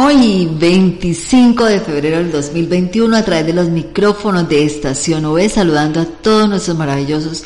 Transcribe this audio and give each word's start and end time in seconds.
Hoy, 0.00 0.48
25 0.48 1.64
de 1.64 1.80
febrero 1.80 2.18
del 2.18 2.30
2021, 2.30 3.16
a 3.16 3.24
través 3.24 3.46
de 3.46 3.52
los 3.52 3.68
micrófonos 3.68 4.48
de 4.48 4.62
Estación 4.62 5.24
OV, 5.24 5.50
saludando 5.50 6.00
a 6.00 6.04
todos 6.04 6.48
nuestros 6.48 6.78
maravillosos 6.78 7.42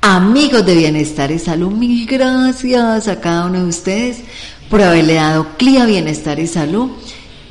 amigos 0.00 0.66
de 0.66 0.74
Bienestar 0.74 1.30
y 1.30 1.38
Salud. 1.38 1.70
Mil 1.70 2.04
gracias 2.04 3.06
a 3.06 3.20
cada 3.20 3.46
uno 3.46 3.62
de 3.62 3.68
ustedes 3.68 4.22
por 4.68 4.82
haberle 4.82 5.14
dado 5.14 5.46
CLIA 5.56 5.86
Bienestar 5.86 6.40
y 6.40 6.48
Salud 6.48 6.90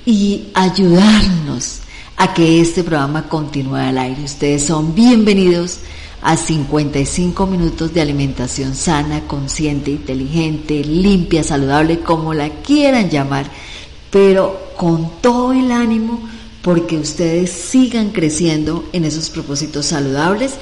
y 0.05 0.49
ayudarnos 0.53 1.79
a 2.17 2.33
que 2.33 2.59
este 2.59 2.83
programa 2.83 3.29
continúe 3.29 3.77
al 3.77 3.97
aire. 3.97 4.25
Ustedes 4.25 4.65
son 4.65 4.93
bienvenidos 4.93 5.79
a 6.21 6.35
55 6.35 7.47
minutos 7.47 7.93
de 7.93 8.01
alimentación 8.01 8.75
sana, 8.75 9.21
consciente, 9.25 9.91
inteligente, 9.91 10.83
limpia, 10.83 11.45
saludable, 11.45 12.01
como 12.01 12.33
la 12.33 12.49
quieran 12.49 13.09
llamar 13.09 13.49
pero 14.13 14.69
con 14.77 15.19
todo 15.21 15.53
el 15.53 15.71
ánimo 15.71 16.21
porque 16.61 16.97
ustedes 16.97 17.49
sigan 17.49 18.11
creciendo 18.11 18.87
en 18.93 19.05
esos 19.05 19.31
propósitos 19.31 19.87
saludables 19.87 20.53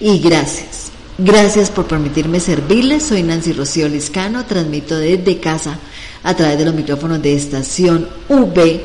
y 0.00 0.20
gracias. 0.20 0.92
Gracias 1.18 1.70
por 1.70 1.86
permitirme 1.86 2.38
servirles. 2.38 3.02
Soy 3.02 3.24
Nancy 3.24 3.52
Rocío 3.52 3.88
Liscano, 3.88 4.46
transmito 4.46 4.96
desde 4.96 5.40
casa 5.40 5.78
a 6.22 6.34
través 6.34 6.56
de 6.56 6.64
los 6.64 6.74
micrófonos 6.74 7.20
de 7.20 7.34
estación 7.34 8.08
V, 8.28 8.80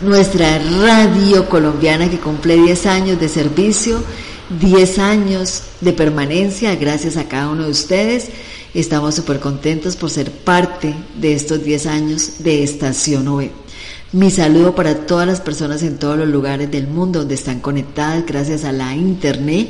nuestra 0.00 0.58
radio 0.58 1.48
colombiana 1.48 2.10
que 2.10 2.18
cumple 2.18 2.56
10 2.56 2.86
años 2.86 3.20
de 3.20 3.28
servicio, 3.28 4.02
10 4.60 4.98
años 4.98 5.62
de 5.80 5.92
permanencia, 5.92 6.74
gracias 6.74 7.16
a 7.16 7.28
cada 7.28 7.48
uno 7.48 7.64
de 7.64 7.70
ustedes. 7.70 8.30
Estamos 8.72 9.16
súper 9.16 9.40
contentos 9.40 9.96
por 9.96 10.10
ser 10.10 10.30
parte 10.30 10.94
de 11.16 11.34
estos 11.34 11.64
10 11.64 11.86
años 11.86 12.32
de 12.38 12.62
Estación 12.62 13.26
OE. 13.26 13.50
Mi 14.12 14.30
saludo 14.30 14.76
para 14.76 15.06
todas 15.06 15.26
las 15.26 15.40
personas 15.40 15.82
en 15.82 15.98
todos 15.98 16.16
los 16.16 16.28
lugares 16.28 16.70
del 16.70 16.86
mundo 16.86 17.20
donde 17.20 17.34
están 17.34 17.58
conectadas 17.58 18.24
gracias 18.24 18.64
a 18.64 18.70
la 18.70 18.94
Internet. 18.94 19.68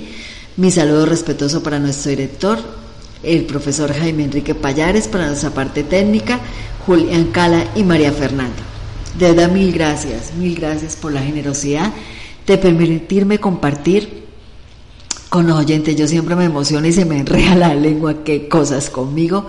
Mi 0.59 0.71
saludo 0.71 1.07
respetuoso 1.07 1.63
para 1.63 1.79
nuestro 1.79 2.11
director, 2.11 2.59
el 3.23 3.47
profesor 3.47 3.91
Jaime 3.91 4.25
Enrique 4.25 4.55
Payares, 4.55 5.09
para 5.09 5.29
nuestra 5.29 5.49
parte 5.49 5.83
técnica, 5.83 6.39
Julián 6.85 7.29
Cala 7.33 7.69
y 7.75 7.85
María 7.85 8.13
Fernanda. 8.13 8.63
De 9.19 9.29
verdad, 9.33 9.51
mil 9.51 9.73
gracias, 9.73 10.35
mil 10.35 10.57
gracias 10.57 10.95
por 10.97 11.13
la 11.13 11.23
generosidad 11.23 11.91
de 12.47 12.59
permitirme 12.59 13.39
compartir 13.39 14.20
con 15.31 15.47
los 15.47 15.59
oyentes. 15.59 15.97
Yo 15.97 16.07
siempre 16.07 16.37
me 16.37 16.45
emociono 16.45 16.87
y 16.87 16.93
se 16.93 17.07
me 17.07 17.21
enreda 17.21 17.55
la 17.55 17.75
lengua, 17.75 18.23
qué 18.23 18.49
cosas 18.49 18.91
conmigo. 18.91 19.47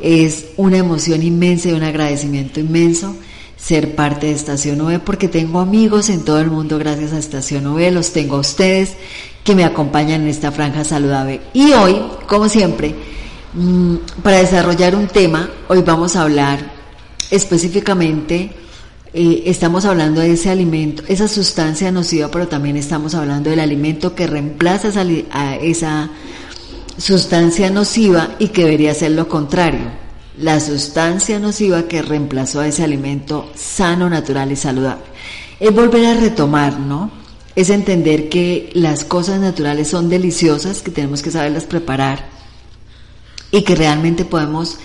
Es 0.00 0.46
una 0.56 0.78
emoción 0.78 1.22
inmensa 1.22 1.68
y 1.68 1.72
un 1.72 1.84
agradecimiento 1.84 2.58
inmenso 2.58 3.14
ser 3.56 3.94
parte 3.94 4.26
de 4.26 4.32
Estación 4.32 4.80
OE 4.80 4.98
porque 4.98 5.28
tengo 5.28 5.60
amigos 5.60 6.08
en 6.08 6.24
todo 6.24 6.40
el 6.40 6.50
mundo 6.50 6.78
gracias 6.78 7.12
a 7.12 7.18
Estación 7.18 7.66
OE, 7.66 7.90
los 7.90 8.12
tengo 8.12 8.36
a 8.36 8.40
ustedes 8.40 8.94
que 9.44 9.54
me 9.54 9.64
acompañan 9.64 10.22
en 10.22 10.28
esta 10.28 10.50
franja 10.50 10.82
saludable. 10.82 11.40
Y 11.52 11.72
hoy, 11.72 11.96
como 12.26 12.48
siempre, 12.48 12.94
mm, 13.54 13.96
para 14.22 14.38
desarrollar 14.38 14.96
un 14.96 15.06
tema, 15.08 15.50
hoy 15.68 15.82
vamos 15.82 16.16
a 16.16 16.22
hablar 16.22 16.72
específicamente 17.30 18.50
eh, 19.12 19.42
estamos 19.46 19.84
hablando 19.86 20.20
de 20.20 20.32
ese 20.32 20.50
alimento, 20.50 21.02
esa 21.08 21.26
sustancia 21.26 21.90
nociva, 21.90 22.30
pero 22.30 22.46
también 22.46 22.76
estamos 22.76 23.14
hablando 23.14 23.50
del 23.50 23.60
alimento 23.60 24.14
que 24.14 24.28
reemplaza 24.28 24.88
esa, 24.88 25.04
a 25.32 25.56
esa 25.56 26.10
sustancia 26.96 27.70
nociva 27.70 28.36
y 28.38 28.48
que 28.48 28.64
debería 28.64 28.94
ser 28.94 29.12
lo 29.12 29.28
contrario. 29.28 30.10
La 30.38 30.60
sustancia 30.60 31.40
nociva 31.40 31.88
que 31.88 32.02
reemplazó 32.02 32.60
a 32.60 32.68
ese 32.68 32.84
alimento 32.84 33.50
sano, 33.56 34.08
natural 34.08 34.52
y 34.52 34.56
saludable. 34.56 35.04
Es 35.58 35.74
volver 35.74 36.06
a 36.06 36.14
retomar, 36.14 36.78
¿no? 36.78 37.10
Es 37.56 37.68
entender 37.68 38.28
que 38.28 38.70
las 38.74 39.04
cosas 39.04 39.40
naturales 39.40 39.88
son 39.88 40.08
deliciosas, 40.08 40.82
que 40.82 40.92
tenemos 40.92 41.20
que 41.20 41.32
saberlas 41.32 41.64
preparar 41.64 42.28
y 43.50 43.62
que 43.62 43.74
realmente 43.74 44.24
podemos 44.24 44.78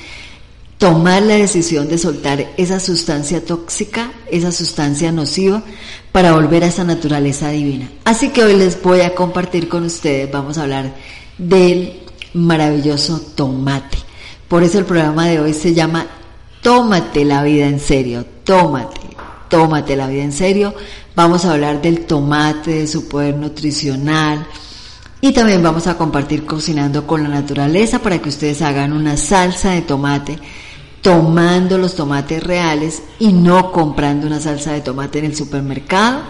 tomar 0.78 1.24
la 1.24 1.36
decisión 1.36 1.88
de 1.88 1.98
soltar 1.98 2.54
esa 2.58 2.80
sustancia 2.80 3.44
tóxica, 3.44 4.12
esa 4.30 4.52
sustancia 4.52 5.12
nociva, 5.12 5.64
para 6.12 6.34
volver 6.34 6.64
a 6.64 6.68
esa 6.68 6.84
naturaleza 6.84 7.50
divina. 7.50 7.90
Así 8.04 8.30
que 8.30 8.44
hoy 8.44 8.56
les 8.56 8.82
voy 8.82 9.02
a 9.02 9.16
compartir 9.16 9.68
con 9.68 9.84
ustedes, 9.84 10.32
vamos 10.32 10.58
a 10.58 10.64
hablar 10.64 10.94
del 11.38 12.02
maravilloso 12.34 13.20
tomate. 13.20 13.98
Por 14.48 14.64
eso 14.64 14.80
el 14.80 14.86
programa 14.86 15.28
de 15.28 15.40
hoy 15.40 15.54
se 15.54 15.74
llama 15.74 16.08
Tómate 16.62 17.26
la 17.26 17.44
vida 17.44 17.68
en 17.68 17.80
serio, 17.80 18.26
tómate, 18.44 19.02
tómate 19.50 19.96
la 19.96 20.08
vida 20.08 20.24
en 20.24 20.32
serio. 20.32 20.74
Vamos 21.16 21.46
a 21.46 21.54
hablar 21.54 21.82
del 21.82 22.06
tomate, 22.06 22.72
de 22.72 22.88
su 22.88 23.08
poder 23.08 23.38
nutricional, 23.38 24.46
y 25.22 25.32
también 25.32 25.64
vamos 25.64 25.88
a 25.88 25.98
compartir 25.98 26.46
cocinando 26.46 27.08
con 27.08 27.24
la 27.24 27.30
naturaleza 27.30 28.00
para 28.00 28.20
que 28.20 28.30
ustedes 28.30 28.62
hagan 28.62 28.94
una 28.94 29.18
salsa 29.18 29.72
de 29.72 29.82
tomate 29.82 30.38
tomando 31.06 31.78
los 31.78 31.94
tomates 31.94 32.44
reales 32.44 33.04
y 33.20 33.32
no 33.32 33.72
comprando 33.72 34.26
una 34.26 34.40
salsa 34.40 34.74
de 34.74 34.82
tomate 34.82 35.20
en 35.20 35.26
el 35.26 35.36
supermercado 35.36 36.24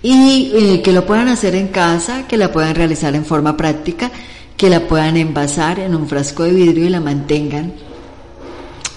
y 0.00 0.52
eh, 0.54 0.80
que 0.80 0.92
lo 0.92 1.04
puedan 1.04 1.26
hacer 1.26 1.56
en 1.56 1.66
casa, 1.66 2.28
que 2.28 2.36
la 2.36 2.52
puedan 2.52 2.76
realizar 2.76 3.16
en 3.16 3.24
forma 3.24 3.56
práctica, 3.56 4.12
que 4.56 4.70
la 4.70 4.86
puedan 4.86 5.16
envasar 5.16 5.80
en 5.80 5.96
un 5.96 6.06
frasco 6.06 6.44
de 6.44 6.52
vidrio 6.52 6.86
y 6.86 6.88
la 6.88 7.00
mantengan 7.00 7.72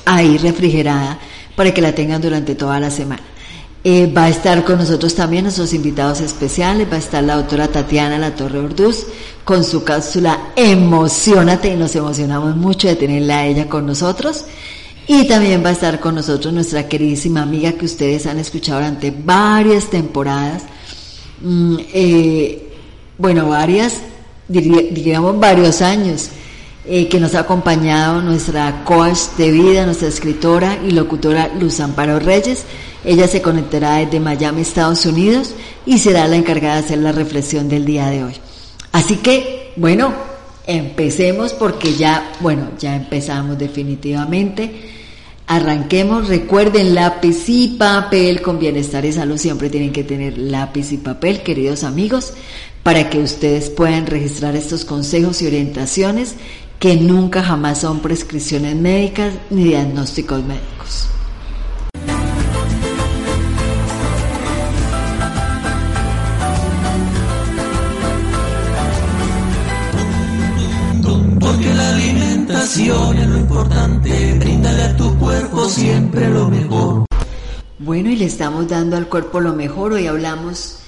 ahí 0.05 0.37
refrigerada 0.37 1.17
para 1.55 1.73
que 1.73 1.81
la 1.81 1.95
tengan 1.95 2.21
durante 2.21 2.53
toda 2.53 2.79
la 2.79 2.91
semana. 2.91 3.23
Eh, 3.83 4.11
va 4.11 4.25
a 4.25 4.29
estar 4.29 4.65
con 4.65 4.79
nosotros 4.79 5.15
también 5.15 5.43
nuestros 5.43 5.73
invitados 5.73 6.19
especiales, 6.19 6.87
va 6.91 6.95
a 6.95 6.99
estar 6.99 7.23
la 7.23 7.35
doctora 7.35 7.67
Tatiana 7.69 8.17
La 8.17 8.35
Torre 8.35 8.59
Orduz 8.59 9.05
con 9.45 9.63
su 9.63 9.83
cápsula 9.83 10.51
Emocionate 10.55 11.69
y 11.69 11.77
nos 11.77 11.95
emocionamos 11.95 12.55
mucho 12.55 12.87
de 12.87 12.95
tenerla 12.95 13.39
a 13.39 13.45
ella 13.45 13.69
con 13.69 13.85
nosotros. 13.85 14.45
Y 15.07 15.25
también 15.25 15.63
va 15.63 15.69
a 15.69 15.71
estar 15.71 16.01
con 16.01 16.15
nosotros 16.15 16.53
nuestra 16.53 16.89
queridísima 16.89 17.43
amiga 17.43 17.71
que 17.71 17.85
ustedes 17.85 18.25
han 18.25 18.39
escuchado 18.39 18.79
durante 18.79 19.11
varias 19.11 19.89
temporadas, 19.89 20.63
mm, 21.41 21.77
eh, 21.93 22.67
bueno, 23.17 23.47
varias, 23.47 24.01
diríamos 24.49 25.39
varios 25.39 25.81
años, 25.81 26.29
eh, 26.85 27.07
que 27.07 27.21
nos 27.21 27.35
ha 27.35 27.41
acompañado 27.41 28.21
nuestra 28.21 28.83
coach 28.83 29.37
de 29.37 29.51
vida, 29.51 29.85
nuestra 29.85 30.09
escritora 30.09 30.77
y 30.85 30.91
locutora 30.91 31.51
Luz 31.57 31.79
Amparo 31.79 32.19
Reyes. 32.19 32.63
Ella 33.07 33.25
se 33.29 33.41
conectará 33.41 33.95
desde 33.95 34.19
Miami, 34.19 34.61
Estados 34.61 35.05
Unidos, 35.05 35.53
y 35.85 35.97
será 35.97 36.27
la 36.27 36.35
encargada 36.35 36.75
de 36.75 36.79
hacer 36.81 36.97
la 36.97 37.13
reflexión 37.13 37.69
del 37.69 37.85
día 37.85 38.09
de 38.09 38.25
hoy. 38.25 38.33
Así 38.91 39.15
que, 39.15 39.71
bueno, 39.77 40.13
empecemos 40.65 41.53
porque 41.53 41.93
ya, 41.93 42.33
bueno, 42.41 42.71
ya 42.77 42.97
empezamos 42.97 43.57
definitivamente. 43.57 44.91
Arranquemos, 45.47 46.27
recuerden 46.27 46.93
lápiz 46.93 47.47
y 47.47 47.77
papel 47.79 48.41
con 48.41 48.59
bienestar 48.59 49.05
y 49.05 49.13
salud, 49.13 49.37
siempre 49.37 49.69
tienen 49.69 49.93
que 49.93 50.03
tener 50.03 50.37
lápiz 50.37 50.91
y 50.91 50.97
papel, 50.97 51.43
queridos 51.43 51.85
amigos, 51.85 52.33
para 52.83 53.09
que 53.09 53.19
ustedes 53.19 53.69
puedan 53.69 54.05
registrar 54.05 54.57
estos 54.57 54.83
consejos 54.83 55.41
y 55.41 55.47
orientaciones 55.47 56.35
que 56.77 56.97
nunca 56.97 57.41
jamás 57.41 57.79
son 57.79 58.01
prescripciones 58.01 58.75
médicas 58.75 59.33
ni 59.49 59.63
diagnósticos 59.63 60.43
médicos. 60.43 61.07
Lo 72.87 73.37
importante, 73.37 74.39
a 74.65 74.95
tu 74.95 75.17
cuerpo 75.17 75.67
siempre 75.67 76.29
lo 76.29 76.47
mejor. 76.47 77.05
Bueno, 77.79 78.09
y 78.09 78.15
le 78.15 78.25
estamos 78.25 78.67
dando 78.67 78.95
al 78.95 79.09
cuerpo 79.09 79.41
lo 79.41 79.53
mejor. 79.53 79.93
Hoy 79.93 80.07
hablamos 80.07 80.79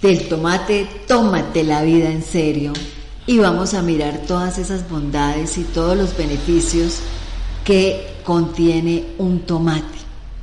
del 0.00 0.26
tomate, 0.28 0.88
tómate 1.06 1.64
la 1.64 1.82
vida 1.82 2.10
en 2.10 2.22
serio. 2.22 2.72
Y 3.26 3.38
vamos 3.38 3.74
a 3.74 3.82
mirar 3.82 4.22
todas 4.26 4.58
esas 4.58 4.88
bondades 4.88 5.58
y 5.58 5.64
todos 5.64 5.96
los 5.96 6.16
beneficios 6.16 7.00
que 7.64 8.14
contiene 8.24 9.04
un 9.18 9.40
tomate. 9.40 9.98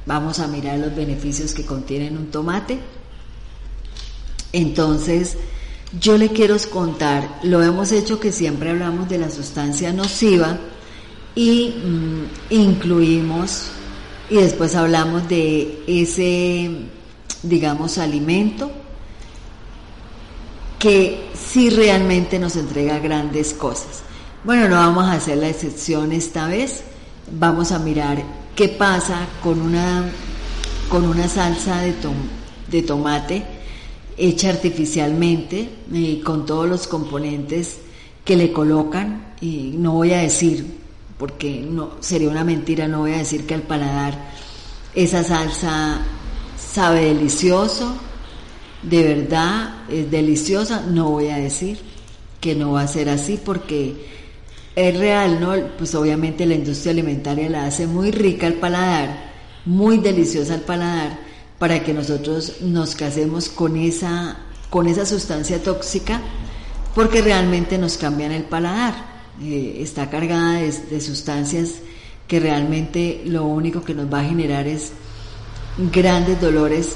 Vamos 0.05 0.39
a 0.39 0.47
mirar 0.47 0.77
los 0.77 0.95
beneficios 0.95 1.53
que 1.53 1.65
contienen 1.65 2.17
un 2.17 2.27
tomate. 2.27 2.79
Entonces, 4.51 5.37
yo 5.99 6.17
le 6.17 6.29
quiero 6.29 6.57
contar, 6.71 7.39
lo 7.43 7.61
hemos 7.61 7.91
hecho 7.91 8.19
que 8.19 8.31
siempre 8.31 8.71
hablamos 8.71 9.09
de 9.09 9.19
la 9.19 9.29
sustancia 9.29 9.93
nociva 9.93 10.57
y 11.35 11.69
mm, 11.69 12.53
incluimos 12.53 13.67
y 14.29 14.35
después 14.35 14.75
hablamos 14.75 15.27
de 15.27 15.83
ese, 15.85 16.71
digamos, 17.43 17.97
alimento 17.97 18.71
que 20.79 21.29
sí 21.33 21.69
realmente 21.69 22.39
nos 22.39 22.55
entrega 22.55 22.99
grandes 22.99 23.53
cosas. 23.53 24.01
Bueno, 24.43 24.67
no 24.67 24.75
vamos 24.75 25.05
a 25.05 25.13
hacer 25.13 25.37
la 25.37 25.49
excepción 25.49 26.11
esta 26.11 26.47
vez, 26.47 26.83
vamos 27.31 27.71
a 27.71 27.79
mirar 27.79 28.23
qué 28.55 28.67
pasa 28.67 29.27
con 29.41 29.61
una, 29.61 30.09
con 30.89 31.05
una 31.05 31.27
salsa 31.27 31.81
de, 31.81 31.93
de 32.69 32.81
tomate 32.81 33.52
hecha 34.17 34.49
artificialmente 34.49 35.69
y 35.91 36.17
con 36.21 36.45
todos 36.45 36.67
los 36.67 36.87
componentes 36.87 37.77
que 38.23 38.35
le 38.35 38.51
colocan. 38.51 39.33
Y 39.41 39.75
no 39.77 39.93
voy 39.93 40.13
a 40.13 40.19
decir 40.19 40.83
porque 41.17 41.61
no 41.61 41.91
sería 41.99 42.29
una 42.29 42.43
mentira 42.43 42.87
no 42.87 42.99
voy 42.99 43.13
a 43.13 43.19
decir 43.19 43.45
que 43.45 43.53
al 43.53 43.61
paladar 43.61 44.13
esa 44.95 45.23
salsa 45.23 46.01
sabe 46.57 47.05
delicioso 47.05 47.95
de 48.81 49.03
verdad 49.03 49.85
es 49.89 50.09
deliciosa 50.09 50.83
no 50.85 51.11
voy 51.11 51.29
a 51.29 51.37
decir 51.37 51.79
que 52.41 52.55
no 52.55 52.73
va 52.73 52.81
a 52.81 52.87
ser 52.87 53.09
así 53.09 53.39
porque 53.41 54.05
es 54.75 54.97
real 54.97 55.39
no 55.39 55.53
pues 55.77 55.95
obviamente 55.95 56.45
la 56.45 56.55
industria 56.55 56.91
alimentaria 56.91 57.49
la 57.49 57.67
hace 57.67 57.87
muy 57.87 58.11
rica 58.11 58.47
al 58.47 58.55
paladar 58.55 59.31
muy 59.65 59.99
deliciosa 59.99 60.55
al 60.55 60.61
paladar 60.61 61.19
para 61.59 61.83
que 61.83 61.93
nosotros 61.93 62.61
nos 62.61 62.95
casemos 62.95 63.49
con 63.49 63.77
esa, 63.77 64.37
con 64.69 64.87
esa 64.87 65.05
sustancia 65.05 65.61
tóxica 65.61 66.21
porque 66.95 67.21
realmente 67.21 67.77
nos 67.77 67.97
cambian 67.97 68.31
el 68.31 68.43
paladar. 68.43 69.13
Eh, 69.41 69.77
está 69.79 70.09
cargada 70.09 70.59
de, 70.59 71.01
sustancias 71.01 71.75
que 72.27 72.39
realmente 72.39 73.23
lo 73.25 73.45
único 73.45 73.83
que 73.83 73.95
nos 73.95 74.11
va 74.11 74.19
a 74.19 74.25
generar 74.25 74.67
es 74.67 74.91
grandes 75.91 76.39
dolores 76.39 76.95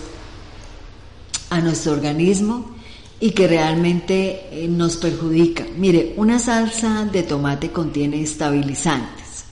a 1.49 1.59
nuestro 1.61 1.93
organismo 1.93 2.75
y 3.19 3.31
que 3.31 3.47
realmente 3.47 4.47
eh, 4.51 4.67
nos 4.67 4.97
perjudica. 4.97 5.65
Mire, 5.77 6.13
una 6.17 6.37
salsa 6.37 7.05
de 7.05 7.23
tomate 7.23 7.71
contiene 7.71 8.21
estabilizantes, 8.21 9.45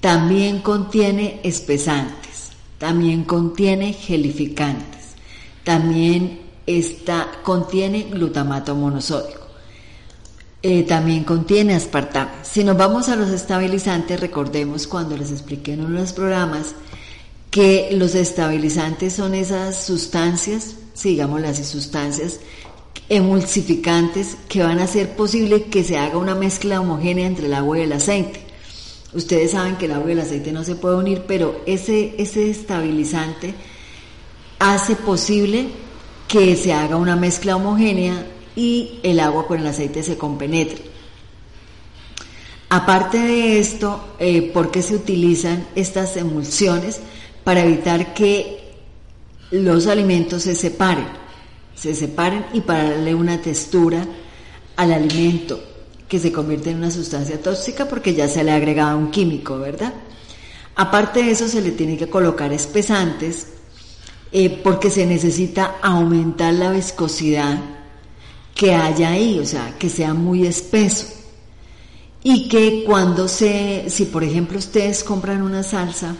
también 0.00 0.60
contiene 0.60 1.40
espesantes 1.42 2.27
también 2.78 3.24
contiene 3.24 3.92
gelificantes, 3.92 5.14
también 5.64 6.40
está, 6.66 7.28
contiene 7.42 8.04
glutamato 8.04 8.74
monosódico, 8.74 9.40
eh, 10.62 10.82
también 10.84 11.24
contiene 11.24 11.74
aspartame. 11.74 12.30
Si 12.42 12.64
nos 12.64 12.76
vamos 12.76 13.08
a 13.08 13.16
los 13.16 13.30
estabilizantes, 13.30 14.20
recordemos 14.20 14.86
cuando 14.86 15.16
les 15.16 15.30
expliqué 15.30 15.74
en 15.74 15.80
uno 15.80 15.96
de 15.96 16.00
los 16.02 16.12
programas 16.12 16.74
que 17.50 17.90
los 17.92 18.14
estabilizantes 18.14 19.14
son 19.14 19.34
esas 19.34 19.84
sustancias, 19.84 20.76
sigamos 20.94 21.40
las 21.40 21.58
sustancias 21.66 22.40
emulsificantes 23.08 24.36
que 24.48 24.62
van 24.62 24.78
a 24.78 24.84
hacer 24.84 25.16
posible 25.16 25.64
que 25.64 25.82
se 25.82 25.96
haga 25.96 26.18
una 26.18 26.34
mezcla 26.34 26.80
homogénea 26.80 27.26
entre 27.26 27.46
el 27.46 27.54
agua 27.54 27.78
y 27.78 27.82
el 27.82 27.92
aceite. 27.92 28.47
Ustedes 29.18 29.50
saben 29.50 29.74
que 29.74 29.86
el 29.86 29.92
agua 29.92 30.10
y 30.10 30.12
el 30.12 30.20
aceite 30.20 30.52
no 30.52 30.62
se 30.62 30.76
puede 30.76 30.94
unir, 30.94 31.24
pero 31.26 31.60
ese, 31.66 32.14
ese 32.18 32.48
estabilizante 32.48 33.52
hace 34.60 34.94
posible 34.94 35.70
que 36.28 36.54
se 36.54 36.72
haga 36.72 36.94
una 36.94 37.16
mezcla 37.16 37.56
homogénea 37.56 38.28
y 38.54 39.00
el 39.02 39.18
agua 39.18 39.48
con 39.48 39.58
el 39.58 39.66
aceite 39.66 40.04
se 40.04 40.16
compenetre. 40.16 40.82
Aparte 42.68 43.18
de 43.18 43.58
esto, 43.58 44.14
eh, 44.20 44.52
¿por 44.54 44.70
qué 44.70 44.82
se 44.82 44.94
utilizan 44.94 45.66
estas 45.74 46.16
emulsiones? 46.16 47.00
Para 47.42 47.64
evitar 47.64 48.14
que 48.14 48.70
los 49.50 49.88
alimentos 49.88 50.44
se 50.44 50.54
separen, 50.54 51.08
se 51.74 51.92
separen 51.96 52.46
y 52.52 52.60
para 52.60 52.90
darle 52.90 53.16
una 53.16 53.42
textura 53.42 54.06
al 54.76 54.92
alimento 54.92 55.67
que 56.08 56.18
se 56.18 56.32
convierte 56.32 56.70
en 56.70 56.78
una 56.78 56.90
sustancia 56.90 57.40
tóxica 57.40 57.86
porque 57.86 58.14
ya 58.14 58.28
se 58.28 58.42
le 58.42 58.50
ha 58.50 58.56
agregado 58.56 58.98
un 58.98 59.10
químico, 59.10 59.58
¿verdad? 59.58 59.92
Aparte 60.74 61.22
de 61.22 61.32
eso 61.32 61.48
se 61.48 61.60
le 61.60 61.72
tiene 61.72 61.96
que 61.96 62.08
colocar 62.08 62.52
espesantes 62.52 63.48
eh, 64.32 64.60
porque 64.62 64.90
se 64.90 65.06
necesita 65.06 65.76
aumentar 65.82 66.54
la 66.54 66.70
viscosidad 66.70 67.60
que 68.54 68.74
haya 68.74 69.10
ahí, 69.10 69.38
o 69.38 69.44
sea, 69.46 69.76
que 69.78 69.88
sea 69.88 70.14
muy 70.14 70.46
espeso. 70.46 71.06
Y 72.22 72.48
que 72.48 72.84
cuando 72.84 73.28
se, 73.28 73.84
si 73.88 74.06
por 74.06 74.24
ejemplo 74.24 74.58
ustedes 74.58 75.04
compran 75.04 75.42
una 75.42 75.62
salsa 75.62 76.16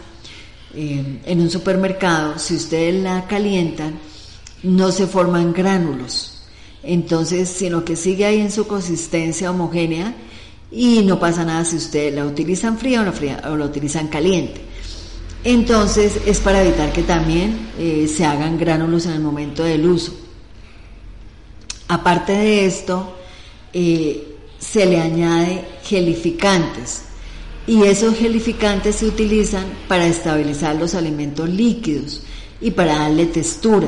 eh, 0.73 1.21
en 1.25 1.41
un 1.41 1.49
supermercado, 1.49 2.37
si 2.37 2.55
ustedes 2.55 3.01
la 3.03 3.27
calientan, 3.27 3.99
no 4.63 4.91
se 4.91 5.07
forman 5.07 5.51
gránulos 5.51 6.38
entonces, 6.83 7.49
sino 7.49 7.83
que 7.83 7.95
sigue 7.95 8.25
ahí 8.25 8.39
en 8.39 8.51
su 8.51 8.67
consistencia 8.67 9.51
homogénea 9.51 10.15
y 10.71 11.01
no 11.03 11.19
pasa 11.19 11.43
nada 11.43 11.65
si 11.65 11.75
ustedes 11.75 12.13
la 12.13 12.25
utilizan 12.25 12.77
fría 12.77 13.01
o 13.01 13.55
la, 13.57 13.65
utilizan 13.65 14.07
caliente. 14.07 14.61
Entonces, 15.43 16.19
es 16.25 16.39
para 16.39 16.63
evitar 16.63 16.91
que 16.91 17.03
también 17.03 17.69
eh, 17.77 18.07
se 18.13 18.25
hagan 18.25 18.57
gránulos 18.57 19.05
en 19.05 19.13
el 19.13 19.21
momento 19.21 19.63
del 19.63 19.85
uso. 19.87 20.13
Aparte 21.87 22.33
de 22.33 22.65
esto, 22.65 23.15
eh, 23.73 24.35
se 24.59 24.85
le 24.85 24.99
añade 24.99 25.65
gelificantes 25.83 27.03
y 27.65 27.83
esos 27.83 28.15
gelificantes 28.15 28.95
se 28.95 29.05
utilizan 29.05 29.65
para 29.87 30.07
estabilizar 30.07 30.75
los 30.75 30.93
alimentos 30.95 31.49
líquidos 31.49 32.23
y 32.61 32.71
para 32.71 32.95
darle 32.99 33.27
textura. 33.27 33.87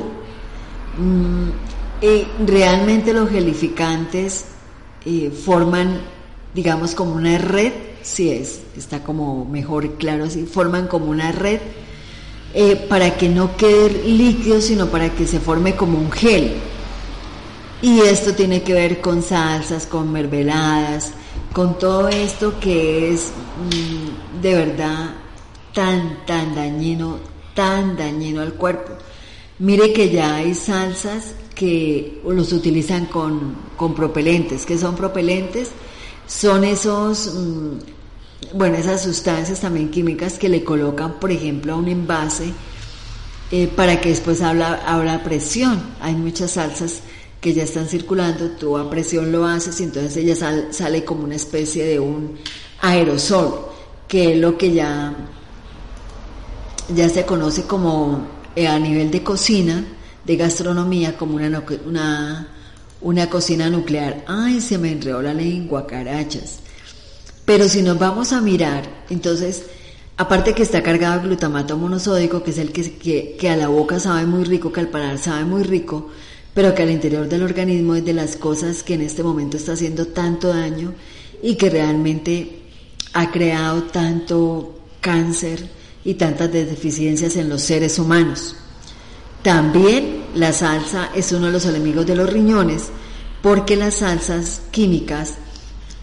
Eh, 2.04 2.26
realmente 2.48 3.14
los 3.14 3.30
gelificantes 3.30 4.46
eh, 5.06 5.30
forman, 5.30 6.02
digamos, 6.56 6.96
como 6.96 7.14
una 7.14 7.38
red, 7.38 7.74
si 8.02 8.32
es, 8.32 8.62
está 8.76 9.04
como 9.04 9.46
mejor 9.46 9.98
claro 9.98 10.24
así, 10.24 10.48
forman 10.48 10.88
como 10.88 11.06
una 11.06 11.32
red 11.32 11.60
eh, 12.56 12.76
para 12.90 13.18
que 13.18 13.30
no 13.30 13.56
quede 13.56 14.04
líquido, 14.04 14.62
sino 14.62 14.88
para 14.88 15.10
que 15.10 15.28
se 15.28 15.40
forme 15.40 15.76
como 15.76 16.00
un 16.00 16.12
gel. 16.12 16.54
Y 17.84 18.00
esto 18.02 18.34
tiene 18.34 18.64
que 18.64 18.74
ver 18.74 19.00
con 19.00 19.22
salsas, 19.22 19.86
con 19.86 20.12
mermeladas, 20.12 21.14
con 21.54 21.78
todo 21.78 22.10
esto 22.10 22.60
que 22.60 23.14
es 23.14 23.32
mm, 23.70 24.42
de 24.42 24.56
verdad 24.56 25.12
tan, 25.72 26.26
tan 26.26 26.56
dañino, 26.56 27.20
tan 27.54 27.96
dañino 27.96 28.42
al 28.42 28.54
cuerpo. 28.54 28.94
Mire 29.60 29.94
que 29.94 30.10
ya 30.10 30.36
hay 30.38 30.56
salsas 30.56 31.36
que 31.62 32.20
los 32.26 32.54
utilizan 32.54 33.06
con, 33.06 33.56
propelentes. 33.96 34.66
¿Qué 34.66 34.80
son 34.80 34.96
propelentes? 34.96 35.70
Son 36.26 36.64
esos, 36.64 37.36
mm, 37.36 38.58
bueno, 38.58 38.78
esas 38.78 39.04
sustancias 39.04 39.62
también 39.62 39.92
químicas 39.92 40.40
que 40.40 40.50
le 40.50 40.64
colocan, 40.64 41.20
por 41.20 41.30
ejemplo, 41.30 41.74
a 41.74 41.76
un 41.76 41.88
envase 41.88 42.52
eh, 43.52 43.68
para 43.68 44.02
que 44.02 44.10
después 44.10 44.42
habla, 44.42 45.22
presión. 45.24 45.80
Hay 46.00 46.16
muchas 46.16 46.54
salsas 46.54 47.02
que 47.40 47.54
ya 47.54 47.62
están 47.62 47.88
circulando, 47.88 48.50
tú 48.60 48.76
a 48.76 48.90
presión 48.90 49.32
lo 49.32 49.46
haces 49.46 49.80
y 49.82 49.84
entonces 49.84 50.18
ella 50.18 50.36
sale 50.72 51.06
como 51.06 51.26
una 51.26 51.36
especie 51.36 51.86
de 51.86 52.00
un 52.00 52.40
aerosol, 52.82 53.68
que 54.08 54.34
es 54.34 54.40
lo 54.40 54.58
que 54.58 54.74
ya, 54.74 55.14
ya 56.96 57.08
se 57.08 57.24
conoce 57.24 57.66
como 57.68 58.26
eh, 58.56 58.68
a 58.68 58.80
nivel 58.80 59.12
de 59.12 59.22
cocina, 59.22 59.86
de 60.26 60.36
gastronomía 60.36 61.18
como 61.18 61.36
una, 61.36 61.64
una, 61.86 62.48
una 63.02 63.30
cocina 63.30 63.70
nuclear. 63.70 64.24
Ay, 64.28 64.62
se 64.62 64.78
me 64.78 64.92
enredó 64.92 65.22
la 65.22 65.34
lengua, 65.34 65.88
carachas. 65.88 66.60
Pero 67.46 67.68
si 67.68 67.82
nos 67.82 67.98
vamos 67.98 68.34
a 68.34 68.42
mirar, 68.42 68.88
entonces, 69.10 69.64
aparte 70.18 70.54
que 70.54 70.64
está 70.64 70.84
cargado 70.84 71.20
de 71.20 71.28
glutamato 71.28 71.78
monosódico, 71.78 72.44
que 72.44 72.52
es 72.52 72.58
el 72.60 72.72
que, 72.72 73.36
que, 73.38 73.50
a 73.50 73.58
la 73.58 73.68
boca 73.68 74.00
sabe 74.00 74.26
muy 74.26 74.44
rico, 74.44 74.72
que 74.72 74.80
al 74.80 74.90
parar 74.90 75.18
sabe 75.18 75.44
muy 75.46 75.64
rico, 75.64 76.10
pero 76.54 76.76
que 76.76 76.84
al 76.84 76.92
interior 76.92 77.28
del 77.28 77.44
organismo 77.44 77.96
es 77.96 78.06
de 78.06 78.14
las 78.14 78.36
cosas 78.36 78.84
que 78.84 78.94
en 78.94 79.02
este 79.02 79.24
momento 79.24 79.58
está 79.58 79.74
haciendo 79.74 80.08
tanto 80.08 80.50
daño 80.50 80.94
y 81.42 81.56
que 81.56 81.70
realmente 81.70 82.62
ha 83.14 83.32
creado 83.32 83.84
tanto 83.84 84.80
cáncer 85.00 85.68
y 86.04 86.14
tantas 86.16 86.52
deficiencias 86.52 87.36
en 87.36 87.50
los 87.50 87.62
seres 87.62 87.98
humanos. 88.00 88.56
También 89.44 90.26
la 90.36 90.54
salsa 90.54 91.10
es 91.16 91.32
uno 91.32 91.48
de 91.48 91.54
los 91.54 91.66
enemigos 91.66 92.06
de 92.06 92.16
los 92.16 92.30
riñones 92.30 92.90
porque 93.42 93.76
las 93.76 93.96
salsas 93.96 94.62
químicas 94.72 95.36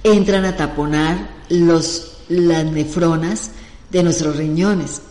entran 0.02 0.44
a 0.44 0.56
taponar 0.56 1.30
los, 1.48 2.18
las 2.28 2.64
nefronas 2.64 3.52
de 3.90 4.02
nuestros 4.02 4.36
riñones. 4.36 5.02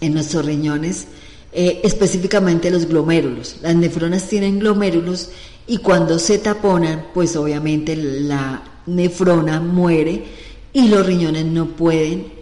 En 0.00 0.14
nuestros 0.14 0.44
riñones, 0.44 1.06
eh, 1.52 1.80
específicamente 1.84 2.70
los 2.70 2.86
glomérulos. 2.86 3.58
Las 3.62 3.76
nefronas 3.76 4.28
tienen 4.28 4.58
glomérulos 4.58 5.30
y 5.68 5.78
cuando 5.78 6.18
se 6.18 6.38
taponan, 6.38 7.06
pues 7.14 7.36
obviamente 7.36 7.94
la 7.94 8.62
nefrona 8.86 9.60
muere 9.60 10.24
y 10.72 10.88
los 10.88 11.06
riñones 11.06 11.44
no 11.44 11.68
pueden 11.68 12.41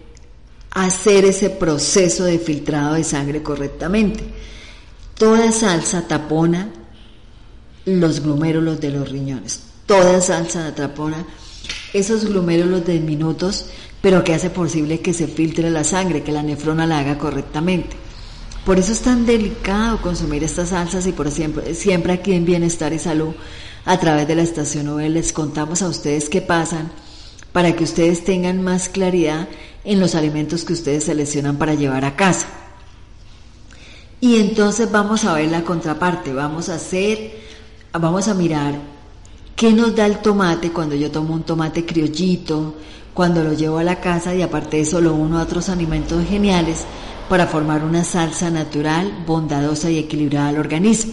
hacer 0.71 1.25
ese 1.25 1.51
proceso 1.51 2.25
de 2.25 2.39
filtrado 2.39 2.95
de 2.95 3.05
sangre 3.05 3.43
correctamente. 3.43 4.25
Toda 5.15 5.53
salsa 5.53 6.07
tapona 6.07 6.71
los 7.85 8.21
glomérulos 8.21 8.81
de 8.81 8.91
los 8.91 9.09
riñones. 9.09 9.61
Toda 9.87 10.21
salsa 10.21 10.75
tapona 10.75 11.27
esos 11.93 12.25
glomérulos 12.25 12.87
diminutos, 12.87 13.67
pero 14.01 14.25
que 14.25 14.35
hace 14.35 14.51
posible 14.51 15.01
que 15.01 15.13
se 15.13 15.27
filtre 15.27 15.71
la 15.71 15.85
sangre, 15.85 16.23
que 16.23 16.33
la 16.33 16.43
nefrona 16.43 16.87
la 16.87 17.01
haga 17.01 17.19
correctamente. 17.19 17.97
Por 18.65 18.79
eso 18.79 18.93
es 18.93 19.01
tan 19.01 19.27
delicado 19.27 20.01
consumir 20.01 20.45
estas 20.45 20.69
salsas 20.69 21.07
y 21.07 21.13
por 21.13 21.31
siempre, 21.31 21.75
siempre 21.75 22.13
aquí 22.13 22.33
en 22.33 22.45
Bienestar 22.45 22.93
y 22.93 22.99
Salud, 22.99 23.35
a 23.85 23.99
través 23.99 24.29
de 24.29 24.37
la 24.37 24.43
estación 24.43 24.89
OE, 24.89 25.09
les 25.09 25.33
contamos 25.33 25.83
a 25.83 25.89
ustedes 25.89 26.29
qué 26.29 26.41
pasan 26.41 26.93
para 27.53 27.75
que 27.75 27.85
ustedes 27.85 28.25
tengan 28.25 28.63
más 28.63 28.89
claridad 28.89 29.49
en 29.85 30.01
los 30.01 30.15
alimentos 30.15 30.65
que 30.65 30.73
ustedes 30.73 31.05
seleccionan 31.05 31.57
para 31.57 31.75
llevar 31.75 32.05
a 32.05 32.17
casa. 32.17 32.47
Y 34.21 34.37
entonces 34.37 34.91
vamos 34.91 35.25
a 35.25 35.35
ver 35.35 35.51
la 35.51 35.63
contraparte, 35.63 36.33
vamos 36.33 36.69
a 36.69 36.75
hacer, 36.75 37.41
vamos 37.93 38.29
a 38.29 38.35
mirar 38.35 38.75
qué 39.57 39.73
nos 39.73 39.97
da 39.97 40.07
el 40.07 40.19
tomate 40.19 40.71
cuando 40.73 40.95
yo 40.95 41.11
tomo 41.11 41.35
un 41.35 41.43
tomate 41.43 41.87
criollito, 41.87 42.75
cuando 43.15 43.43
lo 43.43 43.55
llevo 43.55 43.79
a 43.79 43.85
la 43.85 44.01
casa 44.01 44.35
y 44.35 44.43
aparte 44.43 44.77
de 44.77 44.83
eso 44.83 45.01
lo 45.01 45.15
uno 45.15 45.39
a 45.39 45.43
otros 45.43 45.69
alimentos 45.69 46.23
geniales 46.29 46.85
para 47.31 47.47
formar 47.47 47.85
una 47.85 48.05
salsa 48.05 48.51
natural, 48.51 49.25
bondadosa 49.27 49.91
y 49.91 49.99
equilibrada 49.99 50.49
al 50.49 50.59
organismo. 50.59 51.13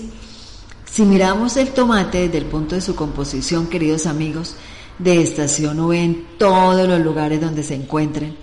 Si 0.92 1.04
miramos 1.04 1.58
el 1.58 1.70
tomate 1.70 2.20
desde 2.20 2.40
el 2.40 2.46
punto 2.46 2.76
de 2.76 2.82
su 2.82 2.96
composición, 2.96 3.68
queridos 3.68 4.06
amigos, 4.06 4.56
de 5.00 5.22
estación 5.22 5.80
o 5.80 5.94
en 5.94 6.26
todos 6.40 6.88
los 6.88 7.00
lugares 7.00 7.40
donde 7.40 7.64
se 7.64 7.76
encuentren, 7.76 8.36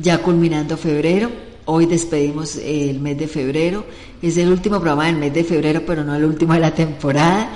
ya 0.00 0.18
culminando 0.18 0.76
febrero, 0.76 1.30
hoy 1.64 1.86
despedimos 1.86 2.56
el 2.56 3.00
mes 3.00 3.18
de 3.18 3.28
febrero, 3.28 3.84
es 4.22 4.36
el 4.36 4.50
último 4.50 4.76
programa 4.76 5.06
del 5.06 5.16
mes 5.16 5.34
de 5.34 5.44
febrero, 5.44 5.82
pero 5.86 6.04
no 6.04 6.14
el 6.14 6.24
último 6.24 6.54
de 6.54 6.60
la 6.60 6.74
temporada, 6.74 7.50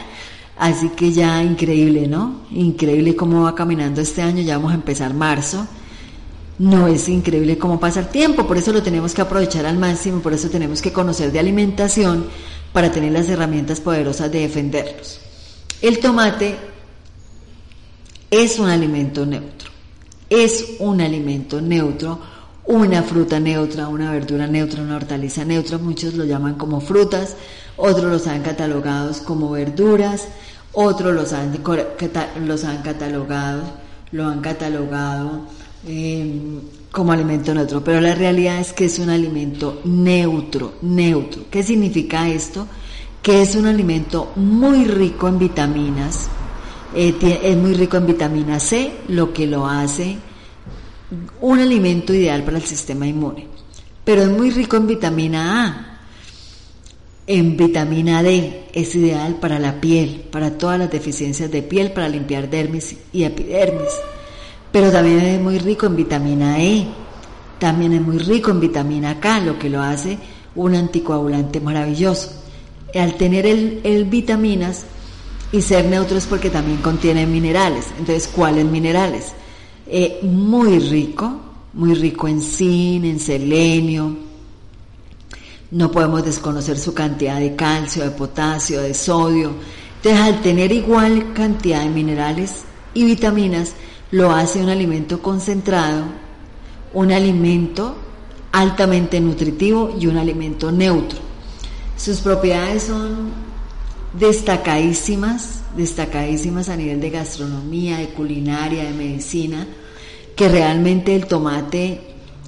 así 0.58 0.90
que 0.90 1.12
ya 1.12 1.42
increíble, 1.42 2.06
¿no? 2.06 2.42
Increíble 2.50 3.16
cómo 3.16 3.42
va 3.42 3.54
caminando 3.54 4.00
este 4.00 4.22
año, 4.22 4.42
ya 4.42 4.56
vamos 4.56 4.72
a 4.72 4.76
empezar 4.76 5.14
marzo. 5.14 5.66
No 6.58 6.88
es 6.88 7.08
increíble 7.08 7.56
cómo 7.56 7.80
pasa 7.80 8.00
el 8.00 8.08
tiempo, 8.08 8.46
por 8.46 8.58
eso 8.58 8.70
lo 8.70 8.82
tenemos 8.82 9.14
que 9.14 9.22
aprovechar 9.22 9.64
al 9.64 9.78
máximo, 9.78 10.20
por 10.20 10.34
eso 10.34 10.50
tenemos 10.50 10.82
que 10.82 10.92
conocer 10.92 11.32
de 11.32 11.38
alimentación 11.38 12.26
para 12.72 12.92
tener 12.92 13.12
las 13.12 13.28
herramientas 13.28 13.80
poderosas 13.80 14.30
de 14.30 14.40
defenderlos. 14.40 15.20
El 15.80 15.98
tomate 15.98 16.56
es 18.30 18.58
un 18.58 18.68
alimento 18.68 19.24
neutro, 19.24 19.59
es 20.30 20.76
un 20.78 21.02
alimento 21.02 21.60
neutro, 21.60 22.18
una 22.64 23.02
fruta 23.02 23.38
neutra, 23.38 23.88
una 23.88 24.12
verdura 24.12 24.46
neutra, 24.46 24.82
una 24.82 24.96
hortaliza 24.96 25.44
neutra, 25.44 25.76
muchos 25.76 26.14
lo 26.14 26.24
llaman 26.24 26.54
como 26.54 26.80
frutas, 26.80 27.36
otros 27.76 28.10
los 28.10 28.26
han 28.26 28.42
catalogado 28.42 29.12
como 29.24 29.50
verduras, 29.50 30.28
otros 30.72 31.14
los 31.14 31.32
han, 31.34 31.52
los 32.46 32.64
han 32.64 32.82
catalogado, 32.82 33.62
lo 34.12 34.26
han 34.26 34.40
catalogado 34.40 35.42
Em, 35.86 36.60
como 36.92 37.12
alimento 37.12 37.54
neutro, 37.54 37.82
pero 37.82 38.00
la 38.02 38.14
realidad 38.14 38.60
es 38.60 38.72
que 38.74 38.84
es 38.84 38.98
un 38.98 39.08
alimento 39.08 39.80
neutro, 39.84 40.74
neutro. 40.82 41.44
¿Qué 41.50 41.62
significa 41.62 42.28
esto? 42.28 42.66
Que 43.22 43.40
es 43.40 43.54
un 43.54 43.66
alimento 43.66 44.32
muy 44.36 44.84
rico 44.84 45.28
en 45.28 45.38
vitaminas, 45.38 46.28
eh, 46.94 47.40
es 47.42 47.56
muy 47.56 47.74
rico 47.74 47.96
en 47.96 48.06
vitamina 48.06 48.60
C, 48.60 48.92
lo 49.08 49.32
que 49.32 49.46
lo 49.46 49.66
hace 49.66 50.18
un 51.40 51.58
alimento 51.58 52.14
ideal 52.14 52.44
para 52.44 52.58
el 52.58 52.64
sistema 52.64 53.06
inmune, 53.06 53.46
pero 54.04 54.22
es 54.22 54.28
muy 54.28 54.50
rico 54.50 54.76
en 54.76 54.86
vitamina 54.86 55.66
A, 55.66 55.90
en 57.26 57.56
vitamina 57.56 58.22
D, 58.22 58.64
es 58.72 58.94
ideal 58.94 59.36
para 59.36 59.58
la 59.58 59.80
piel, 59.80 60.24
para 60.30 60.56
todas 60.58 60.78
las 60.78 60.90
deficiencias 60.90 61.50
de 61.50 61.62
piel, 61.62 61.92
para 61.92 62.08
limpiar 62.08 62.48
dermis 62.50 62.96
y 63.12 63.24
epidermis. 63.24 63.92
Pero 64.72 64.90
también 64.90 65.20
es 65.20 65.40
muy 65.40 65.58
rico 65.58 65.86
en 65.86 65.96
vitamina 65.96 66.60
E, 66.60 66.86
también 67.58 67.92
es 67.92 68.00
muy 68.00 68.18
rico 68.18 68.50
en 68.50 68.60
vitamina 68.60 69.20
K, 69.20 69.40
lo 69.40 69.58
que 69.58 69.68
lo 69.68 69.80
hace 69.82 70.18
un 70.54 70.74
anticoagulante 70.74 71.60
maravilloso. 71.60 72.32
Al 72.94 73.14
tener 73.14 73.46
el, 73.46 74.04
vitaminas 74.06 74.84
y 75.52 75.62
ser 75.62 75.84
neutro 75.86 76.16
es 76.16 76.26
porque 76.26 76.50
también 76.50 76.78
contiene 76.78 77.26
minerales. 77.26 77.86
Entonces, 77.98 78.28
¿cuáles 78.28 78.64
minerales? 78.64 79.32
Eh, 79.86 80.20
muy 80.22 80.78
rico, 80.78 81.40
muy 81.72 81.94
rico 81.94 82.28
en 82.28 82.40
zinc, 82.40 83.04
en 83.04 83.18
selenio. 83.18 84.16
No 85.72 85.90
podemos 85.90 86.24
desconocer 86.24 86.78
su 86.78 86.94
cantidad 86.94 87.38
de 87.40 87.56
calcio, 87.56 88.04
de 88.04 88.10
potasio, 88.10 88.80
de 88.82 88.94
sodio. 88.94 89.52
Entonces, 89.96 90.20
al 90.20 90.40
tener 90.40 90.72
igual 90.72 91.32
cantidad 91.32 91.82
de 91.82 91.90
minerales 91.90 92.62
y 92.94 93.04
vitaminas, 93.04 93.74
lo 94.12 94.32
hace 94.32 94.62
un 94.62 94.68
alimento 94.68 95.20
concentrado, 95.20 96.04
un 96.92 97.12
alimento 97.12 97.96
altamente 98.52 99.20
nutritivo 99.20 99.96
y 99.98 100.06
un 100.06 100.16
alimento 100.16 100.72
neutro. 100.72 101.18
Sus 101.96 102.20
propiedades 102.20 102.84
son 102.84 103.49
destacadísimas, 104.12 105.60
destacadísimas 105.76 106.68
a 106.68 106.76
nivel 106.76 107.00
de 107.00 107.10
gastronomía, 107.10 107.98
de 107.98 108.08
culinaria, 108.08 108.84
de 108.84 108.92
medicina, 108.92 109.66
que 110.36 110.48
realmente 110.48 111.14
el 111.14 111.26
tomate 111.26 112.00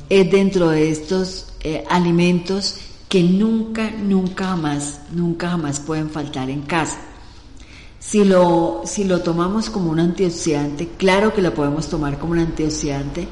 es 0.08 0.30
dentro 0.30 0.70
de 0.70 0.90
estos 0.90 1.46
eh, 1.60 1.84
alimentos 1.88 2.76
que 3.08 3.22
nunca, 3.22 3.90
nunca 3.90 4.46
jamás, 4.46 5.00
nunca 5.12 5.50
jamás 5.50 5.80
pueden 5.80 6.10
faltar 6.10 6.50
en 6.50 6.62
casa. 6.62 6.98
Si 7.98 8.24
lo, 8.24 8.82
si 8.84 9.04
lo 9.04 9.20
tomamos 9.20 9.70
como 9.70 9.90
un 9.90 10.00
antioxidante, 10.00 10.88
claro 10.96 11.32
que 11.32 11.42
lo 11.42 11.54
podemos 11.54 11.88
tomar 11.88 12.18
como 12.18 12.32
un 12.32 12.40
antioxidante 12.40 13.28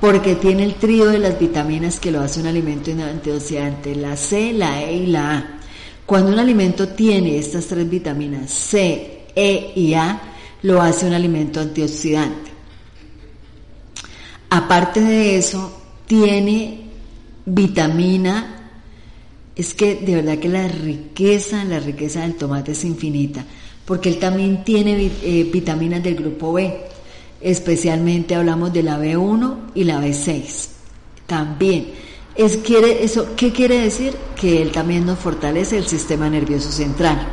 porque 0.00 0.34
tiene 0.34 0.64
el 0.64 0.74
trío 0.74 1.06
de 1.06 1.18
las 1.18 1.38
vitaminas 1.38 2.00
que 2.00 2.10
lo 2.10 2.20
hace 2.20 2.40
un 2.40 2.46
alimento 2.46 2.90
antioxidante, 2.90 3.94
la 3.94 4.16
C, 4.16 4.52
la 4.52 4.82
E 4.82 4.94
y 4.94 5.06
la 5.06 5.38
A. 5.38 5.57
Cuando 6.08 6.32
un 6.32 6.38
alimento 6.38 6.88
tiene 6.88 7.36
estas 7.36 7.66
tres 7.66 7.86
vitaminas, 7.86 8.50
C, 8.50 9.26
E 9.36 9.72
y 9.76 9.92
A, 9.92 10.18
lo 10.62 10.80
hace 10.80 11.06
un 11.06 11.12
alimento 11.12 11.60
antioxidante. 11.60 12.50
Aparte 14.48 15.02
de 15.02 15.36
eso, 15.36 15.70
tiene 16.06 16.80
vitamina, 17.44 18.70
es 19.54 19.74
que 19.74 19.96
de 19.96 20.14
verdad 20.14 20.38
que 20.38 20.48
la 20.48 20.66
riqueza, 20.66 21.62
la 21.66 21.78
riqueza 21.78 22.22
del 22.22 22.36
tomate 22.36 22.72
es 22.72 22.84
infinita 22.84 23.44
porque 23.84 24.08
él 24.08 24.18
también 24.18 24.64
tiene 24.64 25.10
eh, 25.22 25.46
vitaminas 25.52 26.02
del 26.02 26.14
grupo 26.14 26.54
B, 26.54 26.74
especialmente 27.42 28.34
hablamos 28.34 28.72
de 28.72 28.82
la 28.82 28.98
B1 28.98 29.72
y 29.74 29.84
la 29.84 30.00
B6. 30.00 30.68
También. 31.26 32.07
Es, 32.38 32.58
quiere, 32.58 33.02
eso, 33.02 33.34
¿Qué 33.36 33.52
quiere 33.52 33.80
decir? 33.80 34.14
Que 34.40 34.62
él 34.62 34.70
también 34.70 35.04
nos 35.04 35.18
fortalece 35.18 35.76
el 35.76 35.88
sistema 35.88 36.30
nervioso 36.30 36.70
central. 36.70 37.26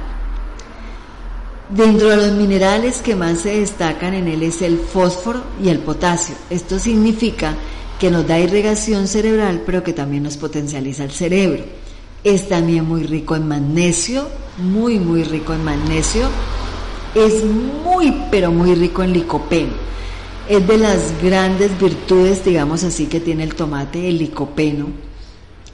Dentro 1.69 2.09
de 2.09 2.17
los 2.17 2.31
minerales 2.31 2.97
que 3.03 3.15
más 3.15 3.41
se 3.41 3.59
destacan 3.59 4.15
en 4.15 4.27
él 4.27 4.41
es 4.41 4.63
el 4.63 4.79
fósforo 4.79 5.43
y 5.63 5.69
el 5.69 5.77
potasio. 5.77 6.33
Esto 6.49 6.79
significa 6.79 7.53
que 7.99 8.09
nos 8.09 8.27
da 8.27 8.39
irrigación 8.39 9.07
cerebral, 9.07 9.61
pero 9.63 9.83
que 9.83 9.93
también 9.93 10.23
nos 10.23 10.37
potencializa 10.37 11.03
el 11.03 11.11
cerebro. 11.11 11.63
Es 12.23 12.49
también 12.49 12.85
muy 12.85 13.03
rico 13.03 13.35
en 13.35 13.47
magnesio, 13.47 14.27
muy, 14.57 14.97
muy 14.97 15.23
rico 15.23 15.53
en 15.53 15.63
magnesio. 15.63 16.27
Es 17.13 17.43
muy, 17.45 18.23
pero 18.31 18.51
muy 18.51 18.73
rico 18.73 19.03
en 19.03 19.13
licopeno. 19.13 19.84
Es 20.47 20.67
de 20.67 20.77
las 20.77 21.23
grandes 21.23 21.79
virtudes, 21.79 22.45
digamos 22.45 22.83
así, 22.83 23.07
que 23.07 23.19
tiene 23.19 23.43
el 23.43 23.55
tomate, 23.55 24.07
el 24.07 24.19
licopeno, 24.19 24.89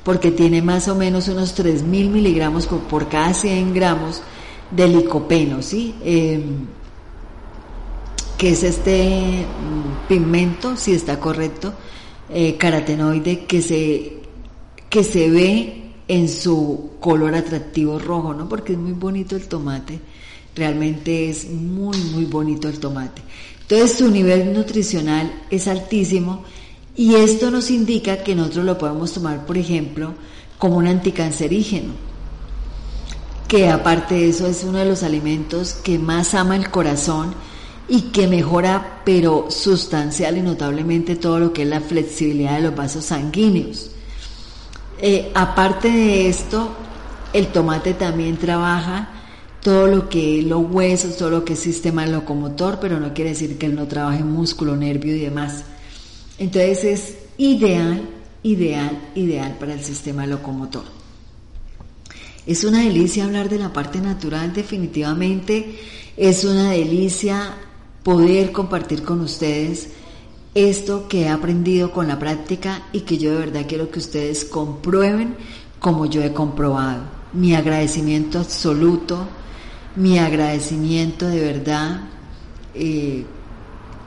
porque 0.02 0.32
tiene 0.32 0.62
más 0.62 0.88
o 0.88 0.96
menos 0.96 1.28
unos 1.28 1.58
3.000 1.58 1.84
miligramos 2.10 2.68
por, 2.68 3.10
cada 3.10 3.34
100 3.34 3.74
gramos 3.74 4.22
de 4.72 4.88
licopeno, 4.88 5.62
¿sí? 5.62 5.94
Em, 6.06 6.68
que 8.38 8.52
es 8.52 8.64
este 8.64 9.46
mm, 9.46 10.08
pigmento, 10.08 10.78
si 10.78 10.94
está 10.94 11.20
correcto, 11.20 11.74
eh, 12.30 12.56
carotenoide 12.58 13.46
que 13.46 13.62
se, 13.62 14.20
que 14.90 15.04
se 15.04 15.30
ve 15.30 15.82
en 16.08 16.30
su 16.30 16.92
color 17.02 17.36
atractivo 17.36 18.00
rojo, 18.00 18.34
¿no? 18.34 18.48
Porque 18.48 18.72
es 18.72 18.80
muy 18.80 18.94
bonito 18.94 19.36
el 19.36 19.48
tomate, 19.50 20.00
realmente 20.56 21.30
es 21.30 21.50
muy, 21.50 21.98
muy 21.98 22.24
bonito 22.24 22.70
el 22.70 22.80
tomate. 22.80 23.22
Entonces 23.72 24.00
su 24.00 24.12
nivel 24.12 24.52
nutricional 24.52 25.32
es 25.50 25.70
altísimo 25.70 26.44
Y 26.94 27.16
esto 27.16 27.52
nos 27.52 27.72
indica 27.72 28.18
que 28.18 28.36
nosotros 28.36 28.66
lo 28.66 28.78
podemos 28.78 29.14
tomar, 29.14 29.46
por 29.46 29.58
ejemplo, 29.58 30.14
como 30.58 30.76
un 30.76 30.88
anticancerígeno, 30.88 31.94
que 33.48 33.70
aparte 33.70 34.16
de 34.16 34.30
eso 34.30 34.46
es 34.46 34.66
uno 34.66 34.80
de 34.80 34.86
los 34.86 35.04
alimentos 35.04 35.74
que 35.74 35.98
más 35.98 36.34
ama 36.34 36.58
el 36.58 36.70
corazón 36.70 37.34
y 37.88 38.12
que 38.12 38.28
mejora, 38.28 39.02
pero 39.06 39.48
sustancial 39.50 40.38
y 40.38 40.42
notablemente 40.42 41.16
todo 41.16 41.40
lo 41.40 41.54
que 41.54 41.62
es 41.62 41.70
la 41.70 41.80
flexibilidad 41.80 42.58
de 42.58 42.64
los 42.64 42.76
vasos 42.76 43.06
sanguíneos. 43.06 43.92
Eh, 45.00 45.32
aparte 45.34 45.90
de 45.90 46.28
esto, 46.28 46.76
el 47.32 47.48
tomate 47.48 47.94
también 47.94 48.36
trabaja 48.36 49.21
todo 49.62 49.88
lo 49.88 50.10
que 50.10 50.42
los 50.42 50.70
huesos, 50.72 51.18
todo 51.18 51.30
lo 51.30 51.46
que 51.46 51.54
es 51.54 51.60
sistema 51.60 52.06
locomotor, 52.06 52.80
pero 52.80 53.00
no 53.00 53.14
quiere 53.14 53.32
decir 53.32 53.58
que 53.58 53.68
él 53.68 53.76
no 53.76 53.88
trabaje 53.88 54.24
músculo, 54.24 54.76
nervio 54.76 55.16
y 55.16 55.20
demás. 55.20 55.64
Entonces 56.38 56.84
es 56.84 57.18
ideal, 57.38 58.10
ideal, 58.44 59.00
ideal 59.16 59.58
para 59.60 59.74
el 59.74 59.84
sistema 59.84 60.26
locomotor. 60.26 60.84
Es 62.46 62.64
una 62.64 62.80
delicia 62.80 63.26
hablar 63.26 63.50
de 63.50 63.60
la 63.60 63.72
parte 63.72 64.02
natural, 64.02 64.52
definitivamente 64.52 65.78
es 66.18 66.44
una 66.44 66.72
delicia 66.72 67.56
poder 68.04 68.52
compartir 68.52 69.04
con 69.04 69.22
ustedes 69.22 69.90
esto 70.56 71.08
que 71.08 71.22
he 71.22 71.30
aprendido 71.30 71.92
con 71.92 72.08
la 72.08 72.20
práctica 72.20 72.84
y 72.92 73.02
que 73.02 73.18
yo 73.18 73.32
de 73.32 73.38
verdad 73.38 73.66
quiero 73.68 73.90
que 73.90 74.00
ustedes 74.00 74.44
comprueben 74.44 75.36
como 75.80 76.08
yo 76.08 76.22
he 76.24 76.34
comprobado. 76.34 77.04
Mi 77.34 77.56
agradecimiento 77.56 78.40
absoluto, 78.40 79.28
mi 79.96 80.20
agradecimiento 80.20 81.28
de 81.28 81.40
verdad 81.42 82.02
eh, 82.74 83.26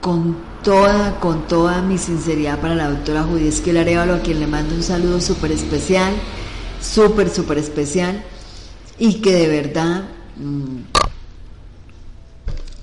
con 0.01 0.37
toda, 0.63 1.19
con 1.19 1.47
toda 1.47 1.81
mi 1.81 1.97
sinceridad 1.97 2.59
para 2.59 2.75
la 2.75 2.89
doctora 2.89 3.23
Judy 3.23 3.47
Esquiel 3.47 3.77
Arevalo, 3.77 4.15
a 4.15 4.21
quien 4.21 4.39
le 4.39 4.47
mando 4.47 4.75
un 4.75 4.83
saludo 4.83 5.21
súper 5.21 5.51
especial, 5.51 6.13
súper, 6.81 7.29
súper 7.29 7.57
especial, 7.57 8.23
y 8.99 9.15
que 9.15 9.31
de 9.33 9.47
verdad 9.47 10.03
mm, 10.37 10.77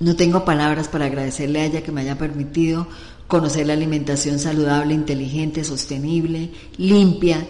no 0.01 0.15
tengo 0.15 0.43
palabras 0.43 0.87
para 0.87 1.05
agradecerle 1.05 1.61
a 1.61 1.65
ella 1.65 1.83
que 1.83 1.91
me 1.91 2.01
haya 2.01 2.17
permitido 2.17 2.87
conocer 3.27 3.67
la 3.67 3.73
alimentación 3.73 4.37
saludable, 4.37 4.93
inteligente, 4.93 5.63
sostenible, 5.63 6.51
limpia, 6.77 7.47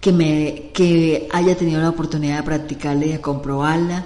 que, 0.00 0.12
me, 0.12 0.70
que 0.74 1.28
haya 1.32 1.56
tenido 1.56 1.80
la 1.80 1.88
oportunidad 1.88 2.36
de 2.36 2.42
practicarla 2.42 3.06
y 3.06 3.12
de 3.12 3.20
comprobarla, 3.20 4.04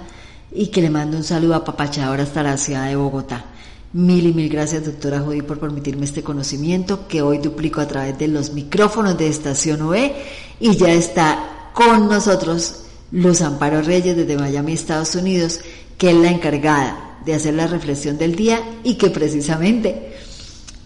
y 0.51 0.67
que 0.67 0.81
le 0.81 0.89
mando 0.89 1.17
un 1.17 1.23
saludo 1.23 1.55
a 1.55 1.63
Papachadora 1.63 2.23
hasta 2.23 2.43
la 2.43 2.57
ciudad 2.57 2.87
de 2.87 2.95
Bogotá. 2.95 3.45
Mil 3.91 4.27
y 4.27 4.33
mil 4.33 4.49
gracias, 4.49 4.85
doctora 4.85 5.19
Judy, 5.19 5.41
por 5.41 5.59
permitirme 5.59 6.05
este 6.05 6.21
conocimiento 6.21 7.07
que 7.07 7.21
hoy 7.21 7.39
duplico 7.39 7.81
a 7.81 7.87
través 7.87 8.17
de 8.19 8.27
los 8.27 8.53
micrófonos 8.53 9.17
de 9.17 9.27
Estación 9.27 9.81
OE 9.81 10.15
y 10.59 10.75
ya 10.75 10.91
está 10.91 11.71
con 11.73 12.07
nosotros 12.07 12.81
Luz 13.11 13.41
Amparo 13.41 13.81
Reyes 13.81 14.15
desde 14.15 14.37
Miami, 14.37 14.73
Estados 14.73 15.15
Unidos, 15.15 15.61
que 15.97 16.11
es 16.11 16.15
la 16.15 16.29
encargada 16.29 17.17
de 17.25 17.33
hacer 17.33 17.55
la 17.55 17.67
reflexión 17.67 18.17
del 18.17 18.35
día 18.35 18.61
y 18.83 18.95
que 18.95 19.09
precisamente 19.09 20.13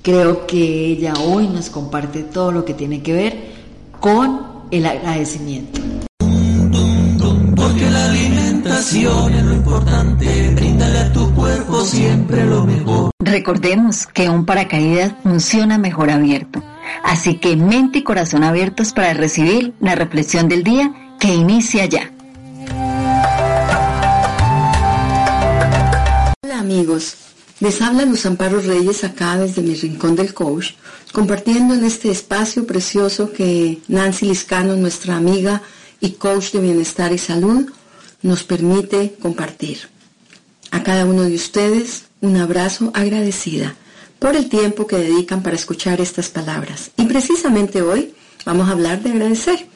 creo 0.02 0.48
que 0.48 0.88
ella 0.88 1.14
hoy 1.14 1.48
nos 1.48 1.70
comparte 1.70 2.24
todo 2.24 2.52
lo 2.52 2.64
que 2.64 2.74
tiene 2.74 3.02
que 3.04 3.14
ver 3.14 3.38
con 4.00 4.42
el 4.72 4.86
agradecimiento. 4.86 5.82
Alimentación 8.84 9.34
es 9.34 9.46
lo 9.46 9.54
importante, 9.54 10.52
bríndale 10.56 11.00
a 11.00 11.14
tu 11.14 11.34
cuerpo 11.34 11.86
siempre 11.86 12.44
lo 12.44 12.66
mejor. 12.66 13.12
Recordemos 13.20 14.06
que 14.08 14.28
un 14.28 14.46
paracaídas 14.46 15.14
funciona 15.24 15.78
mejor 15.78 16.12
abierto, 16.12 16.62
así 17.02 17.38
que 17.38 17.56
mente 17.56 18.00
y 18.00 18.04
corazón 18.04 18.44
abiertos 18.44 18.92
para 18.92 19.14
recibir 19.14 19.74
la 19.80 19.96
reflexión 19.96 20.50
del 20.50 20.66
día 20.66 21.16
que 21.18 21.34
inicia 21.34 21.86
ya. 21.86 22.12
Hola 26.44 26.60
amigos, 26.60 27.16
les 27.62 27.82
habla 27.82 28.04
Luz 28.04 28.26
Amparo 28.26 28.60
Reyes 28.60 29.06
acá 29.06 29.38
desde 29.38 29.62
mi 29.62 29.76
rincón 29.76 30.18
del 30.18 30.34
coach, 30.34 30.72
compartiendo 31.14 31.74
en 31.74 31.86
este 31.86 32.12
espacio 32.12 32.68
precioso 32.68 33.32
que 33.32 33.80
Nancy 33.88 34.28
Liscano, 34.28 34.76
nuestra 34.76 35.16
amiga 35.16 35.62
y 36.02 36.12
coach 36.12 36.52
de 36.52 36.60
bienestar 36.60 37.14
y 37.14 37.18
salud, 37.18 37.72
nos 38.24 38.44
permite 38.44 39.16
compartir. 39.22 39.90
A 40.72 40.82
cada 40.82 41.06
uno 41.06 41.24
de 41.24 41.36
ustedes 41.36 42.06
un 42.22 42.38
abrazo 42.38 42.92
agradecida 42.96 43.76
por 44.18 44.36
el 44.36 44.50
tiempo 44.50 44.88
que 44.88 44.98
dedican 44.98 45.44
para 45.44 45.56
escuchar 45.56 46.02
estas 46.02 46.30
palabras. 46.30 46.92
Y 46.98 47.06
precisamente 47.06 47.82
hoy 47.82 48.16
vamos 48.46 48.70
a 48.70 48.72
hablar 48.72 49.04
de 49.04 49.12
agradecer. 49.12 49.68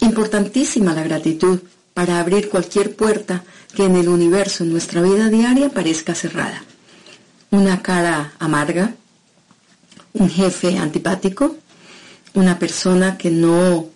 Importantísima 0.00 0.94
la 0.94 1.04
gratitud 1.04 1.60
para 1.94 2.18
abrir 2.18 2.48
cualquier 2.48 2.96
puerta 2.96 3.44
que 3.74 3.84
en 3.84 3.96
el 3.96 4.08
universo, 4.08 4.64
en 4.64 4.72
nuestra 4.72 5.02
vida 5.02 5.28
diaria, 5.28 5.68
parezca 5.68 6.14
cerrada. 6.14 6.64
Una 7.50 7.82
cara 7.82 8.32
amarga, 8.38 8.94
un 10.14 10.30
jefe 10.30 10.78
antipático, 10.78 11.56
una 12.34 12.58
persona 12.58 13.18
que 13.18 13.30
no 13.30 13.86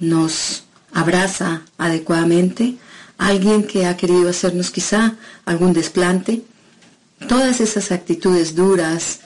nos 0.00 0.64
abraza 0.92 1.62
adecuadamente, 1.78 2.76
alguien 3.18 3.64
que 3.64 3.86
ha 3.86 3.96
querido 3.96 4.28
hacernos 4.28 4.70
quizá 4.70 5.16
algún 5.44 5.72
desplante. 5.72 6.42
Todas 7.28 7.60
esas 7.60 7.92
actitudes 7.92 8.54
duras 8.54 9.20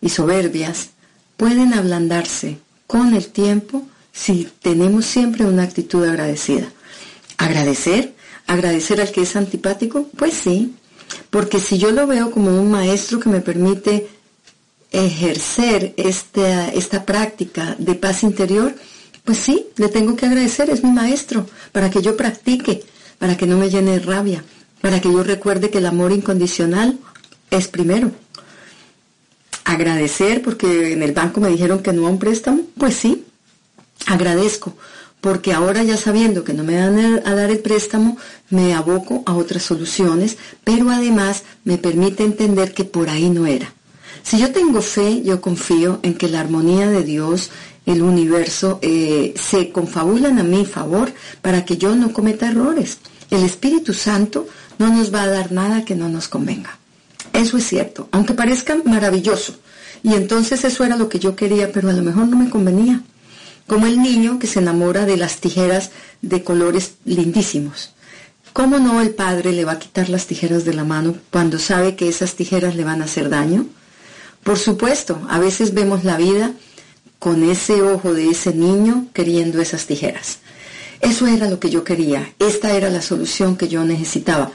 y 0.00 0.08
soberbias 0.08 0.90
pueden 1.36 1.74
ablandarse 1.74 2.58
con 2.86 3.14
el 3.14 3.28
tiempo 3.28 3.86
si 4.12 4.48
tenemos 4.60 5.06
siempre 5.06 5.44
una 5.44 5.62
actitud 5.62 6.04
agradecida. 6.04 6.68
Agradecer, 7.38 8.14
agradecer 8.46 9.00
al 9.00 9.10
que 9.12 9.22
es 9.22 9.36
antipático, 9.36 10.08
pues 10.16 10.34
sí, 10.34 10.74
porque 11.30 11.58
si 11.58 11.78
yo 11.78 11.90
lo 11.92 12.06
veo 12.06 12.30
como 12.30 12.60
un 12.60 12.70
maestro 12.70 13.20
que 13.20 13.28
me 13.28 13.40
permite 13.40 14.08
ejercer 14.90 15.94
esta, 15.96 16.68
esta 16.68 17.06
práctica 17.06 17.76
de 17.78 17.94
paz 17.94 18.22
interior, 18.22 18.74
pues 19.24 19.38
sí, 19.38 19.66
le 19.76 19.88
tengo 19.88 20.16
que 20.16 20.26
agradecer, 20.26 20.70
es 20.70 20.82
mi 20.82 20.90
maestro, 20.90 21.46
para 21.72 21.90
que 21.90 22.02
yo 22.02 22.16
practique, 22.16 22.82
para 23.20 23.36
que 23.36 23.46
no 23.46 23.58
me 23.58 23.68
llene 23.68 23.92
de 23.92 23.98
rabia, 24.00 24.42
para 24.80 25.00
que 25.00 25.12
yo 25.12 25.22
recuerde 25.22 25.70
que 25.70 25.78
el 25.78 25.86
amor 25.86 26.10
incondicional 26.10 26.98
es 27.50 27.68
primero. 27.68 28.10
Agradecer 29.64 30.40
porque 30.42 30.94
en 30.94 31.02
el 31.02 31.12
banco 31.12 31.40
me 31.40 31.50
dijeron 31.50 31.80
que 31.80 31.92
no 31.92 32.06
a 32.06 32.10
un 32.10 32.18
préstamo, 32.18 32.62
pues 32.78 32.96
sí, 32.96 33.26
agradezco, 34.06 34.74
porque 35.20 35.52
ahora 35.52 35.82
ya 35.82 35.98
sabiendo 35.98 36.44
que 36.44 36.54
no 36.54 36.64
me 36.64 36.80
van 36.80 37.20
a 37.26 37.34
dar 37.34 37.50
el 37.50 37.58
préstamo, 37.58 38.16
me 38.48 38.72
aboco 38.74 39.22
a 39.26 39.34
otras 39.34 39.64
soluciones, 39.64 40.38
pero 40.64 40.88
además 40.90 41.44
me 41.64 41.76
permite 41.76 42.24
entender 42.24 42.72
que 42.72 42.84
por 42.84 43.10
ahí 43.10 43.28
no 43.28 43.46
era. 43.46 43.74
Si 44.22 44.38
yo 44.38 44.50
tengo 44.50 44.80
fe, 44.80 45.22
yo 45.22 45.42
confío 45.42 46.00
en 46.02 46.14
que 46.14 46.28
la 46.28 46.40
armonía 46.40 46.88
de 46.88 47.04
Dios, 47.04 47.50
el 47.84 48.00
universo, 48.00 48.78
eh, 48.80 49.34
se 49.36 49.70
confabulan 49.72 50.38
a 50.38 50.42
mi 50.42 50.64
favor 50.64 51.12
para 51.42 51.66
que 51.66 51.76
yo 51.76 51.94
no 51.94 52.12
cometa 52.12 52.50
errores. 52.50 52.98
El 53.30 53.44
Espíritu 53.44 53.94
Santo 53.94 54.48
no 54.78 54.88
nos 54.88 55.14
va 55.14 55.22
a 55.22 55.28
dar 55.28 55.52
nada 55.52 55.84
que 55.84 55.94
no 55.94 56.08
nos 56.08 56.28
convenga. 56.28 56.78
Eso 57.32 57.58
es 57.58 57.66
cierto, 57.66 58.08
aunque 58.12 58.34
parezca 58.34 58.76
maravilloso. 58.84 59.54
Y 60.02 60.14
entonces 60.14 60.64
eso 60.64 60.84
era 60.84 60.96
lo 60.96 61.08
que 61.08 61.18
yo 61.18 61.36
quería, 61.36 61.70
pero 61.72 61.90
a 61.90 61.92
lo 61.92 62.02
mejor 62.02 62.26
no 62.26 62.36
me 62.36 62.50
convenía. 62.50 63.02
Como 63.66 63.86
el 63.86 64.02
niño 64.02 64.38
que 64.38 64.46
se 64.46 64.58
enamora 64.58 65.06
de 65.06 65.16
las 65.16 65.36
tijeras 65.36 65.90
de 66.22 66.42
colores 66.42 66.94
lindísimos. 67.04 67.92
¿Cómo 68.52 68.80
no 68.80 69.00
el 69.00 69.10
padre 69.10 69.52
le 69.52 69.64
va 69.64 69.72
a 69.72 69.78
quitar 69.78 70.08
las 70.08 70.26
tijeras 70.26 70.64
de 70.64 70.74
la 70.74 70.84
mano 70.84 71.14
cuando 71.30 71.60
sabe 71.60 71.94
que 71.94 72.08
esas 72.08 72.34
tijeras 72.34 72.74
le 72.74 72.82
van 72.82 73.00
a 73.00 73.04
hacer 73.04 73.28
daño? 73.28 73.66
Por 74.42 74.58
supuesto, 74.58 75.24
a 75.28 75.38
veces 75.38 75.72
vemos 75.72 76.02
la 76.02 76.16
vida 76.16 76.52
con 77.20 77.48
ese 77.48 77.82
ojo 77.82 78.12
de 78.12 78.30
ese 78.30 78.52
niño 78.52 79.06
queriendo 79.12 79.60
esas 79.60 79.86
tijeras. 79.86 80.38
Eso 81.00 81.26
era 81.26 81.48
lo 81.48 81.58
que 81.58 81.70
yo 81.70 81.82
quería, 81.82 82.34
esta 82.38 82.72
era 82.72 82.90
la 82.90 83.02
solución 83.02 83.56
que 83.56 83.68
yo 83.68 83.84
necesitaba. 83.84 84.52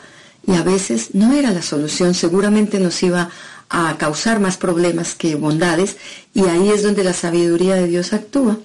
Y 0.47 0.53
a 0.53 0.63
veces 0.63 1.10
no 1.13 1.34
era 1.34 1.51
la 1.51 1.63
solución, 1.63 2.13
seguramente 2.13 2.79
nos 2.79 3.01
iba 3.01 3.29
a 3.69 3.97
causar 3.97 4.39
más 4.39 4.58
problemas 4.58 5.15
que 5.15 5.36
bondades, 5.36 5.97
y 6.34 6.45
ahí 6.45 6.69
es 6.69 6.84
donde 6.84 7.03
la 7.03 7.13
sabiduría 7.13 7.75
de 7.75 7.88
Dios 7.88 8.13
actúa, 8.13 8.60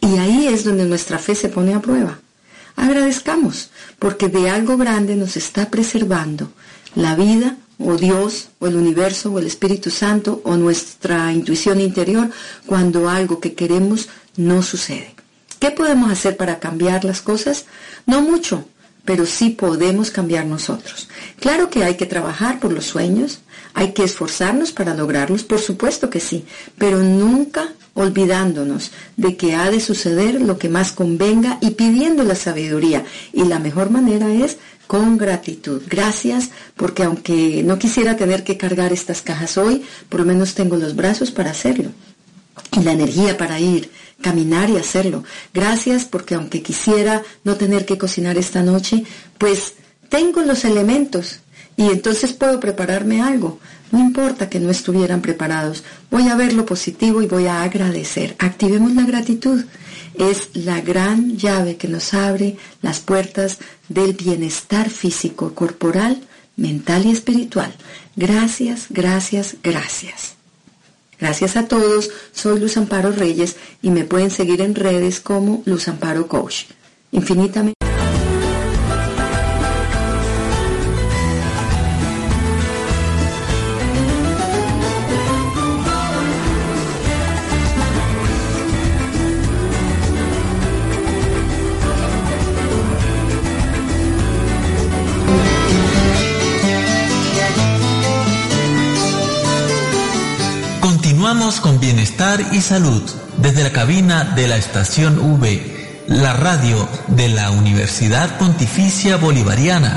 y 0.00 0.16
ahí 0.16 0.48
es 0.48 0.64
donde 0.64 0.86
nuestra 0.86 1.18
fe 1.18 1.34
se 1.34 1.50
pone 1.50 1.74
a 1.74 1.80
prueba. 1.80 2.18
Agradezcamos, 2.74 3.70
porque 3.98 4.28
de 4.28 4.48
algo 4.50 4.76
grande 4.76 5.16
nos 5.16 5.36
está 5.36 5.70
preservando 5.70 6.50
la 6.94 7.14
vida 7.16 7.56
o 7.78 7.96
Dios, 7.96 8.48
o 8.58 8.66
el 8.66 8.76
universo, 8.76 9.32
o 9.32 9.38
el 9.38 9.46
Espíritu 9.46 9.90
Santo, 9.90 10.40
o 10.44 10.56
nuestra 10.56 11.32
intuición 11.32 11.80
interior, 11.80 12.30
cuando 12.64 13.08
algo 13.08 13.38
que 13.40 13.54
queremos 13.54 14.08
no 14.36 14.62
sucede. 14.62 15.15
¿Qué 15.58 15.70
podemos 15.70 16.10
hacer 16.10 16.36
para 16.36 16.58
cambiar 16.58 17.04
las 17.04 17.20
cosas? 17.20 17.64
No 18.06 18.22
mucho, 18.22 18.66
pero 19.04 19.24
sí 19.24 19.50
podemos 19.50 20.10
cambiar 20.10 20.46
nosotros. 20.46 21.08
Claro 21.40 21.70
que 21.70 21.84
hay 21.84 21.94
que 21.94 22.06
trabajar 22.06 22.60
por 22.60 22.72
los 22.72 22.84
sueños, 22.84 23.40
hay 23.72 23.92
que 23.92 24.04
esforzarnos 24.04 24.72
para 24.72 24.94
lograrlos, 24.94 25.44
por 25.44 25.60
supuesto 25.60 26.10
que 26.10 26.20
sí, 26.20 26.44
pero 26.76 26.98
nunca 26.98 27.72
olvidándonos 27.94 28.90
de 29.16 29.36
que 29.36 29.54
ha 29.54 29.70
de 29.70 29.80
suceder 29.80 30.40
lo 30.40 30.58
que 30.58 30.68
más 30.68 30.92
convenga 30.92 31.58
y 31.62 31.70
pidiendo 31.70 32.24
la 32.24 32.34
sabiduría. 32.34 33.04
Y 33.32 33.44
la 33.44 33.58
mejor 33.58 33.90
manera 33.90 34.30
es 34.32 34.58
con 34.86 35.16
gratitud. 35.16 35.82
Gracias 35.88 36.50
porque 36.76 37.04
aunque 37.04 37.62
no 37.64 37.78
quisiera 37.78 38.16
tener 38.16 38.44
que 38.44 38.56
cargar 38.56 38.92
estas 38.92 39.22
cajas 39.22 39.56
hoy, 39.56 39.82
por 40.08 40.20
lo 40.20 40.26
menos 40.26 40.54
tengo 40.54 40.76
los 40.76 40.94
brazos 40.94 41.30
para 41.30 41.50
hacerlo 41.50 41.90
y 42.72 42.82
la 42.82 42.92
energía 42.92 43.36
para 43.36 43.58
ir, 43.60 43.90
caminar 44.20 44.70
y 44.70 44.76
hacerlo. 44.76 45.24
Gracias 45.52 46.04
porque 46.04 46.34
aunque 46.34 46.62
quisiera 46.62 47.22
no 47.44 47.56
tener 47.56 47.84
que 47.86 47.98
cocinar 47.98 48.38
esta 48.38 48.62
noche, 48.62 49.04
pues 49.38 49.74
tengo 50.08 50.42
los 50.42 50.64
elementos 50.64 51.40
y 51.76 51.84
entonces 51.90 52.32
puedo 52.32 52.58
prepararme 52.60 53.22
algo. 53.22 53.58
No 53.92 54.00
importa 54.00 54.48
que 54.48 54.58
no 54.58 54.70
estuvieran 54.70 55.20
preparados, 55.20 55.84
voy 56.10 56.28
a 56.28 56.34
ver 56.34 56.52
lo 56.54 56.66
positivo 56.66 57.22
y 57.22 57.26
voy 57.26 57.46
a 57.46 57.62
agradecer. 57.62 58.34
Activemos 58.38 58.94
la 58.94 59.04
gratitud. 59.04 59.64
Es 60.14 60.50
la 60.54 60.80
gran 60.80 61.36
llave 61.36 61.76
que 61.76 61.88
nos 61.88 62.14
abre 62.14 62.56
las 62.80 63.00
puertas 63.00 63.58
del 63.88 64.14
bienestar 64.14 64.88
físico, 64.88 65.54
corporal, 65.54 66.22
mental 66.56 67.04
y 67.04 67.10
espiritual. 67.10 67.74
Gracias, 68.16 68.86
gracias, 68.88 69.56
gracias. 69.62 70.35
Gracias 71.18 71.56
a 71.56 71.66
todos, 71.66 72.10
soy 72.32 72.60
Luz 72.60 72.76
Amparo 72.76 73.10
Reyes 73.10 73.56
y 73.82 73.90
me 73.90 74.04
pueden 74.04 74.30
seguir 74.30 74.60
en 74.60 74.74
redes 74.74 75.20
como 75.20 75.62
Luz 75.64 75.88
Amparo 75.88 76.28
Coach. 76.28 76.64
Infinitamente. 77.12 77.75
Y 102.26 102.60
salud 102.60 103.02
desde 103.36 103.62
la 103.62 103.70
cabina 103.70 104.24
de 104.34 104.48
la 104.48 104.56
estación 104.56 105.16
V, 105.20 106.02
la 106.08 106.32
radio 106.32 106.88
de 107.06 107.28
la 107.28 107.52
Universidad 107.52 108.36
Pontificia 108.36 109.16
Bolivariana. 109.16 109.96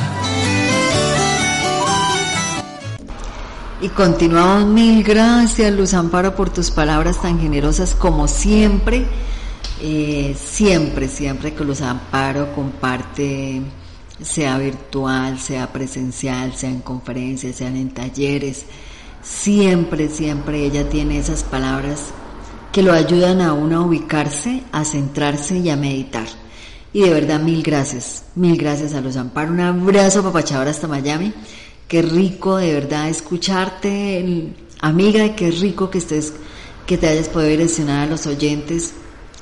Y 3.81 3.89
continuamos, 3.89 4.67
mil 4.67 5.03
gracias 5.03 5.73
Luz 5.73 5.95
Amparo 5.95 6.35
por 6.35 6.51
tus 6.51 6.69
palabras 6.69 7.19
tan 7.19 7.39
generosas 7.39 7.95
como 7.95 8.27
siempre. 8.27 9.07
Eh, 9.81 10.37
siempre, 10.39 11.07
siempre 11.07 11.55
que 11.55 11.63
Luz 11.63 11.81
Amparo 11.81 12.53
comparte, 12.53 13.63
sea 14.21 14.59
virtual, 14.59 15.39
sea 15.39 15.73
presencial, 15.73 16.53
sea 16.55 16.69
en 16.69 16.81
conferencias, 16.81 17.55
sean 17.55 17.75
en 17.75 17.89
talleres, 17.89 18.65
Siempre, 19.21 20.07
siempre 20.09 20.65
ella 20.65 20.87
tiene 20.89 21.19
esas 21.19 21.43
palabras 21.43 22.13
que 22.71 22.83
lo 22.83 22.93
ayudan 22.93 23.41
a 23.41 23.53
uno 23.53 23.77
a 23.77 23.85
ubicarse, 23.85 24.63
a 24.71 24.85
centrarse 24.85 25.57
y 25.57 25.69
a 25.69 25.75
meditar. 25.75 26.27
Y 26.93 27.01
de 27.01 27.09
verdad, 27.11 27.39
mil 27.39 27.61
gracias, 27.61 28.25
mil 28.35 28.57
gracias 28.57 28.93
a 28.93 29.01
los 29.01 29.15
amparos. 29.17 29.51
Un 29.51 29.59
abrazo, 29.59 30.23
papachador, 30.23 30.67
hasta 30.67 30.87
Miami. 30.87 31.33
Qué 31.87 32.01
rico, 32.01 32.57
de 32.57 32.73
verdad, 32.73 33.09
escucharte, 33.09 34.53
amiga, 34.81 35.35
qué 35.35 35.51
rico 35.51 35.89
que 35.89 35.97
estés, 35.99 36.33
que 36.85 36.97
te 36.97 37.07
hayas 37.07 37.29
podido 37.29 37.49
direccionar 37.51 38.07
a 38.07 38.11
los 38.11 38.27
oyentes 38.27 38.93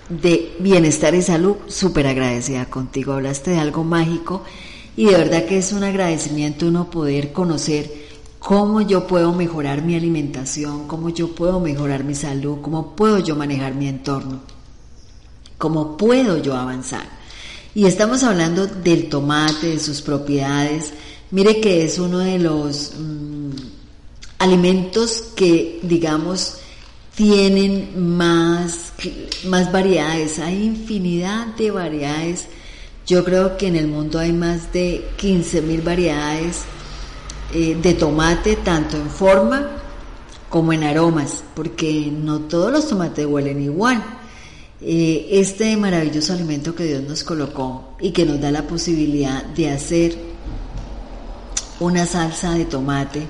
de 0.10 0.56
bienestar 0.60 1.14
y 1.16 1.22
salud. 1.22 1.56
Súper 1.68 2.08
agradecida 2.08 2.66
contigo. 2.66 3.14
Hablaste 3.14 3.52
de 3.52 3.60
algo 3.60 3.84
mágico 3.84 4.44
y 4.96 5.06
de 5.06 5.18
verdad 5.18 5.46
que 5.46 5.58
es 5.58 5.74
un 5.74 5.84
agradecimiento 5.84 6.68
uno 6.68 6.90
poder 6.90 7.32
conocer 7.32 8.07
cómo 8.40 8.82
yo 8.82 9.08
puedo 9.08 9.34
mejorar 9.34 9.82
mi 9.82 9.96
alimentación, 9.96 10.88
cómo 10.88 11.10
yo 11.10 11.34
puedo 11.34 11.60
mejorar 11.60 12.04
mi 12.04 12.16
salud, 12.16 12.60
cómo 12.62 12.96
puedo 12.96 13.20
yo 13.20 13.36
manejar 13.36 13.76
mi 13.76 13.88
entorno, 13.88 14.42
cómo 15.58 15.98
puedo 15.98 16.38
yo 16.38 16.56
avanzar. 16.56 17.18
Y 17.76 17.86
estamos 17.86 18.24
hablando 18.24 18.66
del 18.66 19.10
tomate, 19.10 19.68
de 19.68 19.80
sus 19.80 20.02
propiedades. 20.02 20.94
Mire 21.32 21.62
que 21.62 21.86
es 21.86 22.00
uno 22.00 22.20
de 22.20 22.40
los 22.40 22.94
mm, 22.98 23.52
alimentos 24.40 25.26
que, 25.36 25.80
digamos, 25.84 26.56
tienen 27.16 28.16
más, 28.16 28.94
más 29.46 29.72
variedades. 29.72 30.40
Hay 30.40 30.64
infinidad 30.64 31.48
de 31.56 31.72
variedades. 31.72 32.48
Yo 33.06 33.24
creo 33.24 33.58
que 33.58 33.68
en 33.68 33.76
el 33.76 33.88
mundo 33.88 34.20
hay 34.20 34.34
más 34.34 34.74
de 34.74 35.08
15 35.18 35.62
mil 35.62 35.82
variedades 35.82 36.64
eh, 37.54 37.78
de 37.82 37.94
tomate 37.94 38.58
tanto 38.58 38.98
en 38.98 39.10
forma 39.10 39.72
como 40.50 40.74
en 40.74 40.84
aromas, 40.84 41.44
porque 41.56 42.12
no 42.12 42.42
todos 42.42 42.72
los 42.72 42.88
tomates 42.88 43.26
huelen 43.26 43.62
igual. 43.62 44.04
Eh, 44.80 45.28
este 45.32 45.76
maravilloso 45.76 46.34
alimento 46.34 46.76
que 46.76 46.84
Dios 46.84 47.04
nos 47.04 47.24
colocó 47.24 47.96
y 48.00 48.12
que 48.12 48.26
nos 48.26 48.40
da 48.40 48.52
la 48.52 48.68
posibilidad 48.68 49.44
de 49.44 49.72
hacer 49.72 50.18
una 51.80 52.06
salsa 52.06 52.54
de 52.54 52.66
tomate, 52.66 53.28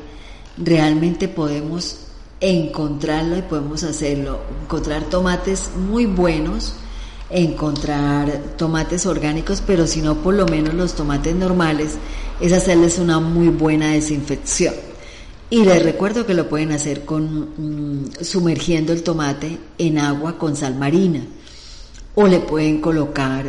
realmente 0.58 1.28
podemos 1.28 1.98
encontrarlo 2.40 3.38
y 3.38 3.42
podemos 3.42 3.84
hacerlo, 3.84 4.40
encontrar 4.64 5.04
tomates 5.06 5.72
muy 5.76 6.06
buenos, 6.06 6.74
encontrar 7.30 8.42
tomates 8.58 9.06
orgánicos, 9.06 9.62
pero 9.66 9.86
si 9.88 10.02
no 10.02 10.16
por 10.16 10.34
lo 10.34 10.46
menos 10.46 10.74
los 10.74 10.96
tomates 10.96 11.36
normales 11.36 11.96
es 12.40 12.54
hacerles 12.54 13.00
una 13.00 13.20
muy 13.20 13.50
buena 13.50 13.92
desinfección. 13.92 14.74
Y 15.50 15.64
les 15.64 15.82
recuerdo 15.82 16.26
que 16.26 16.34
lo 16.34 16.50
pueden 16.50 16.72
hacer 16.72 17.06
con 17.06 18.04
mm, 18.04 18.12
sumergiendo 18.22 18.92
el 18.92 19.04
tomate 19.04 19.58
en 19.78 19.98
agua 19.98 20.38
con 20.38 20.56
sal 20.56 20.76
marina 20.76 21.26
o 22.16 22.28
le 22.28 22.40
pueden 22.40 22.82
colocar 22.82 23.46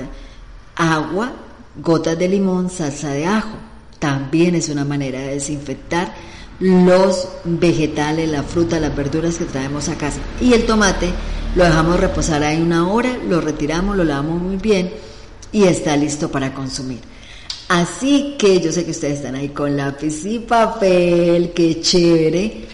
agua, 0.77 1.33
gotas 1.83 2.19
de 2.19 2.29
limón, 2.29 2.71
salsa 2.71 3.11
de 3.11 3.27
ajo. 3.27 3.57
También 3.99 4.55
es 4.55 4.69
una 4.69 4.85
manera 4.85 5.21
de 5.21 5.35
desinfectar 5.35 6.15
los 6.61 7.29
vegetales, 7.45 8.29
la 8.29 8.43
fruta, 8.43 8.79
las 8.79 8.95
verduras 8.95 9.37
que 9.37 9.45
traemos 9.45 9.89
a 9.89 9.97
casa. 9.97 10.19
Y 10.41 10.53
el 10.53 10.67
tomate 10.67 11.13
lo 11.59 11.65
dejamos 11.65 11.99
reposar 11.99 12.45
ahí 12.45 12.63
una 12.63 12.89
hora, 12.89 13.19
lo 13.29 13.41
retiramos, 13.41 13.97
lo 13.97 14.05
lavamos 14.05 14.41
muy 14.41 14.59
bien 14.59 14.93
y 15.51 15.65
está 15.65 15.97
listo 15.97 16.31
para 16.31 16.55
consumir. 16.55 17.01
Así 17.69 18.37
que 18.39 18.61
yo 18.61 18.71
sé 18.71 18.85
que 18.85 18.93
ustedes 18.93 19.17
están 19.17 19.35
ahí 19.35 19.49
con 19.49 19.77
lápiz 19.77 20.25
y 20.25 20.39
papel, 20.39 21.53
qué 21.53 21.81
chévere, 21.81 22.65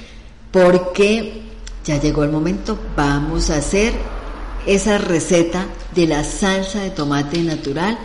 porque 0.50 1.40
ya 1.82 1.98
llegó 1.98 2.24
el 2.24 2.30
momento, 2.30 2.78
vamos 2.94 3.48
a 3.48 3.56
hacer 3.56 3.94
esa 4.66 4.98
receta 4.98 5.64
de 5.94 6.06
la 6.06 6.22
salsa 6.22 6.82
de 6.82 6.90
tomate 6.90 7.42
natural 7.42 7.98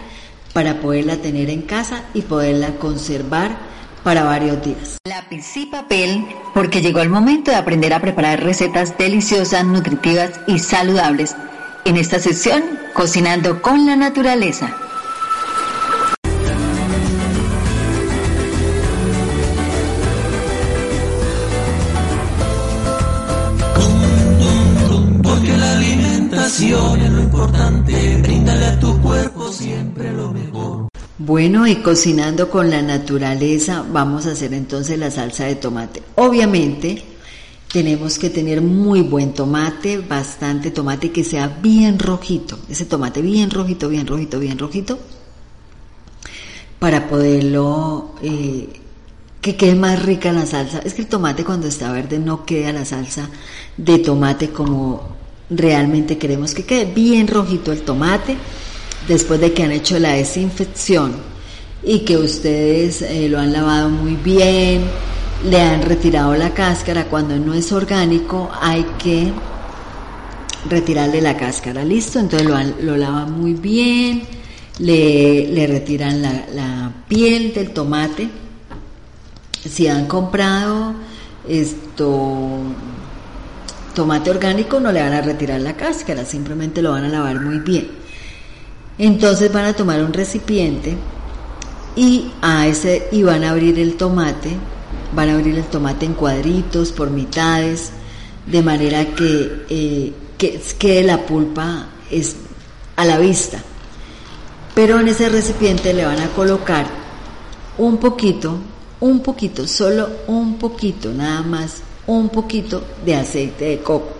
para 0.54 0.80
poderla 0.80 1.18
tener 1.18 1.50
en 1.50 1.64
casa 1.64 2.06
y 2.14 2.22
poderla 2.22 2.78
conservar 2.78 3.58
para 4.04 4.24
varios 4.24 4.64
días. 4.64 4.98
Lápiz 5.06 5.58
y 5.58 5.66
papel, 5.66 6.26
porque 6.54 6.82
llegó 6.82 7.02
el 7.02 7.10
momento 7.10 7.52
de 7.52 7.58
aprender 7.58 7.94
a 7.94 8.00
preparar 8.00 8.44
recetas 8.44 8.98
deliciosas, 8.98 9.66
nutritivas 9.66 10.40
y 10.48 10.60
saludables. 10.60 11.36
En 11.86 11.98
esta 11.98 12.20
sesión, 12.20 12.64
cocinando 12.94 13.62
con 13.62 13.86
la 13.86 13.96
naturaleza. 13.96 14.76
lo 26.68 27.22
importante, 27.22 28.09
Bueno, 31.22 31.68
y 31.68 31.76
cocinando 31.76 32.50
con 32.50 32.70
la 32.70 32.82
naturaleza, 32.82 33.84
vamos 33.92 34.26
a 34.26 34.32
hacer 34.32 34.54
entonces 34.54 34.98
la 34.98 35.12
salsa 35.12 35.44
de 35.48 35.56
tomate. 35.56 36.02
Obviamente, 36.16 37.04
tenemos 37.74 38.18
que 38.18 38.30
tener 38.30 38.62
muy 38.62 39.02
buen 39.02 39.34
tomate, 39.34 39.98
bastante 39.98 40.72
tomate 40.72 41.12
que 41.12 41.26
sea 41.26 41.60
bien 41.62 42.00
rojito, 42.00 42.58
ese 42.70 42.86
tomate 42.86 43.22
bien 43.22 43.52
rojito, 43.52 43.90
bien 43.90 44.08
rojito, 44.08 44.40
bien 44.40 44.58
rojito, 44.58 44.98
para 46.80 47.10
poderlo, 47.10 48.16
eh, 48.24 48.80
que 49.42 49.58
quede 49.58 49.76
más 49.76 50.02
rica 50.02 50.32
la 50.32 50.46
salsa. 50.46 50.80
Es 50.86 50.94
que 50.94 51.02
el 51.02 51.10
tomate 51.10 51.44
cuando 51.44 51.68
está 51.68 51.92
verde 51.92 52.18
no 52.18 52.46
queda 52.46 52.72
la 52.72 52.86
salsa 52.86 53.30
de 53.76 54.00
tomate 54.00 54.52
como 54.52 55.18
realmente 55.50 56.18
queremos 56.18 56.54
que 56.54 56.64
quede 56.64 56.86
bien 56.86 57.28
rojito 57.28 57.74
el 57.74 57.82
tomate 57.82 58.38
después 59.10 59.42
de 59.42 59.52
que 59.54 59.64
han 59.64 59.72
hecho 59.72 60.00
la 60.00 60.14
desinfección 60.14 61.14
y 61.84 62.00
que 62.00 62.16
ustedes 62.18 63.02
eh, 63.02 63.28
lo 63.28 63.40
han 63.40 63.52
lavado 63.52 63.90
muy 63.90 64.16
bien, 64.16 64.84
le 65.44 65.60
han 65.60 65.82
retirado 65.82 66.36
la 66.36 66.54
cáscara. 66.54 67.06
Cuando 67.06 67.36
no 67.38 67.54
es 67.54 67.72
orgánico 67.72 68.50
hay 68.62 68.86
que 69.04 69.34
retirarle 70.70 71.22
la 71.22 71.36
cáscara, 71.36 71.84
listo, 71.84 72.20
entonces 72.20 72.48
lo, 72.48 72.58
lo 72.84 72.98
lavan 72.98 73.32
muy 73.32 73.54
bien, 73.54 74.24
le, 74.78 75.48
le 75.48 75.68
retiran 75.68 76.22
la, 76.22 76.46
la, 76.54 76.92
piel 77.08 77.54
del 77.54 77.72
tomate, 77.72 78.30
si 79.68 79.88
han 79.88 80.06
comprado 80.06 80.94
esto 81.48 82.60
tomate 83.96 84.30
orgánico 84.30 84.80
no 84.80 84.92
le 84.92 85.02
van 85.02 85.14
a 85.14 85.22
retirar 85.22 85.60
la 85.62 85.76
cáscara, 85.76 86.24
simplemente 86.24 86.82
lo 86.82 86.92
van 86.92 87.06
a 87.06 87.10
lavar 87.10 87.42
muy 87.42 87.60
bien. 87.60 87.99
Entonces 89.00 89.52
van 89.52 89.64
a 89.64 89.74
tomar 89.74 90.04
un 90.04 90.12
recipiente 90.12 90.98
y 91.96 92.32
a 92.42 92.68
ese 92.68 93.08
y 93.14 93.24
van 93.24 93.46
a 93.46 93.52
abrir 93.52 93.80
el 93.80 93.96
tomate, 93.96 94.58
van 95.16 95.30
a 95.30 95.36
abrir 95.36 95.58
el 95.58 95.64
tomate 95.64 96.06
en 96.06 96.14
cuadritos, 96.14 96.92
por 96.92 97.10
mitades, 97.10 97.92
de 98.46 98.62
manera 98.62 99.06
que, 99.16 99.66
eh, 99.70 100.14
que 100.38 100.62
quede 100.78 101.04
la 101.04 101.26
pulpa 101.26 101.88
es 102.12 102.36
a 102.98 103.06
la 103.06 103.18
vista. 103.18 103.64
Pero 104.76 105.00
en 105.00 105.08
ese 105.08 105.30
recipiente 105.30 105.94
le 105.94 106.06
van 106.06 106.20
a 106.20 106.28
colocar 106.32 106.86
un 107.78 107.98
poquito, 107.98 108.58
un 109.00 109.22
poquito, 109.22 109.66
solo 109.66 110.10
un 110.28 110.58
poquito, 110.58 111.14
nada 111.14 111.42
más, 111.42 111.78
un 112.06 112.28
poquito 112.28 112.84
de 113.06 113.16
aceite 113.16 113.66
de 113.66 113.80
coco. 113.80 114.19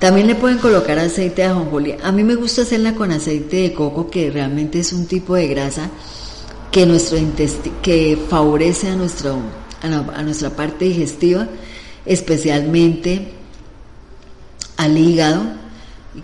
También 0.00 0.26
le 0.26 0.34
pueden 0.34 0.58
colocar 0.58 0.98
aceite 0.98 1.42
de 1.42 1.48
ajonjolí. 1.48 1.94
A 2.02 2.10
mí 2.10 2.24
me 2.24 2.34
gusta 2.34 2.62
hacerla 2.62 2.94
con 2.94 3.12
aceite 3.12 3.58
de 3.58 3.72
coco, 3.74 4.10
que 4.10 4.30
realmente 4.30 4.80
es 4.80 4.94
un 4.94 5.06
tipo 5.06 5.34
de 5.34 5.46
grasa 5.46 5.90
que 6.72 6.86
nuestro 6.86 7.18
que 7.82 8.18
favorece 8.28 8.88
a 8.88 8.96
nuestro 8.96 9.40
a, 9.82 10.22
nuestra 10.22 10.50
parte 10.50 10.86
digestiva, 10.86 11.48
especialmente 12.06 13.32
al 14.78 14.96
hígado, 14.96 15.42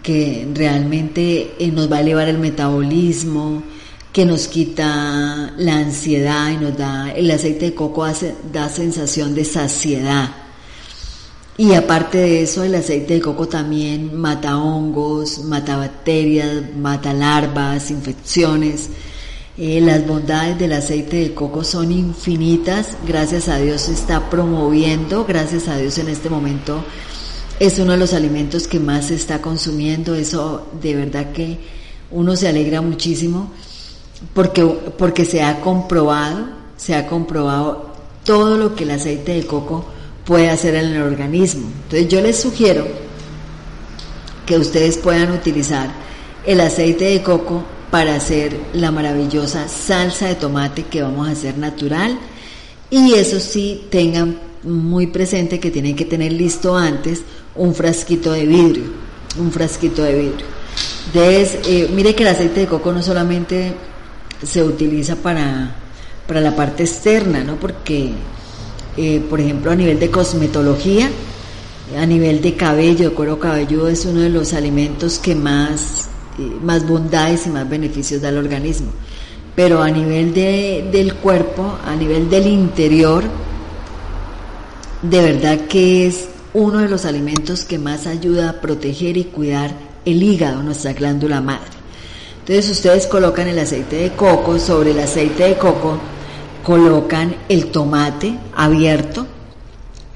que 0.03 0.49
realmente 0.55 1.55
eh, 1.59 1.71
nos 1.71 1.91
va 1.91 1.99
a 1.99 2.01
elevar 2.01 2.29
el 2.29 2.39
metabolismo, 2.39 3.63
que 4.11 4.25
nos 4.25 4.49
quita 4.49 5.53
la 5.59 5.77
ansiedad 5.77 6.51
y 6.51 6.57
nos 6.57 6.77
da 6.77 7.11
el 7.13 7.31
aceite 7.31 7.67
de 7.67 7.75
coco 7.75 8.05
hace, 8.05 8.35
da 8.51 8.71
sensación 8.71 9.35
de 9.35 9.45
saciedad. 9.45 10.46
Y 11.59 11.73
aparte 11.73 12.19
de 12.19 12.43
eso, 12.43 12.63
el 12.65 12.75
aceite 12.75 13.15
de 13.15 13.21
coco 13.21 13.49
también 13.49 14.15
mata 14.15 14.59
hongos, 14.59 15.39
mata 15.45 15.79
bacterias, 15.79 16.77
mata 16.77 17.15
larvas, 17.15 17.91
infecciones. 17.91 18.91
Eh, 19.57 19.81
las 19.81 20.07
bondades 20.07 20.59
del 20.59 20.75
aceite 20.75 21.17
de 21.17 21.35
coco 21.35 21.65
son 21.65 21.93
infinitas. 21.93 22.99
Gracias 23.07 23.49
a 23.49 23.57
Dios 23.57 23.83
se 23.83 23.95
está 23.95 24.29
promoviendo. 24.29 25.25
Gracias 25.25 25.69
a 25.69 25.79
Dios 25.79 25.97
en 25.97 26.09
este 26.09 26.29
momento 26.29 26.85
es 27.59 27.79
uno 27.79 27.93
de 27.93 27.99
los 27.99 28.13
alimentos 28.13 28.69
que 28.69 28.79
más 28.79 29.07
se 29.07 29.15
está 29.15 29.41
consumiendo. 29.41 30.15
Eso 30.15 30.67
de 30.83 30.95
verdad 30.95 31.33
que 31.33 31.59
uno 32.11 32.37
se 32.37 32.49
alegra 32.49 32.83
muchísimo 32.83 33.51
porque, 34.35 34.63
porque 34.63 35.25
se 35.25 35.43
ha 35.43 35.63
comprobado, 35.63 36.49
se 36.77 36.95
ha 36.95 37.07
comprobado 37.07 37.93
todo 38.25 38.59
lo 38.59 38.75
que 38.75 38.85
el 38.85 38.91
aceite 38.91 39.33
de 39.33 39.47
coco 39.47 39.87
puede 40.27 40.51
hacer 40.51 40.75
en 40.75 40.87
el 40.87 41.03
organismo. 41.03 41.69
Entonces 41.85 42.09
yo 42.09 42.21
les 42.21 42.39
sugiero 42.39 42.87
que 44.45 44.59
ustedes 44.59 44.99
puedan 44.99 45.33
utilizar 45.33 45.89
el 46.45 46.61
aceite 46.61 47.07
de 47.07 47.23
coco 47.23 47.65
para 47.91 48.17
hacer 48.17 48.59
la 48.75 48.91
maravillosa 48.91 49.69
salsa 49.69 50.29
de 50.29 50.35
tomate 50.35 50.85
que 50.85 51.03
vamos 51.03 51.29
a 51.29 51.33
hacer 51.33 51.57
natural 51.57 52.19
y 52.91 53.15
eso 53.15 53.41
sí 53.41 53.87
tengan 53.91 54.39
muy 54.63 55.07
presente 55.07 55.61
que 55.61 55.71
tienen 55.71 55.97
que 55.97 56.05
tener 56.05 56.33
listo 56.33 56.77
antes 56.77 57.23
un 57.55 57.75
frasquito 57.75 58.33
de 58.33 58.47
vidrio, 58.47 58.85
un 59.39 59.51
frasquito 59.53 60.03
de 60.03 60.15
vidrio. 60.15 60.47
Entonces, 61.07 61.59
eh, 61.67 61.89
mire 61.93 62.15
que 62.15 62.25
el 62.25 62.29
aceite 62.29 62.61
de 62.61 62.67
coco 62.67 62.93
no 62.93 63.03
solamente 63.03 63.73
se 64.43 64.63
utiliza 64.63 65.17
para, 65.17 65.75
para 66.27 66.41
la 66.41 66.55
parte 66.55 66.83
externa, 66.83 67.43
¿no? 67.45 67.57
Porque 67.57 68.11
eh, 68.97 69.23
por 69.29 69.41
ejemplo, 69.41 69.71
a 69.71 69.75
nivel 69.75 69.99
de 69.99 70.11
cosmetología, 70.11 71.11
a 71.97 72.07
nivel 72.07 72.41
de 72.41 72.55
cabello, 72.55 73.15
cuero 73.15 73.39
cabelludo 73.39 73.89
es 73.89 74.05
uno 74.07 74.21
de 74.21 74.31
los 74.31 74.55
alimentos 74.55 75.19
que 75.19 75.35
más, 75.35 76.09
eh, 76.39 76.51
más 76.63 76.87
bondades 76.87 77.47
y 77.47 77.51
más 77.51 77.69
beneficios 77.69 78.23
da 78.23 78.29
al 78.29 78.39
organismo. 78.39 78.89
Pero 79.55 79.83
a 79.83 79.91
nivel 79.91 80.35
de, 80.35 80.89
del 80.91 81.15
cuerpo, 81.15 81.79
a 81.85 81.95
nivel 81.95 82.29
del 82.29 82.47
interior, 82.47 83.25
de 85.03 85.21
verdad 85.23 85.61
que 85.69 86.07
es 86.07 86.29
uno 86.55 86.79
de 86.79 86.89
los 86.89 87.05
alimentos 87.05 87.65
que 87.65 87.79
más 87.79 88.07
ayuda 88.07 88.51
a 88.51 88.61
proteger 88.61 89.17
y 89.17 89.25
cuidar 89.25 89.73
el 90.05 90.23
hígado, 90.23 90.63
nuestra 90.63 90.93
glándula 90.93 91.41
madre. 91.41 91.77
Entonces 92.41 92.71
ustedes 92.71 93.07
colocan 93.07 93.49
el 93.49 93.59
aceite 93.59 93.97
de 93.97 94.13
coco 94.13 94.59
sobre 94.59 94.93
el 94.93 95.01
aceite 95.01 95.45
de 95.45 95.59
coco, 95.59 95.99
colocan 96.67 97.37
el 97.49 97.67
tomate 97.71 98.37
abierto, 98.57 99.25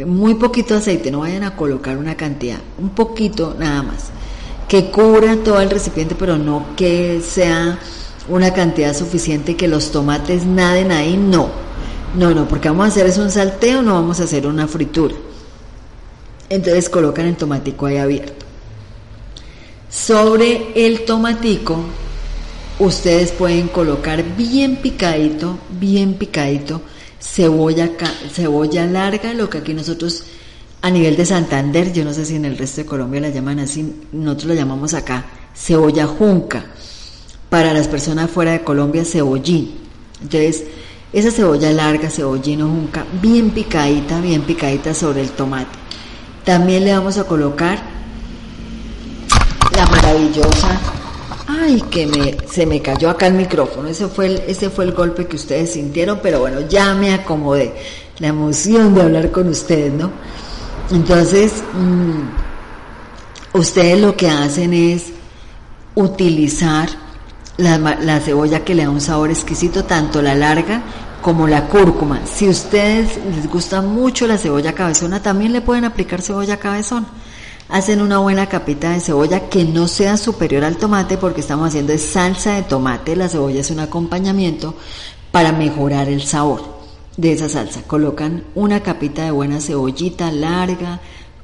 muy 0.04 0.34
poquito 0.34 0.74
aceite, 0.74 1.12
no 1.12 1.20
vayan 1.20 1.44
a 1.44 1.54
colocar 1.54 1.96
una 1.96 2.16
cantidad, 2.16 2.58
un 2.76 2.88
poquito 2.90 3.54
nada 3.56 3.84
más, 3.84 4.08
que 4.66 4.90
cubra 4.90 5.36
todo 5.44 5.60
el 5.60 5.70
recipiente, 5.70 6.16
pero 6.18 6.38
no 6.38 6.74
que 6.76 7.20
sea 7.20 7.78
una 8.28 8.52
cantidad 8.52 8.96
suficiente 8.96 9.54
que 9.54 9.68
los 9.68 9.92
tomates 9.92 10.44
naden 10.44 10.90
ahí, 10.90 11.16
no, 11.16 11.50
no, 12.16 12.34
no, 12.34 12.48
porque 12.48 12.68
vamos 12.68 12.86
a 12.86 12.88
hacer 12.88 13.06
es 13.06 13.18
un 13.18 13.30
salteo, 13.30 13.80
no 13.80 13.94
vamos 13.94 14.18
a 14.18 14.24
hacer 14.24 14.44
una 14.48 14.66
fritura. 14.66 15.14
Entonces 16.48 16.88
colocan 16.88 17.26
el 17.26 17.36
tomatico 17.36 17.86
ahí 17.86 17.98
abierto. 17.98 18.44
Sobre 19.88 20.72
el 20.74 21.04
tomatico 21.04 21.84
ustedes 22.80 23.30
pueden 23.32 23.68
colocar 23.68 24.24
bien 24.36 24.76
picadito, 24.76 25.58
bien 25.78 26.14
picadito, 26.14 26.82
cebolla, 27.20 27.90
cebolla 28.32 28.86
larga, 28.86 29.34
lo 29.34 29.48
que 29.48 29.58
aquí 29.58 29.74
nosotros 29.74 30.24
a 30.82 30.90
nivel 30.90 31.14
de 31.14 31.26
Santander, 31.26 31.92
yo 31.92 32.04
no 32.04 32.12
sé 32.14 32.24
si 32.24 32.36
en 32.36 32.46
el 32.46 32.56
resto 32.56 32.80
de 32.80 32.86
Colombia 32.86 33.20
la 33.20 33.28
llaman 33.28 33.60
así, 33.60 34.00
nosotros 34.12 34.48
la 34.48 34.54
llamamos 34.54 34.94
acá 34.94 35.26
cebolla 35.54 36.06
junca. 36.06 36.64
Para 37.50 37.72
las 37.74 37.88
personas 37.88 38.30
fuera 38.30 38.52
de 38.52 38.62
Colombia, 38.62 39.04
cebollín. 39.04 39.74
Entonces, 40.22 40.64
esa 41.12 41.30
cebolla 41.30 41.72
larga, 41.72 42.08
cebollín 42.08 42.62
o 42.62 42.68
junca, 42.68 43.04
bien 43.20 43.50
picadita, 43.50 44.20
bien 44.20 44.42
picadita 44.42 44.94
sobre 44.94 45.22
el 45.22 45.30
tomate. 45.30 45.78
También 46.44 46.84
le 46.84 46.92
vamos 46.92 47.18
a 47.18 47.24
colocar 47.24 47.82
la 49.76 49.86
maravillosa 49.86 50.80
Ay, 51.62 51.82
que 51.90 52.06
me, 52.06 52.36
se 52.48 52.64
me 52.64 52.80
cayó 52.80 53.10
acá 53.10 53.26
el 53.26 53.34
micrófono. 53.34 53.88
Ese 53.88 54.08
fue 54.08 54.26
el, 54.26 54.42
ese 54.46 54.70
fue 54.70 54.84
el 54.86 54.92
golpe 54.92 55.26
que 55.26 55.36
ustedes 55.36 55.72
sintieron, 55.72 56.20
pero 56.22 56.40
bueno, 56.40 56.62
ya 56.62 56.94
me 56.94 57.12
acomodé. 57.12 57.74
La 58.18 58.28
emoción 58.28 58.94
de 58.94 59.02
hablar 59.02 59.30
con 59.30 59.48
ustedes, 59.48 59.92
¿no? 59.92 60.10
Entonces, 60.90 61.62
mm, 61.74 63.58
ustedes 63.58 64.00
lo 64.00 64.16
que 64.16 64.30
hacen 64.30 64.72
es 64.72 65.12
utilizar 65.94 66.88
la, 67.58 67.76
la 67.76 68.20
cebolla 68.20 68.64
que 68.64 68.74
le 68.74 68.84
da 68.84 68.90
un 68.90 69.02
sabor 69.02 69.30
exquisito, 69.30 69.84
tanto 69.84 70.22
la 70.22 70.34
larga 70.34 70.82
como 71.20 71.46
la 71.46 71.66
cúrcuma. 71.66 72.20
Si 72.24 72.48
ustedes 72.48 73.18
les 73.36 73.50
gusta 73.50 73.82
mucho 73.82 74.26
la 74.26 74.38
cebolla 74.38 74.74
cabezona, 74.74 75.20
también 75.22 75.52
le 75.52 75.60
pueden 75.60 75.84
aplicar 75.84 76.22
cebolla 76.22 76.56
cabezona 76.56 77.06
hacen 77.70 78.00
una 78.00 78.18
buena 78.18 78.48
capita 78.48 78.90
de 78.90 79.00
cebolla 79.00 79.48
que 79.48 79.64
no 79.64 79.86
sea 79.86 80.16
superior 80.16 80.64
al 80.64 80.76
tomate 80.76 81.16
porque 81.16 81.40
estamos 81.40 81.68
haciendo 81.68 81.96
salsa 81.98 82.54
de 82.54 82.62
tomate. 82.62 83.16
La 83.16 83.28
cebolla 83.28 83.60
es 83.60 83.70
un 83.70 83.80
acompañamiento 83.80 84.74
para 85.30 85.52
mejorar 85.52 86.08
el 86.08 86.22
sabor 86.22 86.62
de 87.16 87.32
esa 87.32 87.48
salsa. 87.48 87.82
Colocan 87.82 88.44
una 88.54 88.82
capita 88.82 89.24
de 89.24 89.30
buena 89.30 89.60
cebollita 89.60 90.32
larga, 90.32 91.00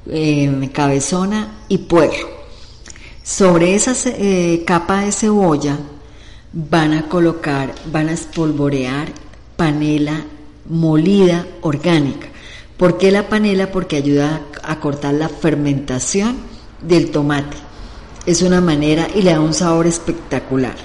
eh, 0.07 0.69
cabezona 0.73 1.59
y 1.69 1.79
puerro. 1.79 2.37
Sobre 3.23 3.75
esa 3.75 3.93
eh, 4.05 4.63
capa 4.65 5.01
de 5.01 5.11
cebolla 5.11 5.77
van 6.53 6.93
a 6.93 7.09
colocar, 7.09 7.73
van 7.91 8.09
a 8.09 8.13
espolvorear 8.13 9.11
panela 9.55 10.25
molida 10.69 11.45
orgánica. 11.61 12.27
¿Por 12.77 12.97
qué 12.97 13.11
la 13.11 13.27
panela? 13.27 13.71
Porque 13.71 13.97
ayuda 13.97 14.41
a 14.63 14.79
cortar 14.79 15.15
la 15.15 15.29
fermentación 15.29 16.37
del 16.81 17.09
tomate. 17.09 17.57
Es 18.25 18.41
una 18.41 18.61
manera 18.61 19.07
y 19.15 19.23
le 19.23 19.31
da 19.31 19.39
un 19.39 19.53
sabor 19.53 19.87
espectacular. 19.87 20.75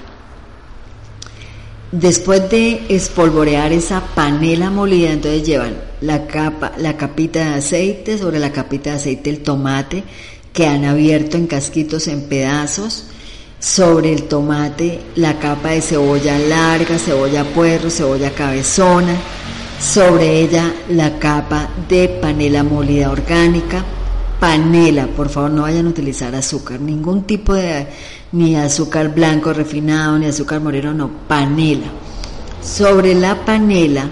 Después 1.91 2.49
de 2.49 2.85
espolvorear 2.89 3.71
esa 3.71 4.01
panela 4.15 4.71
molida, 4.71 5.11
entonces 5.11 5.43
llevan 5.45 5.75
la 6.01 6.25
capa, 6.25 6.71
la 6.77 6.97
capita 6.97 7.39
de 7.39 7.55
aceite, 7.57 8.17
sobre 8.17 8.39
la 8.39 8.51
capita 8.51 8.89
de 8.89 8.95
aceite 8.95 9.29
el 9.29 9.43
tomate 9.43 10.03
que 10.51 10.65
han 10.65 10.85
abierto 10.85 11.37
en 11.37 11.45
casquitos 11.45 12.07
en 12.07 12.23
pedazos, 12.23 13.05
sobre 13.59 14.11
el 14.11 14.23
tomate 14.23 15.01
la 15.15 15.37
capa 15.39 15.69
de 15.69 15.81
cebolla 15.81 16.39
larga, 16.39 16.97
cebolla 16.97 17.43
puerro, 17.43 17.91
cebolla 17.91 18.31
cabezona, 18.31 19.15
sobre 19.83 20.39
ella 20.39 20.73
la 20.89 21.19
capa 21.19 21.69
de 21.89 22.07
panela 22.07 22.63
molida 22.63 23.11
orgánica, 23.11 23.83
panela, 24.39 25.07
por 25.07 25.27
favor 25.27 25.51
no 25.51 25.63
vayan 25.63 25.87
a 25.87 25.89
utilizar 25.89 26.33
azúcar, 26.35 26.79
ningún 26.79 27.23
tipo 27.23 27.53
de, 27.53 27.87
ni 28.31 28.55
azúcar 28.55 29.13
blanco 29.13 29.51
refinado, 29.51 30.17
ni 30.17 30.25
azúcar 30.27 30.61
moreno, 30.61 30.93
no, 30.93 31.11
panela. 31.27 31.87
Sobre 32.61 33.13
la 33.13 33.43
panela, 33.43 34.09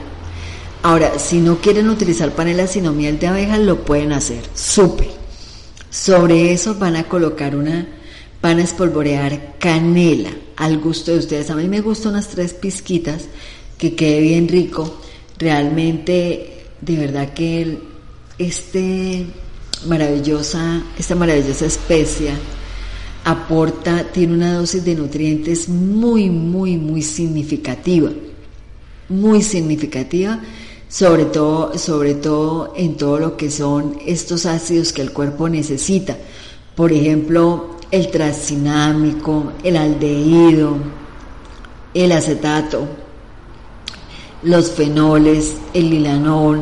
ahora, 0.84 1.18
si 1.18 1.40
no 1.40 1.60
quieren 1.60 1.90
utilizar 1.90 2.32
panela 2.32 2.68
sino 2.68 2.92
miel 2.92 3.18
de 3.18 3.28
abeja, 3.28 3.58
lo 3.58 3.86
pueden 3.86 4.12
hacer, 4.12 4.44
súper. 4.54 5.10
Sobre 5.90 6.52
eso 6.52 6.76
van 6.76 6.98
a 6.98 7.06
colocar 7.06 7.56
una, 7.56 7.88
van 8.42 8.60
a 8.60 8.64
espolvorear 8.64 9.56
canela 9.58 10.32
al 10.58 10.80
gusto 10.80 11.12
de 11.12 11.20
ustedes. 11.20 11.50
A 11.50 11.56
mí 11.56 11.70
me 11.70 11.80
gustan 11.80 12.12
unas 12.12 12.28
tres 12.28 12.54
pizquitas, 12.54 13.24
que 13.78 13.96
quede 13.96 14.20
bien 14.20 14.50
rico. 14.50 14.98
Realmente, 15.42 16.68
de 16.82 16.98
verdad 16.98 17.34
que 17.34 17.80
este 18.38 19.26
maravillosa, 19.88 20.84
esta 21.00 21.16
maravillosa 21.16 21.66
especia 21.66 22.36
aporta, 23.24 24.04
tiene 24.12 24.36
una 24.36 24.54
dosis 24.54 24.86
de 24.86 24.94
nutrientes 24.94 25.68
muy, 25.68 26.30
muy, 26.30 26.78
muy 26.78 27.02
significativa, 27.02 28.12
muy 29.10 29.42
significativa, 29.42 30.40
sobre 30.88 31.26
todo, 31.26 31.76
sobre 31.76 32.14
todo 32.14 32.76
en 32.78 32.96
todo 32.96 33.18
lo 33.18 33.36
que 33.36 33.50
son 33.50 33.98
estos 34.06 34.46
ácidos 34.46 34.94
que 34.94 35.02
el 35.02 35.12
cuerpo 35.12 35.50
necesita. 35.50 36.16
Por 36.76 36.94
ejemplo, 36.94 37.78
el 37.90 38.12
transcinámico, 38.12 39.54
el 39.64 39.76
aldehído, 39.76 40.78
el 41.96 42.12
acetato, 42.12 43.01
los 44.44 44.72
fenoles, 44.72 45.58
el 45.74 45.90
lilanol, 45.90 46.62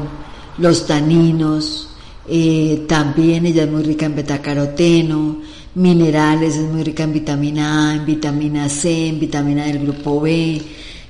los 0.58 0.86
taninos, 0.86 1.90
eh, 2.28 2.86
también 2.88 3.46
ella 3.46 3.64
es 3.64 3.72
muy 3.72 3.84
rica 3.84 4.06
en 4.06 4.16
betacaroteno, 4.16 5.42
minerales, 5.76 6.56
es 6.56 6.70
muy 6.70 6.84
rica 6.84 7.04
en 7.04 7.14
vitamina 7.14 7.90
A, 7.90 7.96
en 7.96 8.06
vitamina 8.06 8.70
C, 8.70 9.08
en 9.08 9.20
vitamina 9.20 9.66
del 9.66 9.80
grupo 9.80 10.22
B. 10.22 10.62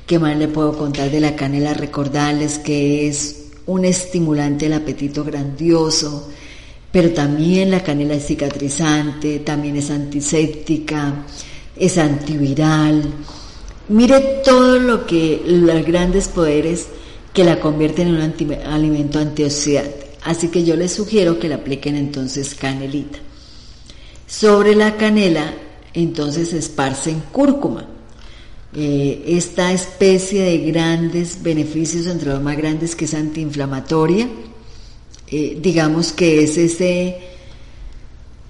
¿Qué 0.05 0.17
más 0.17 0.37
le 0.37 0.47
puedo 0.47 0.77
contar 0.77 1.11
de 1.11 1.19
la 1.19 1.35
canela? 1.35 1.73
Recordarles 1.73 2.59
que 2.59 3.07
es 3.07 3.49
un 3.65 3.85
estimulante 3.85 4.65
del 4.65 4.81
apetito 4.81 5.23
grandioso, 5.23 6.29
pero 6.91 7.11
también 7.11 7.69
la 7.69 7.83
canela 7.83 8.15
es 8.15 8.25
cicatrizante, 8.25 9.39
también 9.39 9.75
es 9.75 9.91
antiséptica, 9.91 11.25
es 11.75 11.97
antiviral. 11.97 13.03
Mire 13.89 14.41
todo 14.45 14.79
lo 14.79 15.05
que 15.05 15.41
los 15.45 15.85
grandes 15.85 16.27
poderes 16.27 16.87
que 17.33 17.43
la 17.43 17.59
convierten 17.59 18.07
en 18.07 18.15
un 18.15 18.61
alimento 18.65 19.19
antioxidante. 19.19 20.11
Así 20.23 20.49
que 20.49 20.63
yo 20.63 20.75
les 20.75 20.93
sugiero 20.93 21.39
que 21.39 21.47
le 21.47 21.55
apliquen 21.55 21.95
entonces 21.95 22.53
canelita. 22.55 23.19
Sobre 24.27 24.75
la 24.75 24.95
canela, 24.95 25.53
entonces 25.93 26.53
esparcen 26.53 27.23
cúrcuma. 27.31 27.87
Eh, 28.75 29.23
esta 29.25 29.71
especie 29.73 30.43
de 30.43 30.59
grandes 30.59 31.41
beneficios, 31.41 32.05
entre 32.05 32.29
los 32.29 32.41
más 32.41 32.57
grandes, 32.57 32.95
que 32.95 33.05
es 33.05 33.13
antiinflamatoria, 33.15 34.29
eh, 35.31 35.57
digamos 35.59 36.11
que 36.11 36.43
es 36.43 36.57
ese, 36.57 37.17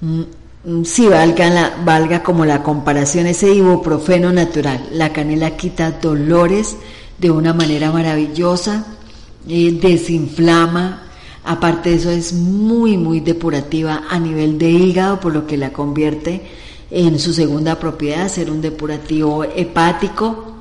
mm, 0.02 0.22
mm, 0.64 0.84
si 0.84 1.08
valga, 1.08 1.50
la, 1.50 1.74
valga 1.84 2.24
como 2.24 2.46
la 2.46 2.64
comparación, 2.64 3.28
ese 3.28 3.54
ibuprofeno 3.54 4.32
natural. 4.32 4.90
La 4.92 5.14
canela 5.14 5.58
quita 5.58 5.92
dolores 5.92 6.78
de 7.18 7.32
una 7.32 7.54
manera 7.54 7.92
maravillosa, 7.92 8.86
eh, 9.48 9.72
desinflama, 9.82 11.10
Aparte 11.50 11.90
de 11.90 11.96
eso 11.96 12.12
es 12.12 12.34
muy, 12.34 12.98
muy 12.98 13.22
depurativa 13.22 14.04
a 14.10 14.20
nivel 14.20 14.58
de 14.58 14.70
hígado, 14.70 15.20
por 15.20 15.34
lo 15.34 15.48
que 15.48 15.58
la 15.58 15.72
convierte 15.72 16.42
en 16.92 17.18
su 17.18 17.34
segunda 17.34 17.80
propiedad, 17.80 18.28
ser 18.28 18.52
un 18.52 18.62
depurativo 18.62 19.44
hepático. 19.44 20.54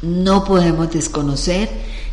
No 0.00 0.44
podemos 0.44 0.90
desconocer 0.90 1.68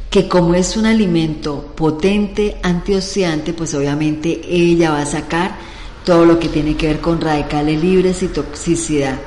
que 0.09 0.27
como 0.27 0.55
es 0.55 0.75
un 0.75 0.85
alimento 0.85 1.73
potente, 1.75 2.57
antioxidante, 2.63 3.53
pues 3.53 3.73
obviamente 3.73 4.41
ella 4.49 4.91
va 4.91 5.01
a 5.03 5.05
sacar 5.05 5.55
todo 6.05 6.25
lo 6.25 6.39
que 6.39 6.49
tiene 6.49 6.77
que 6.77 6.87
ver 6.87 7.01
con 7.01 7.19
radicales 7.19 7.81
libres 7.81 8.23
y 8.23 8.27
toxicidad. 8.27 9.19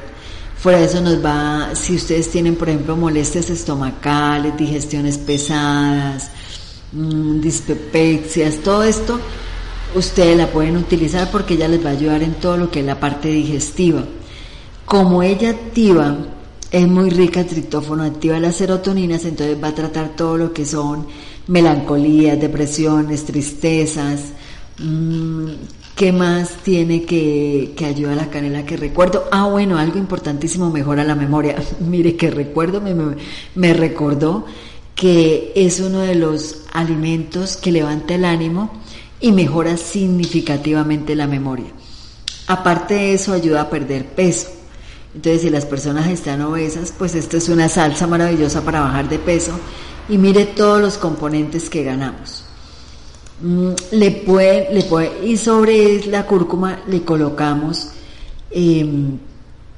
Fuera 0.56 0.78
de 0.78 0.86
eso 0.86 1.00
nos 1.00 1.24
va, 1.24 1.74
si 1.74 1.96
ustedes 1.96 2.30
tienen, 2.30 2.56
por 2.56 2.68
ejemplo, 2.68 2.96
molestias 2.96 3.50
estomacales, 3.50 4.56
digestiones 4.56 5.18
pesadas, 5.18 6.30
Mm, 6.92 7.40
dispepexias, 7.40 8.56
todo 8.62 8.82
esto, 8.82 9.20
ustedes 9.94 10.38
la 10.38 10.46
pueden 10.46 10.78
utilizar 10.78 11.30
porque 11.30 11.54
ella 11.54 11.68
les 11.68 11.84
va 11.84 11.90
a 11.90 11.92
ayudar 11.92 12.22
en 12.22 12.34
todo 12.34 12.56
lo 12.56 12.70
que 12.70 12.80
es 12.80 12.86
la 12.86 12.98
parte 12.98 13.28
digestiva. 13.28 14.04
Como 14.86 15.22
ella 15.22 15.50
activa, 15.50 16.16
es 16.70 16.88
muy 16.88 17.10
rica 17.10 17.44
tritófono, 17.44 18.04
activa 18.04 18.40
las 18.40 18.56
serotoninas, 18.56 19.24
entonces 19.26 19.62
va 19.62 19.68
a 19.68 19.74
tratar 19.74 20.16
todo 20.16 20.38
lo 20.38 20.52
que 20.52 20.64
son 20.64 21.06
melancolías, 21.46 22.40
depresiones, 22.40 23.24
tristezas. 23.26 24.32
Mm, 24.78 25.50
¿Qué 25.98 26.12
más 26.12 26.58
tiene 26.62 27.02
que, 27.02 27.74
que 27.76 27.84
ayudar 27.84 28.12
a 28.12 28.26
la 28.26 28.30
canela 28.30 28.64
que 28.64 28.76
recuerdo? 28.76 29.24
Ah, 29.32 29.48
bueno, 29.48 29.78
algo 29.78 29.98
importantísimo, 29.98 30.70
mejora 30.70 31.02
la 31.02 31.16
memoria. 31.16 31.56
Mire 31.80 32.14
que 32.14 32.30
recuerdo, 32.30 32.80
me, 32.80 32.94
me 33.56 33.74
recordó 33.74 34.46
que 34.94 35.50
es 35.56 35.80
uno 35.80 35.98
de 35.98 36.14
los 36.14 36.66
alimentos 36.72 37.56
que 37.56 37.72
levanta 37.72 38.14
el 38.14 38.26
ánimo 38.26 38.70
y 39.20 39.32
mejora 39.32 39.76
significativamente 39.76 41.16
la 41.16 41.26
memoria. 41.26 41.72
Aparte 42.46 42.94
de 42.94 43.14
eso, 43.14 43.32
ayuda 43.32 43.62
a 43.62 43.70
perder 43.70 44.06
peso. 44.06 44.50
Entonces, 45.16 45.42
si 45.42 45.50
las 45.50 45.66
personas 45.66 46.06
están 46.06 46.42
obesas, 46.42 46.94
pues 46.96 47.16
esta 47.16 47.38
es 47.38 47.48
una 47.48 47.68
salsa 47.68 48.06
maravillosa 48.06 48.64
para 48.64 48.82
bajar 48.82 49.08
de 49.08 49.18
peso 49.18 49.58
y 50.08 50.16
mire 50.16 50.44
todos 50.46 50.80
los 50.80 50.96
componentes 50.96 51.68
que 51.68 51.82
ganamos. 51.82 52.47
Mm, 53.40 53.70
le 53.92 54.10
puede, 54.10 54.74
le 54.74 54.82
puede, 54.82 55.24
y 55.24 55.36
sobre 55.36 56.04
la 56.06 56.26
cúrcuma 56.26 56.80
le 56.88 57.02
colocamos 57.02 57.90
em, 58.50 59.16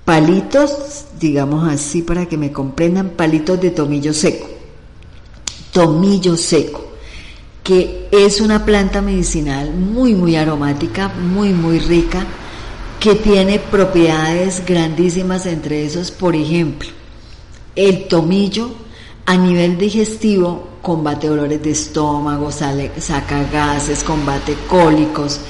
palitos, 0.03 1.05
digamos 1.21 1.69
así 1.69 2.01
para 2.01 2.25
que 2.27 2.39
me 2.39 2.53
comprendan, 2.53 3.11
palitos 3.11 3.61
de 3.61 3.71
tomillo 3.71 4.15
seco. 4.15 4.49
Tomillo 5.73 6.39
seco, 6.39 6.89
que 7.63 8.09
es 8.11 8.41
una 8.41 8.65
planta 8.65 9.03
medicinal 9.03 9.75
muy, 9.75 10.15
muy 10.15 10.37
aromática, 10.37 11.09
muy, 11.09 11.51
muy 11.53 11.81
rica, 11.81 12.27
que 12.99 13.15
tiene 13.15 13.59
propiedades 13.59 14.65
grandísimas, 14.67 15.45
entre 15.45 15.85
esos, 15.85 16.11
por 16.11 16.35
ejemplo, 16.35 16.89
el 17.77 18.09
tomillo 18.09 18.71
a 19.27 19.37
nivel 19.37 19.79
digestivo 19.79 20.71
combate 20.83 21.29
dolores 21.29 21.63
de 21.63 21.71
estómago, 21.71 22.51
saca 22.51 23.45
gases, 23.53 24.03
combate 24.03 24.57
cólicos, 24.69 25.41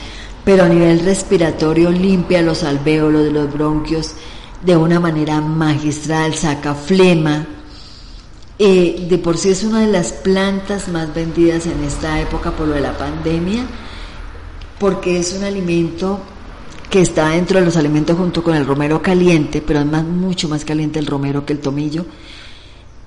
pero 0.45 0.65
a 0.65 0.69
nivel 0.69 1.01
respiratorio 1.01 1.91
limpia 1.91 2.43
los 2.43 2.63
alvéolos 2.65 3.25
de 3.25 3.31
los 3.31 3.53
bronquios 3.53 4.15
de 4.65 4.77
una 4.77 5.01
manera 5.01 5.41
magistral, 5.41 6.35
saca 6.35 6.75
flema, 6.75 7.47
eh, 8.59 9.07
de 9.09 9.19
por 9.19 9.39
sí 9.39 9.49
es 9.49 9.65
una 9.65 9.81
de 9.81 9.87
las 9.87 10.13
plantas 10.13 10.89
más 10.89 11.15
vendidas 11.15 11.67
en 11.67 11.83
esta 11.83 12.21
época 12.21 12.51
por 12.51 12.69
lo 12.69 12.75
de 12.75 12.83
la 12.83 12.97
pandemia, 12.97 13.65
porque 14.79 15.19
es 15.19 15.33
un 15.33 15.45
alimento 15.45 16.21
que 16.91 17.01
está 17.01 17.31
dentro 17.31 17.61
de 17.61 17.65
los 17.65 17.77
alimentos 17.77 18.19
junto 18.19 18.43
con 18.43 18.55
el 18.55 18.67
romero 18.67 19.01
caliente, 19.01 19.63
pero 19.63 19.81
es 19.81 19.87
más, 19.87 20.05
mucho 20.05 20.49
más 20.49 20.65
caliente 20.65 20.99
el 20.99 21.07
romero 21.07 21.47
que 21.47 21.53
el 21.53 21.61
tomillo. 21.61 22.05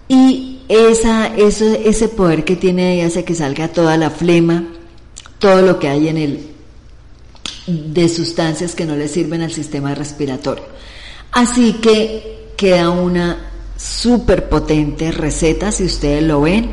Y 0.08 0.53
esa, 0.70 1.28
eso, 1.36 1.66
ese 1.66 2.08
poder 2.08 2.44
que 2.44 2.56
tiene 2.56 2.88
ahí 2.88 3.02
hace 3.02 3.24
que 3.24 3.36
salga 3.36 3.68
toda 3.68 3.98
la 3.98 4.10
flema, 4.10 4.66
todo 5.40 5.62
lo 5.62 5.80
que 5.80 5.90
hay 5.90 6.08
en 6.08 6.18
él 6.18 6.54
de 7.68 8.10
sustancias 8.10 8.76
que 8.76 8.86
no 8.86 8.96
le 8.96 9.08
sirven 9.08 9.42
al 9.42 9.52
sistema 9.52 9.96
respiratorio. 9.96 10.66
Así 11.32 11.74
que 11.74 12.52
queda 12.58 12.90
una 12.90 13.52
súper 13.78 14.50
potente 14.50 15.12
receta, 15.12 15.72
si 15.72 15.86
ustedes 15.86 16.24
lo 16.24 16.42
ven. 16.42 16.70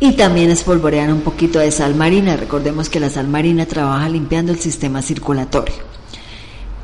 Y 0.00 0.12
también 0.12 0.50
espolvorean 0.50 1.12
un 1.12 1.20
poquito 1.20 1.60
de 1.60 1.70
sal 1.70 1.94
marina. 1.94 2.36
Recordemos 2.36 2.88
que 2.88 3.00
la 3.00 3.10
sal 3.10 3.28
marina 3.28 3.64
trabaja 3.64 4.08
limpiando 4.08 4.52
el 4.52 4.58
sistema 4.58 5.00
circulatorio. 5.02 5.93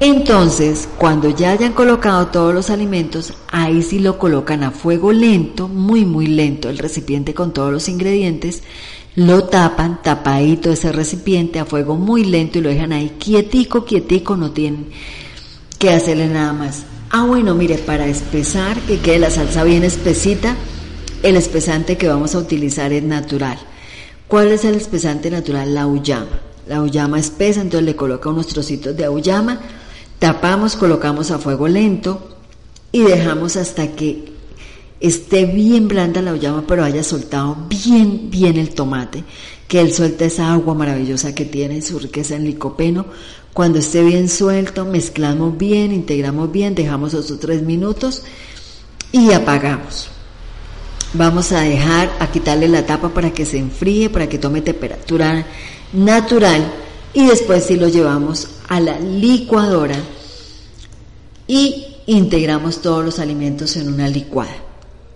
Entonces, 0.03 0.89
cuando 0.97 1.29
ya 1.29 1.51
hayan 1.51 1.75
colocado 1.75 2.29
todos 2.29 2.55
los 2.55 2.71
alimentos, 2.71 3.35
ahí 3.49 3.83
sí 3.83 3.99
lo 3.99 4.19
colocan 4.19 4.63
a 4.63 4.71
fuego 4.71 5.13
lento, 5.13 5.69
muy 5.69 6.07
muy 6.07 6.27
lento, 6.27 6.71
el 6.71 6.79
recipiente 6.79 7.35
con 7.35 7.53
todos 7.53 7.71
los 7.71 7.87
ingredientes, 7.87 8.63
lo 9.15 9.45
tapan, 9.45 10.01
tapadito 10.03 10.73
ese 10.73 10.91
recipiente 10.91 11.59
a 11.59 11.67
fuego 11.67 11.97
muy 11.97 12.25
lento 12.25 12.59
y 12.59 12.63
lo 12.63 12.71
dejan 12.71 12.93
ahí 12.93 13.17
quietico, 13.19 13.85
quietico, 13.85 14.39
no 14.39 14.53
tienen 14.53 14.87
que 15.79 15.91
hacerle 15.91 16.29
nada 16.29 16.55
más. 16.55 16.85
Ah, 17.11 17.27
bueno, 17.27 17.55
mire, 17.55 17.77
para 17.77 18.07
espesar, 18.07 18.79
que 18.81 19.01
quede 19.01 19.19
la 19.19 19.31
salsa 19.31 19.65
bien 19.65 19.85
espesita, 19.85 20.57
el 21.23 21.37
espesante 21.37 21.99
que 21.99 22.09
vamos 22.09 22.35
a 22.35 22.39
utilizar 22.39 22.91
es 22.95 23.03
natural. 23.03 23.59
¿Cuál 24.29 24.49
es 24.49 24.65
el 24.65 24.77
espesante 24.77 25.31
natural? 25.31 25.75
La 25.75 25.87
uyama. 25.87 26.41
la 26.67 26.77
auyama 26.77 27.19
espesa, 27.19 27.61
entonces 27.61 27.85
le 27.85 27.97
coloca 27.97 28.31
unos 28.31 28.47
trocitos 28.47 28.97
de 28.97 29.05
auyama, 29.05 29.61
tapamos, 30.21 30.77
colocamos 30.77 31.33
a 31.33 31.39
fuego 31.39 31.67
lento 31.67 32.37
y 32.93 33.01
dejamos 33.01 33.57
hasta 33.57 33.89
que 33.89 34.33
esté 35.01 35.47
bien 35.47 35.89
blanda 35.89 36.21
la 36.21 36.31
auyama, 36.33 36.65
pero 36.69 36.85
haya 36.85 37.03
soltado 37.03 37.57
bien, 37.69 38.31
bien 38.31 38.59
el 38.59 38.71
tomate, 38.71 39.25
que 39.67 39.81
él 39.81 39.93
suelta 39.93 40.27
esa 40.27 40.53
agua 40.53 40.75
maravillosa 40.75 41.35
que 41.35 41.47
tiene 41.47 41.81
su 41.83 41.99
riqueza 41.99 42.37
en 42.37 42.45
licopeno. 42.45 43.07
Cuando 43.55 43.79
esté 43.79 44.03
bien 44.05 44.29
suelto, 44.29 44.85
mezclamos 44.85 45.57
bien, 45.57 45.91
integramos 45.91 46.53
bien, 46.53 46.75
dejamos 46.75 47.15
otros 47.15 47.41
tres 47.41 47.63
minutos 47.63 48.23
y 49.11 49.33
apagamos. 49.33 50.11
Vamos 51.15 51.51
a 51.53 51.63
dejar, 51.63 52.11
a 52.21 52.31
quitarle 52.31 52.69
la 52.69 52.85
tapa 52.85 53.09
para 53.09 53.33
que 53.33 53.47
se 53.47 53.59
enfríe, 53.59 54.11
para 54.11 54.29
que 54.29 54.39
tome 54.39 54.61
temperatura 54.61 55.47
natural 55.93 56.73
y 57.13 57.27
después 57.27 57.65
si 57.65 57.77
lo 57.77 57.89
llevamos 57.89 58.49
a 58.69 58.81
la 58.81 58.99
licuadora 58.99 59.97
y 61.47 61.87
integramos 62.07 62.81
todos 62.81 63.05
los 63.05 63.19
alimentos 63.19 63.77
en 63.77 63.93
una 63.93 64.09
licuada. 64.09 64.55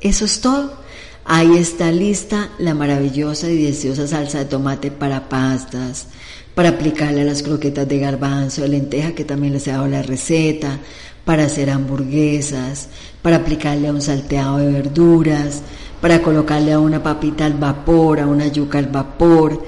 Eso 0.01 0.25
es 0.25 0.41
todo. 0.41 0.85
Ahí 1.25 1.57
está 1.57 1.91
lista 1.91 2.51
la 2.59 2.75
maravillosa 2.75 3.49
y 3.49 3.57
deliciosa 3.57 4.07
salsa 4.07 4.39
de 4.39 4.45
tomate 4.45 4.91
para 4.91 5.29
pastas, 5.29 6.09
para 6.55 6.71
aplicarle 6.71 7.23
a 7.23 7.25
las 7.25 7.43
croquetas 7.43 7.89
de 7.89 7.99
garbanzo, 7.99 8.63
de 8.63 8.69
lenteja 8.69 9.13
que 9.13 9.25
también 9.25 9.55
les 9.55 9.67
he 9.67 9.71
dado 9.71 9.89
la 9.89 10.03
receta, 10.03 10.81
para 11.25 11.45
hacer 11.45 11.71
hamburguesas, 11.71 12.89
para 13.23 13.37
aplicarle 13.37 13.89
a 13.89 13.93
un 13.93 14.03
salteado 14.03 14.59
de 14.59 14.71
verduras, 14.71 15.63
para 16.01 16.21
colocarle 16.21 16.73
a 16.73 16.79
una 16.79 17.03
papita 17.03 17.47
al 17.47 17.55
vapor, 17.55 18.21
a 18.21 18.27
una 18.27 18.49
yuca 18.49 18.79
al 18.79 18.89
vapor, 18.89 19.65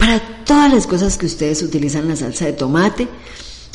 para 0.00 0.18
todas 0.46 0.72
las 0.72 0.86
cosas 0.86 1.18
que 1.18 1.26
ustedes 1.26 1.62
utilizan 1.62 2.08
la 2.08 2.16
salsa 2.16 2.46
de 2.46 2.54
tomate, 2.54 3.06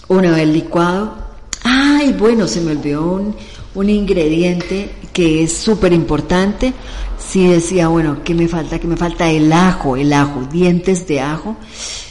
una 0.07 0.31
vez 0.31 0.47
licuado. 0.47 1.15
Ay, 1.63 2.13
bueno, 2.13 2.47
se 2.47 2.61
me 2.61 2.71
olvidó 2.71 3.05
un, 3.05 3.35
un 3.75 3.89
ingrediente 3.89 4.89
que 5.13 5.43
es 5.43 5.55
súper 5.55 5.93
importante. 5.93 6.73
Si 7.17 7.47
decía, 7.47 7.89
bueno, 7.89 8.17
¿qué 8.23 8.33
me 8.33 8.47
falta? 8.47 8.79
¿Qué 8.79 8.87
me 8.87 8.97
falta? 8.97 9.29
El 9.29 9.53
ajo, 9.53 9.95
el 9.95 10.11
ajo, 10.11 10.41
dientes 10.51 11.07
de 11.07 11.21
ajo. 11.21 11.55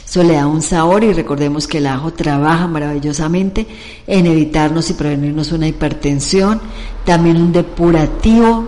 Eso 0.07 0.23
le 0.23 0.35
da 0.35 0.47
un 0.47 0.61
sabor 0.61 1.03
y 1.03 1.11
recordemos 1.11 1.67
que 1.67 1.79
el 1.79 1.87
ajo 1.87 2.13
trabaja 2.13 2.67
maravillosamente 2.67 3.67
en 4.07 4.27
evitarnos 4.27 4.89
y 4.89 4.93
prevenirnos 4.93 5.51
una 5.51 5.67
hipertensión, 5.67 6.61
también 7.03 7.35
un 7.35 7.51
depurativo 7.51 8.65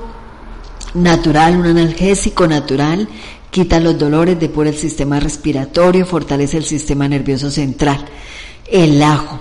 natural, 0.94 1.58
un 1.58 1.68
analgésico 1.68 2.48
natural, 2.48 3.08
quita 3.58 3.80
los 3.80 3.98
dolores, 3.98 4.40
depura 4.40 4.70
el 4.70 4.76
sistema 4.76 5.20
respiratorio, 5.20 6.06
fortalece 6.06 6.58
el 6.58 6.64
sistema 6.64 7.08
nervioso 7.08 7.50
central. 7.50 8.06
El 8.70 9.02
ajo, 9.02 9.40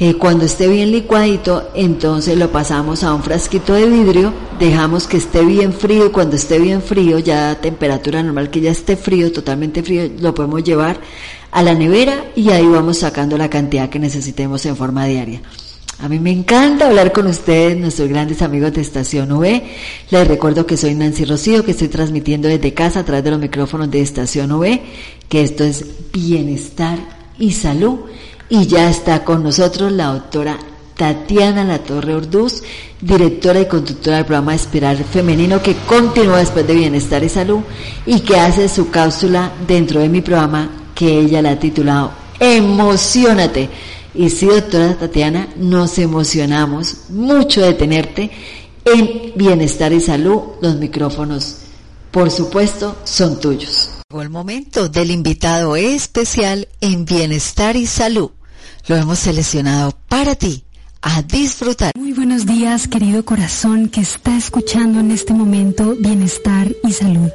eh, 0.00 0.14
cuando 0.14 0.46
esté 0.46 0.66
bien 0.66 0.90
licuadito, 0.90 1.70
entonces 1.76 2.36
lo 2.36 2.50
pasamos 2.50 3.04
a 3.04 3.14
un 3.14 3.22
frasquito 3.22 3.74
de 3.74 3.88
vidrio, 3.88 4.32
dejamos 4.58 5.06
que 5.06 5.18
esté 5.18 5.44
bien 5.44 5.72
frío 5.72 6.06
y 6.06 6.10
cuando 6.10 6.34
esté 6.34 6.58
bien 6.58 6.82
frío, 6.82 7.20
ya 7.20 7.50
a 7.50 7.60
temperatura 7.60 8.20
normal 8.20 8.50
que 8.50 8.60
ya 8.60 8.72
esté 8.72 8.96
frío, 8.96 9.30
totalmente 9.30 9.84
frío, 9.84 10.10
lo 10.18 10.34
podemos 10.34 10.64
llevar 10.64 10.98
a 11.52 11.62
la 11.62 11.74
nevera 11.74 12.32
y 12.34 12.50
ahí 12.50 12.66
vamos 12.66 12.98
sacando 12.98 13.38
la 13.38 13.48
cantidad 13.48 13.90
que 13.90 14.00
necesitemos 14.00 14.66
en 14.66 14.74
forma 14.74 15.06
diaria. 15.06 15.40
A 16.00 16.08
mí 16.08 16.18
me 16.18 16.32
encanta 16.32 16.86
hablar 16.86 17.12
con 17.12 17.26
ustedes, 17.26 17.76
nuestros 17.76 18.08
grandes 18.08 18.42
amigos 18.42 18.72
de 18.72 18.80
Estación 18.80 19.30
V. 19.32 19.62
Les 20.10 20.28
recuerdo 20.28 20.66
que 20.66 20.76
soy 20.76 20.94
Nancy 20.94 21.24
Rocío, 21.24 21.64
que 21.64 21.70
estoy 21.70 21.88
transmitiendo 21.88 22.48
desde 22.48 22.74
casa 22.74 23.00
a 23.00 23.04
través 23.04 23.24
de 23.24 23.30
los 23.30 23.40
micrófonos 23.40 23.90
de 23.90 24.00
Estación 24.00 24.52
V, 24.52 24.82
que 25.28 25.42
esto 25.42 25.64
es 25.64 25.84
bienestar 26.12 26.98
y 27.38 27.52
salud 27.52 28.00
y 28.48 28.66
ya 28.66 28.90
está 28.90 29.24
con 29.24 29.42
nosotros 29.42 29.92
la 29.92 30.06
doctora 30.06 30.58
Tatiana 30.96 31.64
La 31.64 31.78
Torre 31.78 32.14
Orduz, 32.14 32.62
directora 33.00 33.60
y 33.60 33.66
conductora 33.66 34.16
del 34.16 34.26
programa 34.26 34.54
Espiral 34.54 34.98
Femenino 34.98 35.60
que 35.62 35.74
continúa 35.86 36.38
después 36.38 36.66
de 36.66 36.74
Bienestar 36.74 37.24
y 37.24 37.28
Salud 37.28 37.60
y 38.06 38.20
que 38.20 38.36
hace 38.36 38.68
su 38.68 38.90
cápsula 38.90 39.52
dentro 39.66 40.00
de 40.00 40.08
mi 40.08 40.20
programa 40.20 40.70
que 40.94 41.18
ella 41.20 41.42
la 41.42 41.52
ha 41.52 41.58
titulado 41.58 42.12
Emocionate. 42.38 43.68
Y 44.14 44.30
sí, 44.30 44.46
doctora 44.46 44.96
Tatiana, 44.96 45.48
nos 45.56 45.98
emocionamos 45.98 47.10
mucho 47.10 47.62
de 47.62 47.74
tenerte 47.74 48.30
en 48.84 49.32
Bienestar 49.34 49.92
y 49.92 50.00
Salud. 50.00 50.40
Los 50.60 50.76
micrófonos, 50.76 51.56
por 52.12 52.30
supuesto, 52.30 52.96
son 53.04 53.40
tuyos. 53.40 53.90
Llegó 54.08 54.22
el 54.22 54.30
momento 54.30 54.88
del 54.88 55.10
invitado 55.10 55.74
especial 55.74 56.68
en 56.80 57.04
Bienestar 57.04 57.74
y 57.74 57.86
Salud. 57.86 58.30
Lo 58.86 58.96
hemos 58.96 59.18
seleccionado 59.18 59.92
para 60.08 60.36
ti. 60.36 60.64
A 61.06 61.20
disfrutar. 61.20 61.92
Muy 61.98 62.12
buenos 62.12 62.46
días, 62.46 62.88
querido 62.88 63.26
corazón 63.26 63.90
que 63.90 64.00
está 64.00 64.38
escuchando 64.38 65.00
en 65.00 65.10
este 65.10 65.34
momento 65.34 65.96
Bienestar 65.98 66.74
y 66.82 66.92
Salud. 66.92 67.30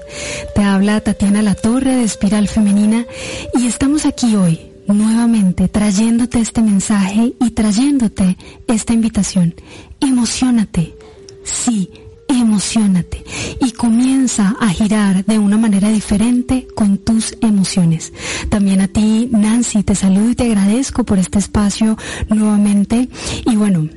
Te 0.56 0.64
habla 0.64 1.02
Tatiana 1.02 1.44
La 1.44 1.54
Torre 1.54 1.98
de 1.98 2.04
Espiral 2.04 2.48
Femenina 2.48 3.06
y 3.54 3.68
estamos 3.68 4.06
aquí 4.08 4.36
hoy 4.36 4.69
nuevamente 4.94 5.68
trayéndote 5.68 6.40
este 6.40 6.62
mensaje 6.62 7.34
y 7.40 7.52
trayéndote 7.52 8.38
esta 8.68 8.94
invitación. 8.94 9.56
Emocionate. 10.00 10.96
Sí, 11.44 11.90
emocionate 12.28 13.24
y 13.60 13.72
comienza 13.72 14.56
a 14.60 14.70
girar 14.70 15.26
de 15.26 15.40
una 15.40 15.58
manera 15.58 15.90
diferente 15.90 16.68
con 16.76 16.98
tus 17.00 17.36
emociones. 17.42 18.14
También 18.50 18.82
a 18.82 18.88
ti, 18.88 19.30
Nancy, 19.32 19.84
te 19.84 19.96
saludo 19.96 20.30
y 20.30 20.36
te 20.36 20.46
agradezco 20.46 21.04
por 21.04 21.18
este 21.18 21.40
espacio 21.40 21.98
nuevamente. 22.30 23.10
Y 23.46 23.56
bueno, 23.56 23.90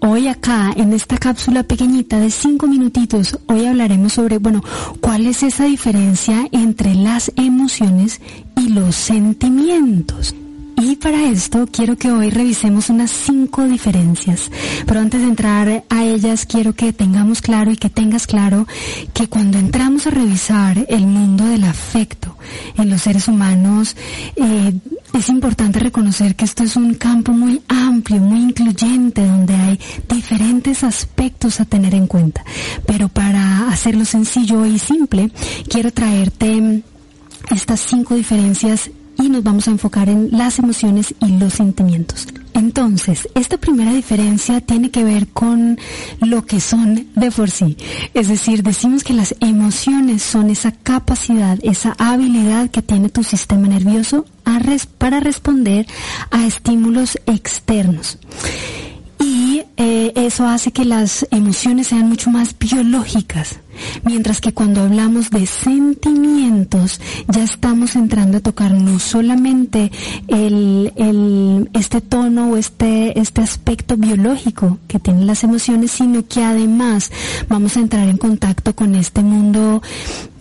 Hoy 0.00 0.28
acá, 0.28 0.72
en 0.76 0.92
esta 0.92 1.16
cápsula 1.18 1.62
pequeñita 1.62 2.18
de 2.20 2.30
cinco 2.30 2.66
minutitos, 2.66 3.38
hoy 3.46 3.66
hablaremos 3.66 4.12
sobre, 4.12 4.38
bueno, 4.38 4.62
cuál 5.00 5.26
es 5.26 5.42
esa 5.42 5.64
diferencia 5.64 6.46
entre 6.52 6.94
las 6.94 7.32
emociones 7.36 8.20
y 8.56 8.68
los 8.68 8.94
sentimientos. 8.94 10.34
Y 10.78 10.96
para 10.96 11.24
esto 11.30 11.66
quiero 11.72 11.96
que 11.96 12.10
hoy 12.10 12.28
revisemos 12.28 12.90
unas 12.90 13.10
cinco 13.10 13.64
diferencias. 13.64 14.50
Pero 14.86 15.00
antes 15.00 15.22
de 15.22 15.28
entrar 15.28 15.84
a 15.88 16.04
ellas, 16.04 16.44
quiero 16.44 16.74
que 16.74 16.92
tengamos 16.92 17.40
claro 17.40 17.70
y 17.70 17.76
que 17.76 17.88
tengas 17.88 18.26
claro 18.26 18.66
que 19.14 19.28
cuando 19.28 19.58
entramos 19.58 20.06
a 20.06 20.10
revisar 20.10 20.84
el 20.90 21.06
mundo 21.06 21.44
del 21.46 21.64
afecto 21.64 22.36
en 22.76 22.90
los 22.90 23.00
seres 23.02 23.26
humanos, 23.28 23.96
eh, 24.36 24.74
es 25.16 25.30
importante 25.30 25.78
reconocer 25.78 26.36
que 26.36 26.44
esto 26.44 26.62
es 26.62 26.76
un 26.76 26.94
campo 26.94 27.32
muy 27.32 27.62
amplio, 27.68 28.20
muy 28.20 28.40
incluyente, 28.40 29.26
donde 29.26 29.54
hay 29.54 29.80
diferentes 30.08 30.84
aspectos 30.84 31.58
a 31.58 31.64
tener 31.64 31.94
en 31.94 32.06
cuenta. 32.06 32.44
Pero 32.86 33.08
para 33.08 33.68
hacerlo 33.68 34.04
sencillo 34.04 34.66
y 34.66 34.78
simple, 34.78 35.30
quiero 35.68 35.90
traerte 35.90 36.82
estas 37.50 37.80
cinco 37.80 38.14
diferencias 38.14 38.90
y 39.18 39.28
nos 39.28 39.42
vamos 39.42 39.68
a 39.68 39.70
enfocar 39.70 40.08
en 40.08 40.28
las 40.32 40.58
emociones 40.58 41.14
y 41.20 41.38
los 41.38 41.54
sentimientos. 41.54 42.26
Entonces, 42.54 43.28
esta 43.34 43.58
primera 43.58 43.92
diferencia 43.92 44.60
tiene 44.60 44.90
que 44.90 45.04
ver 45.04 45.28
con 45.28 45.78
lo 46.20 46.46
que 46.46 46.60
son 46.60 47.06
de 47.14 47.30
por 47.30 47.50
sí. 47.50 47.76
Es 48.14 48.28
decir, 48.28 48.62
decimos 48.62 49.04
que 49.04 49.12
las 49.12 49.34
emociones 49.40 50.22
son 50.22 50.48
esa 50.50 50.72
capacidad, 50.72 51.58
esa 51.62 51.94
habilidad 51.98 52.70
que 52.70 52.82
tiene 52.82 53.10
tu 53.10 53.24
sistema 53.24 53.68
nervioso 53.68 54.24
para 54.98 55.20
responder 55.20 55.86
a 56.30 56.46
estímulos 56.46 57.18
externos. 57.26 58.18
Eh, 59.78 60.12
eso 60.16 60.46
hace 60.46 60.72
que 60.72 60.84
las 60.84 61.26
emociones 61.30 61.88
sean 61.88 62.08
mucho 62.08 62.30
más 62.30 62.58
biológicas. 62.58 63.60
Mientras 64.04 64.40
que 64.40 64.52
cuando 64.54 64.80
hablamos 64.80 65.28
de 65.28 65.44
sentimientos, 65.46 66.98
ya 67.28 67.44
estamos 67.44 67.94
entrando 67.94 68.38
a 68.38 68.40
tocar 68.40 68.72
no 68.72 68.98
solamente 68.98 69.92
el, 70.28 70.92
el, 70.96 71.68
este 71.74 72.00
tono 72.00 72.52
o 72.52 72.56
este, 72.56 73.18
este 73.20 73.42
aspecto 73.42 73.98
biológico 73.98 74.78
que 74.88 74.98
tienen 74.98 75.26
las 75.26 75.44
emociones, 75.44 75.90
sino 75.90 76.26
que 76.26 76.42
además 76.42 77.12
vamos 77.48 77.76
a 77.76 77.80
entrar 77.80 78.08
en 78.08 78.16
contacto 78.16 78.74
con 78.74 78.94
este 78.94 79.22
mundo 79.22 79.82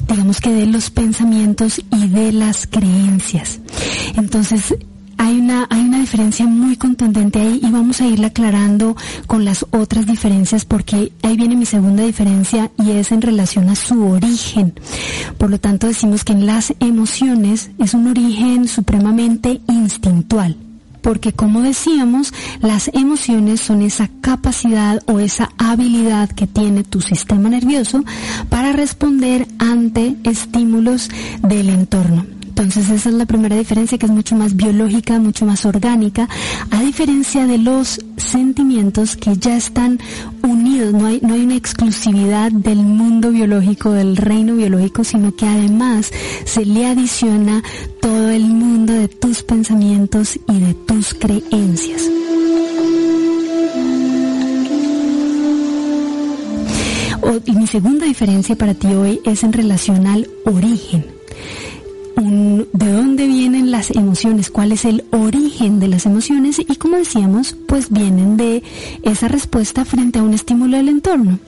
digamos 0.08 0.40
que 0.40 0.54
de 0.54 0.68
los 0.68 0.92
pensamientos 0.92 1.82
y 1.92 2.08
de 2.08 2.32
las 2.32 2.68
creencias. 2.68 3.60
Entonces, 4.16 4.76
hay 5.18 5.40
una, 5.40 5.68
hay 5.70 5.82
una 5.82 6.00
diferencia 6.00 6.46
muy 6.46 6.76
contundente 6.78 7.40
ahí 7.40 7.60
y 7.62 7.72
vamos 7.72 8.02
a 8.02 8.08
irla 8.08 8.28
aclarando 8.28 8.96
con 9.28 9.46
las 9.46 9.66
otras 9.72 10.06
diferencias 10.06 10.66
porque 10.66 11.12
ahí 11.24 11.38
viene 11.38 11.56
mi 11.56 11.66
segunda 11.66 12.04
diferencia 12.04 12.72
y 12.78 12.92
es 12.92 13.12
en 13.12 13.22
relación 13.22 13.70
a 13.70 13.76
su 13.76 14.06
origen. 14.08 14.74
Por 15.38 15.50
lo 15.50 15.60
tanto 15.60 15.88
decimos 15.88 16.24
que 16.24 16.34
en 16.34 16.46
las 16.46 16.74
emociones 16.80 17.72
es 17.80 17.94
un 17.94 18.08
origen 18.08 18.68
supremamente 18.68 19.62
instintual 19.68 20.58
porque 21.06 21.34
como 21.34 21.62
decíamos, 21.62 22.34
las 22.62 22.90
emociones 22.92 23.62
son 23.62 23.84
esa 23.84 24.10
capacidad 24.22 25.04
o 25.06 25.20
esa 25.20 25.52
habilidad 25.60 26.30
que 26.30 26.48
tiene 26.48 26.84
tu 26.84 27.00
sistema 27.00 27.48
nervioso 27.48 28.04
para 28.50 28.72
responder 28.72 29.48
ante 29.60 30.16
estímulos 30.24 31.12
del 31.44 31.70
entorno 31.70 32.35
Entonces 32.58 32.90
esa 32.90 33.10
es 33.10 33.16
la 33.16 33.26
primera 33.26 33.58
diferencia 33.58 33.98
que 33.98 34.06
es 34.06 34.12
mucho 34.14 34.34
más 34.34 34.56
biológica, 34.56 35.20
mucho 35.20 35.46
más 35.46 35.66
orgánica, 35.66 36.30
a 36.72 36.82
diferencia 36.84 37.46
de 37.48 37.58
los 37.58 38.00
sentimientos 38.16 39.18
que 39.18 39.36
ya 39.36 39.58
están 39.58 40.00
unidos, 40.42 40.94
no 40.94 41.08
hay, 41.08 41.20
no 41.22 41.34
hay 41.34 41.42
una 41.42 41.58
exclusividad 41.58 42.54
del 42.54 42.78
mundo 42.78 43.32
biológico, 43.32 43.92
del 43.92 44.16
reino 44.16 44.56
biológico, 44.56 45.04
sino 45.04 45.36
que 45.36 45.46
además 45.46 46.12
se 46.46 46.66
le 46.66 46.86
adiciona 46.86 47.62
todo 48.02 48.30
el 48.30 48.46
mundo 48.46 48.94
de 48.94 49.10
tus 49.10 49.44
pensamientos 49.44 50.40
y 50.48 50.60
de 50.62 50.74
tus 50.74 51.14
creencias. 51.14 52.04
y 57.46 57.52
mi 57.52 57.68
segunda 57.68 58.06
diferencia 58.06 58.56
para 58.56 58.74
ti 58.74 58.88
hoy 58.88 59.20
es 59.26 59.44
en 59.44 59.52
relación 59.52 60.08
al 60.08 60.30
origen. 60.46 61.15
De 62.72 62.92
dónde 62.92 63.28
vienen 63.28 63.72
las 63.72 63.92
emociones, 63.92 64.50
cuál 64.50 64.72
es 64.72 64.86
el 64.86 65.04
origen 65.12 65.80
de 65.80 65.88
las 65.88 66.06
emociones 66.06 66.60
y 66.60 66.76
como 66.76 66.98
decíamos, 66.98 67.56
pues 67.68 67.90
vienen 67.90 68.38
de 68.38 68.64
esa 69.04 69.28
respuesta 69.28 69.86
frente 69.86 70.20
a 70.20 70.24
un 70.24 70.34
estímulo 70.34 70.78
del 70.78 70.90
entorno. 70.90 71.40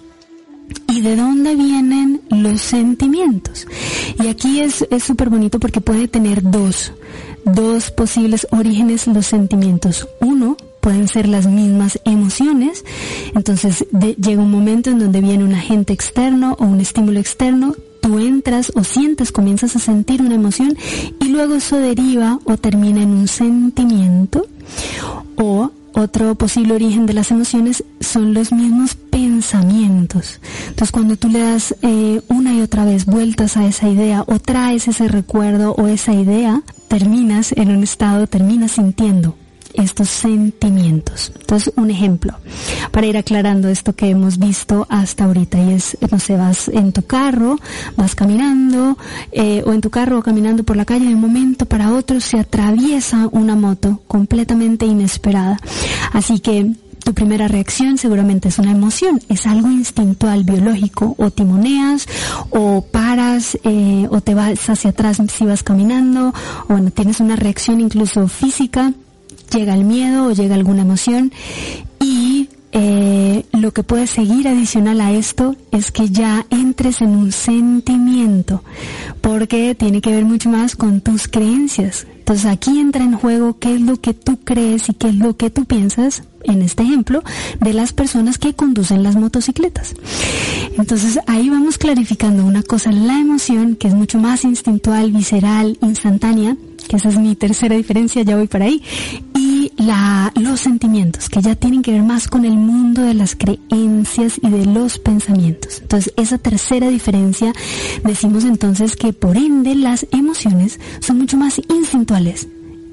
¿Y 0.89 1.01
de 1.01 1.15
dónde 1.15 1.55
vienen 1.55 2.21
los 2.29 2.61
sentimientos? 2.61 3.67
Y 4.21 4.27
aquí 4.27 4.59
es 4.59 4.85
súper 5.01 5.29
bonito 5.29 5.59
porque 5.59 5.79
puede 5.79 6.07
tener 6.07 6.41
dos, 6.43 6.91
dos 7.45 7.91
posibles 7.91 8.47
orígenes 8.51 9.07
los 9.07 9.27
sentimientos. 9.27 10.07
Uno, 10.19 10.57
pueden 10.87 11.09
ser 11.09 11.27
las 11.27 11.47
mismas 11.47 11.99
emociones. 12.05 12.85
Entonces 13.35 13.85
llega 13.91 14.41
un 14.41 14.49
momento 14.49 14.89
en 14.89 14.99
donde 14.99 15.19
viene 15.19 15.43
un 15.43 15.53
agente 15.53 15.91
externo 15.91 16.55
o 16.59 16.65
un 16.65 16.79
estímulo 16.79 17.19
externo, 17.19 17.75
entras 18.19 18.71
o 18.75 18.83
sientes, 18.83 19.31
comienzas 19.31 19.75
a 19.75 19.79
sentir 19.79 20.21
una 20.21 20.35
emoción 20.35 20.77
y 21.19 21.29
luego 21.29 21.55
eso 21.55 21.77
deriva 21.77 22.39
o 22.45 22.57
termina 22.57 23.01
en 23.01 23.09
un 23.09 23.27
sentimiento 23.27 24.45
o 25.35 25.71
otro 25.93 26.35
posible 26.35 26.75
origen 26.75 27.05
de 27.07 27.13
las 27.13 27.31
emociones 27.31 27.83
son 27.99 28.33
los 28.33 28.51
mismos 28.51 28.95
pensamientos. 28.95 30.39
Entonces 30.67 30.91
cuando 30.91 31.15
tú 31.15 31.27
le 31.27 31.39
das 31.39 31.75
eh, 31.81 32.21
una 32.27 32.53
y 32.53 32.61
otra 32.61 32.85
vez 32.85 33.05
vueltas 33.05 33.57
a 33.57 33.65
esa 33.65 33.89
idea 33.89 34.23
o 34.27 34.39
traes 34.39 34.87
ese 34.87 35.07
recuerdo 35.07 35.73
o 35.73 35.87
esa 35.87 36.13
idea, 36.13 36.61
terminas 36.87 37.51
en 37.51 37.71
un 37.71 37.83
estado, 37.83 38.27
terminas 38.27 38.73
sintiendo 38.73 39.35
estos 39.73 40.09
sentimientos. 40.09 41.31
Entonces, 41.39 41.73
un 41.75 41.89
ejemplo 41.89 42.33
para 42.91 43.07
ir 43.07 43.17
aclarando 43.17 43.69
esto 43.69 43.93
que 43.93 44.09
hemos 44.09 44.37
visto 44.37 44.85
hasta 44.89 45.25
ahorita 45.25 45.57
y 45.61 45.73
es, 45.73 45.97
no 46.11 46.19
sé, 46.19 46.35
vas 46.37 46.67
en 46.67 46.91
tu 46.91 47.03
carro, 47.03 47.57
vas 47.95 48.15
caminando 48.15 48.97
eh, 49.31 49.63
o 49.65 49.73
en 49.73 49.81
tu 49.81 49.89
carro 49.89 50.19
o 50.19 50.23
caminando 50.23 50.63
por 50.63 50.77
la 50.77 50.85
calle 50.85 51.07
de 51.07 51.15
un 51.15 51.21
momento 51.21 51.65
para 51.65 51.93
otro 51.93 52.19
se 52.19 52.39
atraviesa 52.39 53.27
una 53.31 53.55
moto 53.55 54.01
completamente 54.07 54.85
inesperada. 54.85 55.59
Así 56.13 56.39
que 56.39 56.73
tu 57.03 57.13
primera 57.13 57.47
reacción 57.47 57.97
seguramente 57.97 58.49
es 58.49 58.59
una 58.59 58.71
emoción, 58.71 59.21
es 59.29 59.47
algo 59.47 59.69
instintual, 59.69 60.43
biológico, 60.43 61.15
o 61.17 61.31
timoneas, 61.31 62.05
o 62.49 62.81
paras, 62.81 63.57
eh, 63.63 64.07
o 64.09 64.19
te 64.19 64.35
vas 64.35 64.69
hacia 64.69 64.89
atrás 64.89 65.21
si 65.33 65.45
vas 65.45 65.63
caminando, 65.63 66.33
o 66.65 66.67
bueno, 66.67 66.91
tienes 66.91 67.21
una 67.21 67.37
reacción 67.37 67.79
incluso 67.79 68.27
física 68.27 68.91
llega 69.51 69.73
el 69.73 69.83
miedo 69.83 70.27
o 70.27 70.31
llega 70.31 70.55
alguna 70.55 70.81
emoción 70.81 71.31
y 71.99 72.49
eh, 72.73 73.45
lo 73.53 73.71
que 73.71 73.83
puede 73.83 74.07
seguir 74.07 74.47
adicional 74.47 75.01
a 75.01 75.11
esto 75.11 75.55
es 75.71 75.91
que 75.91 76.09
ya 76.09 76.45
entres 76.49 77.01
en 77.01 77.09
un 77.09 77.31
sentimiento, 77.31 78.63
porque 79.21 79.73
tiene 79.73 80.01
que 80.01 80.11
ver 80.11 80.25
mucho 80.25 80.49
más 80.49 80.75
con 80.75 81.01
tus 81.01 81.27
creencias. 81.27 82.05
Entonces 82.19 82.45
aquí 82.45 82.77
entra 82.77 83.03
en 83.03 83.13
juego 83.13 83.57
qué 83.57 83.73
es 83.73 83.81
lo 83.81 84.01
que 84.01 84.13
tú 84.13 84.37
crees 84.43 84.89
y 84.89 84.93
qué 84.93 85.09
es 85.09 85.15
lo 85.15 85.37
que 85.37 85.49
tú 85.49 85.65
piensas, 85.65 86.23
en 86.43 86.61
este 86.61 86.83
ejemplo, 86.83 87.23
de 87.61 87.73
las 87.73 87.93
personas 87.93 88.37
que 88.37 88.53
conducen 88.53 89.01
las 89.01 89.15
motocicletas. 89.15 89.95
Entonces 90.77 91.19
ahí 91.25 91.49
vamos 91.49 91.77
clarificando 91.77 92.45
una 92.45 92.63
cosa, 92.63 92.91
la 92.91 93.17
emoción, 93.19 93.75
que 93.75 93.87
es 93.87 93.93
mucho 93.93 94.19
más 94.19 94.43
instintual, 94.43 95.11
visceral, 95.13 95.77
instantánea, 95.81 96.57
que 96.87 96.97
esa 96.97 97.09
es 97.09 97.19
mi 97.19 97.35
tercera 97.35 97.75
diferencia, 97.75 98.23
ya 98.23 98.35
voy 98.35 98.47
para 98.47 98.65
ahí, 98.65 98.81
y 99.35 99.71
la, 99.77 100.31
los 100.35 100.59
sentimientos, 100.61 101.29
que 101.29 101.41
ya 101.41 101.55
tienen 101.55 101.81
que 101.81 101.91
ver 101.91 102.03
más 102.03 102.27
con 102.27 102.45
el 102.45 102.55
mundo 102.55 103.01
de 103.01 103.13
las 103.13 103.35
creencias 103.35 104.39
y 104.41 104.49
de 104.49 104.65
los 104.65 104.99
pensamientos. 104.99 105.81
Entonces, 105.81 106.13
esa 106.17 106.37
tercera 106.37 106.89
diferencia, 106.89 107.53
decimos 108.03 108.43
entonces 108.43 108.95
que 108.95 109.13
por 109.13 109.37
ende 109.37 109.75
las 109.75 110.07
emociones 110.11 110.79
son 110.99 111.19
mucho 111.19 111.37
más 111.37 111.61
instintuales, 111.69 112.47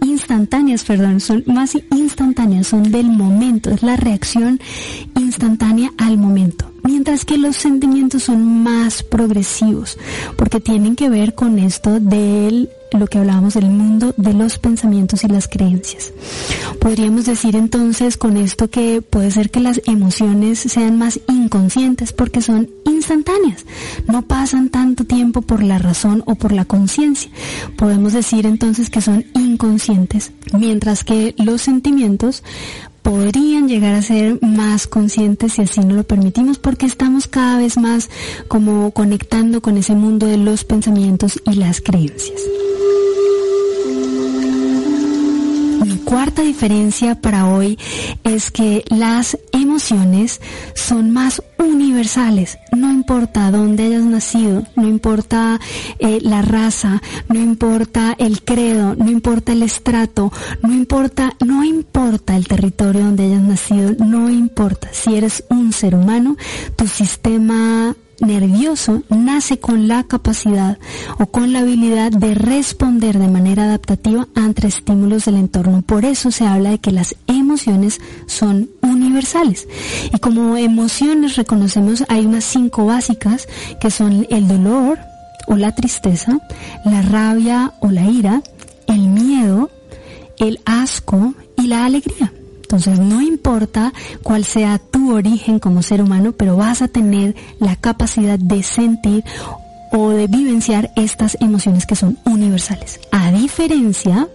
instantáneas, 0.04 0.84
perdón, 0.84 1.20
son 1.20 1.42
más 1.46 1.76
instantáneas, 1.90 2.66
son 2.66 2.90
del 2.90 3.06
momento, 3.06 3.70
es 3.70 3.82
la 3.82 3.96
reacción 3.96 4.60
instantánea 5.18 5.92
al 5.98 6.18
momento. 6.18 6.70
Mientras 6.82 7.24
que 7.24 7.38
los 7.38 7.56
sentimientos 7.56 8.24
son 8.24 8.62
más 8.62 9.02
progresivos, 9.02 9.98
porque 10.36 10.60
tienen 10.60 10.96
que 10.96 11.08
ver 11.08 11.34
con 11.34 11.58
esto 11.58 11.98
del 11.98 12.68
lo 12.98 13.06
que 13.06 13.18
hablábamos 13.18 13.54
del 13.54 13.68
mundo 13.68 14.14
de 14.16 14.34
los 14.34 14.58
pensamientos 14.58 15.24
y 15.24 15.28
las 15.28 15.48
creencias. 15.48 16.12
Podríamos 16.80 17.26
decir 17.26 17.56
entonces 17.56 18.16
con 18.16 18.36
esto 18.36 18.68
que 18.68 19.02
puede 19.02 19.30
ser 19.30 19.50
que 19.50 19.60
las 19.60 19.80
emociones 19.86 20.60
sean 20.60 20.98
más 20.98 21.20
inconscientes 21.28 22.12
porque 22.12 22.40
son 22.40 22.70
instantáneas, 22.84 23.64
no 24.06 24.22
pasan 24.22 24.68
tanto 24.68 25.04
tiempo 25.04 25.42
por 25.42 25.62
la 25.62 25.78
razón 25.78 26.22
o 26.26 26.34
por 26.34 26.52
la 26.52 26.64
conciencia. 26.64 27.30
Podemos 27.76 28.12
decir 28.12 28.46
entonces 28.46 28.90
que 28.90 29.00
son 29.00 29.24
inconscientes, 29.34 30.32
mientras 30.52 31.04
que 31.04 31.34
los 31.38 31.62
sentimientos 31.62 32.42
podrían 33.02 33.68
llegar 33.68 33.94
a 33.94 34.02
ser 34.02 34.38
más 34.42 34.86
conscientes 34.86 35.52
si 35.52 35.62
así 35.62 35.80
no 35.80 35.94
lo 35.94 36.04
permitimos 36.04 36.58
porque 36.58 36.86
estamos 36.86 37.28
cada 37.28 37.58
vez 37.58 37.76
más 37.76 38.08
como 38.48 38.92
conectando 38.92 39.60
con 39.60 39.76
ese 39.76 39.94
mundo 39.94 40.26
de 40.26 40.38
los 40.38 40.64
pensamientos 40.64 41.40
y 41.44 41.56
las 41.56 41.82
creencias. 41.82 42.40
Cuarta 46.04 46.42
diferencia 46.42 47.14
para 47.14 47.46
hoy 47.46 47.78
es 48.22 48.50
que 48.50 48.84
las 48.88 49.38
emociones 49.52 50.40
son 50.74 51.10
más 51.10 51.42
universales. 51.64 52.58
No 52.72 52.90
importa 52.90 53.50
dónde 53.50 53.84
hayas 53.84 54.04
nacido, 54.04 54.64
no 54.76 54.86
importa 54.86 55.60
eh, 55.98 56.18
la 56.22 56.42
raza, 56.42 57.02
no 57.28 57.40
importa 57.40 58.14
el 58.18 58.42
credo, 58.42 58.94
no 58.94 59.10
importa 59.10 59.52
el 59.52 59.62
estrato, 59.62 60.32
no 60.62 60.72
importa, 60.72 61.34
no 61.44 61.64
importa 61.64 62.36
el 62.36 62.46
territorio 62.46 63.04
donde 63.04 63.24
hayas 63.24 63.42
nacido, 63.42 63.94
no 63.98 64.30
importa. 64.30 64.88
Si 64.92 65.14
eres 65.14 65.44
un 65.50 65.72
ser 65.72 65.94
humano, 65.94 66.36
tu 66.76 66.86
sistema 66.86 67.94
nervioso 68.20 69.02
nace 69.08 69.58
con 69.58 69.88
la 69.88 70.04
capacidad 70.04 70.78
o 71.18 71.26
con 71.26 71.52
la 71.52 71.60
habilidad 71.60 72.10
de 72.12 72.34
responder 72.34 73.18
de 73.18 73.28
manera 73.28 73.64
adaptativa 73.64 74.28
ante 74.34 74.66
estímulos 74.68 75.24
del 75.24 75.36
entorno. 75.36 75.82
Por 75.82 76.04
eso 76.04 76.30
se 76.30 76.46
habla 76.46 76.70
de 76.70 76.78
que 76.78 76.92
las 76.92 77.16
emociones 77.26 78.00
son 78.26 78.70
universales. 78.82 79.68
Y 80.12 80.18
como 80.18 80.56
emociones 80.56 81.36
reconocemos 81.54 82.04
hay 82.08 82.26
unas 82.26 82.42
cinco 82.42 82.86
básicas 82.86 83.46
que 83.80 83.88
son 83.88 84.26
el 84.28 84.48
dolor 84.48 84.98
o 85.46 85.54
la 85.54 85.72
tristeza, 85.72 86.40
la 86.84 87.00
rabia 87.02 87.74
o 87.78 87.90
la 87.92 88.06
ira, 88.06 88.42
el 88.88 89.06
miedo, 89.06 89.70
el 90.38 90.58
asco 90.64 91.34
y 91.56 91.68
la 91.68 91.84
alegría. 91.84 92.32
Entonces 92.62 92.98
no 92.98 93.22
importa 93.22 93.92
cuál 94.24 94.44
sea 94.44 94.78
tu 94.78 95.14
origen 95.14 95.60
como 95.60 95.82
ser 95.82 96.02
humano, 96.02 96.32
pero 96.32 96.56
vas 96.56 96.82
a 96.82 96.88
tener 96.88 97.36
la 97.60 97.76
capacidad 97.76 98.36
de 98.36 98.64
sentir 98.64 99.22
o 99.92 100.10
de 100.10 100.26
vivenciar 100.26 100.90
estas 100.96 101.36
emociones 101.40 101.86
que 101.86 101.94
son 101.94 102.18
universales. 102.24 102.98
A 103.12 103.30
diferencia 103.30 104.26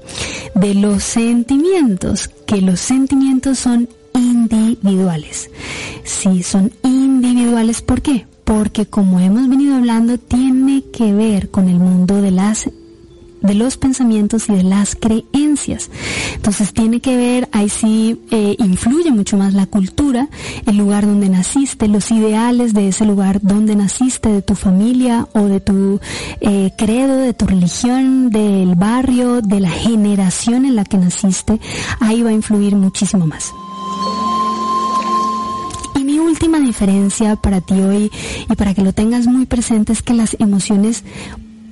de 0.55 0.73
los 0.73 1.03
sentimientos, 1.03 2.29
que 2.45 2.61
los 2.61 2.79
sentimientos 2.79 3.59
son 3.59 3.89
individuales. 4.13 5.49
Sí, 6.03 6.43
son 6.43 6.71
individuales. 6.83 7.81
¿Por 7.81 8.01
qué? 8.01 8.25
Porque 8.43 8.85
como 8.85 9.19
hemos 9.19 9.47
venido 9.47 9.75
hablando, 9.75 10.17
tiene 10.17 10.83
que 10.91 11.13
ver 11.13 11.49
con 11.49 11.69
el 11.69 11.79
mundo 11.79 12.21
de 12.21 12.31
las 12.31 12.69
de 13.41 13.53
los 13.53 13.77
pensamientos 13.77 14.49
y 14.49 14.53
de 14.53 14.63
las 14.63 14.95
creencias. 14.95 15.89
Entonces 16.35 16.73
tiene 16.73 16.99
que 16.99 17.15
ver, 17.15 17.49
ahí 17.51 17.69
sí 17.69 18.19
eh, 18.31 18.55
influye 18.59 19.11
mucho 19.11 19.37
más 19.37 19.53
la 19.53 19.65
cultura, 19.65 20.27
el 20.65 20.77
lugar 20.77 21.05
donde 21.05 21.29
naciste, 21.29 21.87
los 21.87 22.11
ideales 22.11 22.73
de 22.73 22.89
ese 22.89 23.05
lugar 23.05 23.39
donde 23.41 23.75
naciste, 23.75 24.29
de 24.29 24.41
tu 24.41 24.55
familia 24.55 25.27
o 25.33 25.43
de 25.43 25.59
tu 25.59 25.99
eh, 26.41 26.71
credo, 26.77 27.17
de 27.17 27.33
tu 27.33 27.45
religión, 27.45 28.29
del 28.29 28.75
barrio, 28.75 29.41
de 29.41 29.59
la 29.59 29.71
generación 29.71 30.65
en 30.65 30.75
la 30.75 30.83
que 30.83 30.97
naciste, 30.97 31.59
ahí 31.99 32.21
va 32.21 32.29
a 32.29 32.33
influir 32.33 32.75
muchísimo 32.75 33.25
más. 33.25 33.53
Última 36.41 36.65
diferencia 36.65 37.35
para 37.35 37.59
ti 37.59 37.73
hoy 37.73 38.09
y 38.49 38.55
para 38.55 38.73
que 38.73 38.81
lo 38.81 38.93
tengas 38.93 39.27
muy 39.27 39.45
presente 39.45 39.91
es 39.91 40.01
que 40.01 40.13
las 40.13 40.37
emociones 40.39 41.03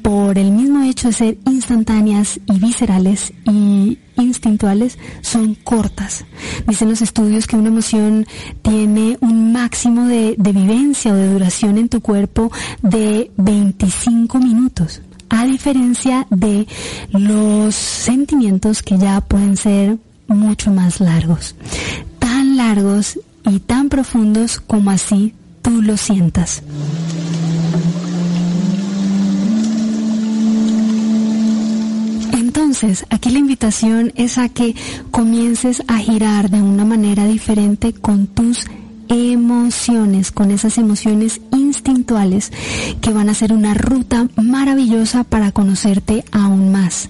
por 0.01 0.37
el 0.37 0.51
mismo 0.51 0.83
hecho 0.83 1.07
de 1.07 1.13
ser 1.13 1.37
instantáneas 1.45 2.37
y 2.45 2.59
viscerales 2.59 3.31
y 3.45 3.97
instintuales, 4.17 4.97
son 5.21 5.55
cortas. 5.55 6.25
Dicen 6.67 6.89
los 6.89 7.01
estudios 7.01 7.47
que 7.47 7.55
una 7.55 7.69
emoción 7.69 8.27
tiene 8.61 9.17
un 9.21 9.53
máximo 9.53 10.05
de, 10.05 10.35
de 10.37 10.51
vivencia 10.51 11.13
o 11.13 11.15
de 11.15 11.31
duración 11.31 11.77
en 11.77 11.87
tu 11.87 12.01
cuerpo 12.01 12.51
de 12.81 13.31
25 13.37 14.37
minutos 14.39 15.01
a 15.29 15.45
diferencia 15.45 16.27
de 16.29 16.67
los 17.13 17.73
sentimientos 17.73 18.83
que 18.83 18.97
ya 18.97 19.21
pueden 19.21 19.55
ser 19.55 19.97
mucho 20.27 20.71
más 20.71 20.99
largos, 20.99 21.55
tan 22.19 22.57
largos 22.57 23.17
y 23.47 23.59
tan 23.59 23.89
profundos 23.89 24.59
como 24.59 24.91
así 24.91 25.33
tú 25.61 25.81
lo 25.81 25.97
sientas. 25.97 26.61
Entonces, 32.33 33.05
aquí 33.09 33.29
la 33.29 33.39
invitación 33.39 34.11
es 34.15 34.37
a 34.37 34.49
que 34.49 34.75
comiences 35.11 35.83
a 35.87 35.97
girar 35.97 36.49
de 36.49 36.61
una 36.61 36.85
manera 36.85 37.25
diferente 37.25 37.93
con 37.93 38.27
tus 38.27 38.65
emociones, 39.09 40.31
con 40.31 40.51
esas 40.51 40.77
emociones 40.77 41.39
instintuales 41.51 42.51
que 43.01 43.11
van 43.11 43.29
a 43.29 43.33
ser 43.33 43.53
una 43.53 43.73
ruta 43.73 44.27
maravillosa 44.35 45.23
para 45.23 45.51
conocerte 45.51 46.25
aún 46.31 46.71
más. 46.71 47.09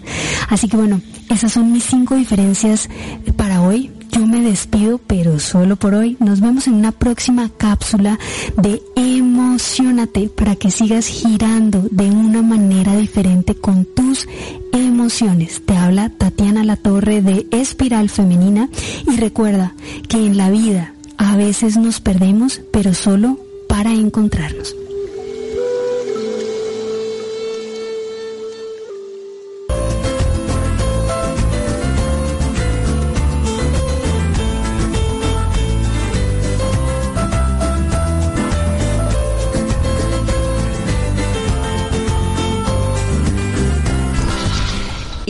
Así 0.49 0.67
que 0.67 0.77
bueno, 0.77 1.01
esas 1.29 1.51
son 1.51 1.71
mis 1.71 1.83
cinco 1.83 2.15
diferencias 2.15 2.89
para 3.35 3.61
hoy. 3.61 3.91
Yo 4.11 4.25
me 4.25 4.41
despido, 4.41 4.97
pero 4.97 5.39
solo 5.39 5.75
por 5.75 5.93
hoy. 5.93 6.17
Nos 6.19 6.39
vemos 6.39 6.67
en 6.67 6.75
una 6.75 6.91
próxima 6.91 7.49
cápsula 7.49 8.17
de 8.55 8.81
Emocionate 8.95 10.29
para 10.29 10.55
que 10.55 10.71
sigas 10.71 11.07
girando 11.07 11.87
de 11.91 12.09
una 12.09 12.41
manera 12.41 12.95
diferente 12.95 13.55
con 13.55 13.85
tus 13.85 14.27
emociones. 14.71 15.61
Te 15.65 15.75
habla 15.75 16.09
Tatiana 16.09 16.63
La 16.63 16.77
Torre 16.77 17.21
de 17.21 17.45
Espiral 17.51 18.09
Femenina 18.09 18.69
y 19.05 19.17
recuerda 19.17 19.75
que 20.07 20.17
en 20.17 20.37
la 20.37 20.49
vida 20.49 20.93
a 21.17 21.35
veces 21.35 21.77
nos 21.77 21.99
perdemos, 21.99 22.61
pero 22.71 22.93
solo 22.93 23.37
para 23.67 23.91
encontrarnos. 23.91 24.75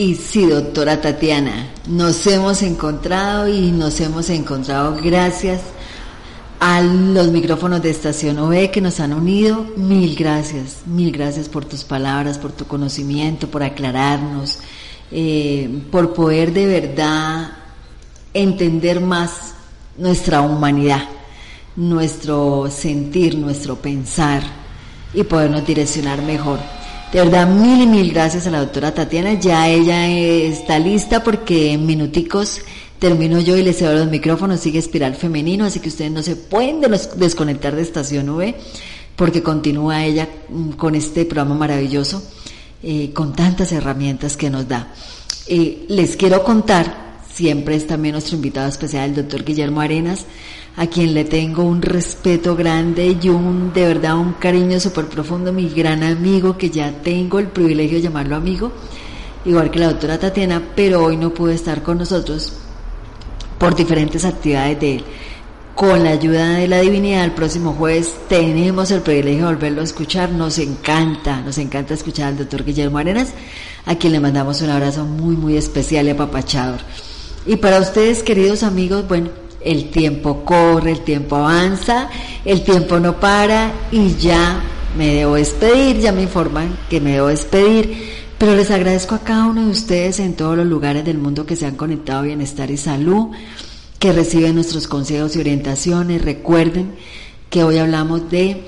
Y 0.08 0.14
sí, 0.14 0.46
doctora 0.46 1.02
Tatiana, 1.02 1.68
nos 1.86 2.26
hemos 2.26 2.62
encontrado 2.62 3.46
y 3.46 3.70
nos 3.70 4.00
hemos 4.00 4.30
encontrado 4.30 4.96
gracias 5.04 5.60
a 6.58 6.80
los 6.80 7.28
micrófonos 7.28 7.82
de 7.82 7.90
Estación 7.90 8.38
OE 8.38 8.70
que 8.70 8.80
nos 8.80 9.00
han 9.00 9.12
unido, 9.12 9.66
mil 9.76 10.16
gracias, 10.16 10.78
mil 10.86 11.12
gracias 11.12 11.50
por 11.50 11.66
tus 11.66 11.84
palabras, 11.84 12.38
por 12.38 12.52
tu 12.52 12.64
conocimiento, 12.64 13.50
por 13.50 13.62
aclararnos, 13.62 14.60
eh, 15.12 15.68
por 15.92 16.14
poder 16.14 16.54
de 16.54 16.64
verdad 16.64 17.50
entender 18.32 19.02
más 19.02 19.52
nuestra 19.98 20.40
humanidad, 20.40 21.02
nuestro 21.76 22.70
sentir, 22.70 23.36
nuestro 23.36 23.76
pensar 23.76 24.42
y 25.12 25.22
podernos 25.24 25.66
direccionar 25.66 26.22
mejor. 26.22 26.77
De 27.12 27.20
verdad, 27.20 27.48
mil 27.48 27.82
y 27.82 27.86
mil 27.86 28.12
gracias 28.12 28.46
a 28.46 28.50
la 28.50 28.60
doctora 28.60 28.92
Tatiana. 28.92 29.34
Ya 29.34 29.68
ella 29.68 30.08
está 30.08 30.78
lista 30.78 31.24
porque 31.24 31.72
en 31.72 31.86
minuticos 31.86 32.60
Termino 32.98 33.38
yo 33.38 33.56
y 33.56 33.62
le 33.62 33.72
cedo 33.72 33.94
los 33.94 34.10
micrófonos, 34.10 34.58
sigue 34.58 34.80
Espiral 34.80 35.14
Femenino, 35.14 35.64
así 35.64 35.78
que 35.78 35.88
ustedes 35.88 36.10
no 36.10 36.22
se 36.22 36.34
pueden 36.34 36.80
desconectar 37.16 37.76
de 37.76 37.82
Estación 37.82 38.28
V, 38.28 38.56
porque 39.14 39.40
continúa 39.40 40.04
ella 40.04 40.28
mm, 40.48 40.70
con 40.70 40.96
este 40.96 41.24
programa 41.24 41.54
maravilloso, 41.54 42.24
eh, 42.82 43.12
con 43.12 43.34
tantas 43.34 43.70
herramientas 43.70 44.36
que 44.36 44.50
nos 44.50 44.66
da. 44.66 44.92
Eh, 45.46 45.86
les 45.88 46.16
quiero 46.16 46.42
contar, 46.42 47.20
siempre 47.32 47.76
es 47.76 47.86
también 47.86 48.14
nuestro 48.14 48.34
invitado 48.34 48.68
especial, 48.68 49.10
el 49.10 49.14
doctor 49.14 49.44
Guillermo 49.44 49.80
Arenas, 49.80 50.26
a 50.76 50.86
quien 50.86 51.14
le 51.14 51.24
tengo 51.24 51.64
un 51.64 51.82
respeto 51.82 52.54
grande 52.54 53.16
y 53.20 53.28
un, 53.28 53.72
de 53.72 53.86
verdad, 53.86 54.16
un 54.16 54.34
cariño 54.34 54.78
súper 54.78 55.06
profundo, 55.06 55.52
mi 55.52 55.68
gran 55.68 56.02
amigo, 56.02 56.56
que 56.56 56.70
ya 56.70 56.92
tengo 57.02 57.38
el 57.38 57.48
privilegio 57.48 57.96
de 57.96 58.02
llamarlo 58.02 58.36
amigo, 58.36 58.72
igual 59.44 59.70
que 59.70 59.80
la 59.80 59.88
doctora 59.88 60.18
Tatiana, 60.18 60.62
pero 60.76 61.04
hoy 61.04 61.16
no 61.16 61.34
pudo 61.34 61.50
estar 61.50 61.82
con 61.82 61.98
nosotros 61.98 62.52
por 63.58 63.74
diferentes 63.74 64.24
actividades 64.24 64.80
de 64.80 64.94
él. 64.96 65.04
Con 65.74 66.02
la 66.02 66.10
ayuda 66.10 66.54
de 66.54 66.66
la 66.66 66.80
divinidad, 66.80 67.24
el 67.24 67.32
próximo 67.32 67.72
jueves 67.72 68.12
tenemos 68.28 68.90
el 68.90 69.00
privilegio 69.00 69.46
de 69.46 69.52
volverlo 69.54 69.80
a 69.80 69.84
escuchar. 69.84 70.32
Nos 70.32 70.58
encanta, 70.58 71.40
nos 71.40 71.56
encanta 71.58 71.94
escuchar 71.94 72.28
al 72.28 72.38
doctor 72.38 72.64
Guillermo 72.64 72.98
Arenas, 72.98 73.28
a 73.86 73.94
quien 73.94 74.12
le 74.12 74.18
mandamos 74.18 74.60
un 74.60 74.70
abrazo 74.70 75.04
muy, 75.04 75.36
muy 75.36 75.56
especial 75.56 76.06
y 76.06 76.10
apapachador. 76.10 76.80
Y 77.46 77.56
para 77.56 77.78
ustedes, 77.78 78.24
queridos 78.24 78.64
amigos, 78.64 79.06
bueno, 79.06 79.30
el 79.60 79.90
tiempo 79.90 80.44
corre, 80.44 80.92
el 80.92 81.00
tiempo 81.00 81.36
avanza, 81.36 82.08
el 82.44 82.62
tiempo 82.62 83.00
no 83.00 83.18
para 83.18 83.72
y 83.90 84.14
ya 84.16 84.60
me 84.96 85.14
debo 85.14 85.34
despedir, 85.34 85.98
ya 85.98 86.12
me 86.12 86.22
informan 86.22 86.76
que 86.88 87.00
me 87.00 87.12
debo 87.12 87.28
despedir. 87.28 88.18
Pero 88.38 88.54
les 88.54 88.70
agradezco 88.70 89.16
a 89.16 89.20
cada 89.24 89.46
uno 89.46 89.64
de 89.64 89.70
ustedes 89.70 90.20
en 90.20 90.34
todos 90.34 90.56
los 90.56 90.66
lugares 90.66 91.04
del 91.04 91.18
mundo 91.18 91.44
que 91.44 91.56
se 91.56 91.66
han 91.66 91.74
conectado 91.74 92.20
a 92.20 92.22
Bienestar 92.22 92.70
y 92.70 92.76
Salud, 92.76 93.28
que 93.98 94.12
reciben 94.12 94.54
nuestros 94.54 94.86
consejos 94.86 95.34
y 95.34 95.40
orientaciones. 95.40 96.22
Recuerden 96.22 96.92
que 97.50 97.64
hoy 97.64 97.78
hablamos 97.78 98.30
de 98.30 98.62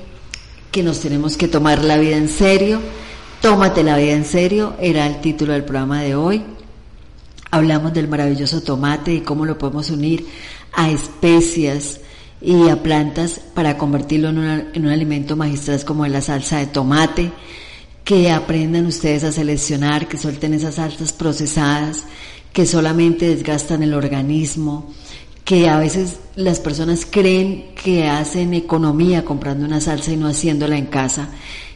que 0.71 0.83
nos 0.83 0.99
tenemos 0.99 1.37
que 1.37 1.47
tomar 1.47 1.85
la 1.85 1.97
vida 1.97 2.17
en 2.17 2.27
serio. 2.27 2.81
Tómate 3.41 3.83
la 3.83 3.97
vida 3.97 4.11
en 4.11 4.25
serio, 4.25 4.75
era 4.79 5.07
el 5.07 5.21
título 5.21 5.53
del 5.53 5.63
programa 5.63 6.01
de 6.01 6.15
hoy. 6.15 6.43
Hablamos 7.49 7.93
del 7.93 8.07
maravilloso 8.07 8.61
tomate 8.61 9.13
y 9.13 9.21
cómo 9.21 9.45
lo 9.45 9.57
podemos 9.57 9.89
unir 9.89 10.25
a 10.73 10.89
especias 10.89 11.99
y 12.41 12.69
a 12.69 12.81
plantas 12.81 13.39
para 13.53 13.77
convertirlo 13.77 14.29
en, 14.29 14.69
en 14.73 14.85
un 14.85 14.91
alimento 14.91 15.35
magistral 15.35 15.83
como 15.85 16.05
la 16.07 16.21
salsa 16.21 16.59
de 16.59 16.67
tomate 16.67 17.31
que 18.03 18.31
aprendan 18.31 18.87
ustedes 18.87 19.23
a 19.23 19.31
seleccionar, 19.31 20.07
que 20.07 20.17
suelten 20.17 20.53
esas 20.53 20.75
salsas 20.75 21.13
procesadas 21.13 22.05
que 22.53 22.65
solamente 22.65 23.27
desgastan 23.27 23.83
el 23.83 23.93
organismo, 23.93 24.91
que 25.45 25.69
a 25.69 25.77
veces 25.77 26.19
las 26.35 26.59
personas 26.59 27.05
creen 27.09 27.73
que 27.81 28.07
hacen 28.07 28.53
economía 28.53 29.25
comprando 29.25 29.65
una 29.65 29.81
salsa 29.81 30.11
y 30.11 30.17
no 30.17 30.27
haciéndola 30.27 30.77
en 30.77 30.85
casa. 30.85 31.29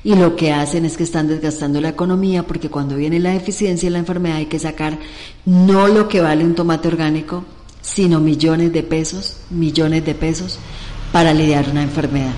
Y 0.04 0.16
lo 0.16 0.36
que 0.36 0.52
hacen 0.52 0.86
es 0.86 0.98
que 0.98 1.04
están 1.04 1.28
desgastando 1.28 1.82
la 1.82 1.90
economía 1.90 2.44
porque 2.44 2.70
cuando 2.70 2.96
viene 2.96 3.20
la 3.20 3.32
deficiencia 3.32 3.88
y 3.88 3.92
la 3.92 4.00
enfermedad 4.00 4.38
hay 4.38 4.46
que 4.46 4.60
sacar 4.60 5.00
no 5.46 5.88
lo 5.88 6.08
que 6.08 6.22
vale 6.22 6.46
un 6.46 6.54
tomate 6.54 6.88
orgánico, 6.88 7.44
sino 7.86 8.20
millones 8.20 8.74
de 8.74 8.82
pesos, 8.82 9.38
millones 9.52 10.04
de 10.04 10.16
pesos 10.16 10.58
para 11.12 11.34
lidiar 11.34 11.70
una 11.70 11.84
enfermedad. 11.84 12.34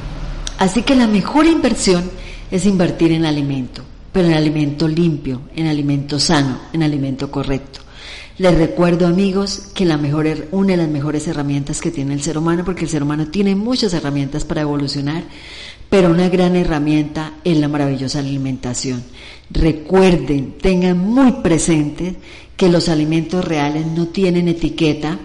Así 0.59 0.81
que 0.81 0.93
la 0.93 1.07
mejor 1.07 1.45
inversión 1.45 2.03
es 2.51 2.65
invertir 2.65 3.13
en 3.13 3.25
alimento, 3.25 3.81
pero 4.11 4.27
en 4.27 4.33
alimento 4.33 4.87
limpio, 4.89 5.43
en 5.55 5.67
alimento 5.67 6.19
sano, 6.19 6.59
en 6.73 6.83
alimento 6.83 7.31
correcto. 7.31 7.79
Les 8.37 8.55
recuerdo 8.55 9.07
amigos 9.07 9.69
que 9.73 9.85
la 9.85 9.97
mejor, 9.97 10.27
una 10.51 10.71
de 10.71 10.77
las 10.77 10.89
mejores 10.89 11.27
herramientas 11.27 11.79
que 11.79 11.91
tiene 11.91 12.13
el 12.13 12.21
ser 12.21 12.37
humano, 12.37 12.65
porque 12.65 12.83
el 12.83 12.89
ser 12.89 13.01
humano 13.01 13.27
tiene 13.27 13.55
muchas 13.55 13.93
herramientas 13.93 14.43
para 14.43 14.61
evolucionar, 14.61 15.23
pero 15.89 16.11
una 16.11 16.27
gran 16.27 16.57
herramienta 16.57 17.35
es 17.45 17.57
la 17.57 17.69
maravillosa 17.69 18.19
alimentación. 18.19 19.01
Recuerden, 19.49 20.57
tengan 20.61 20.97
muy 20.97 21.31
presente 21.41 22.17
que 22.57 22.67
los 22.67 22.89
alimentos 22.89 23.45
reales 23.45 23.87
no 23.87 24.07
tienen 24.07 24.49
etiqueta, 24.49 25.17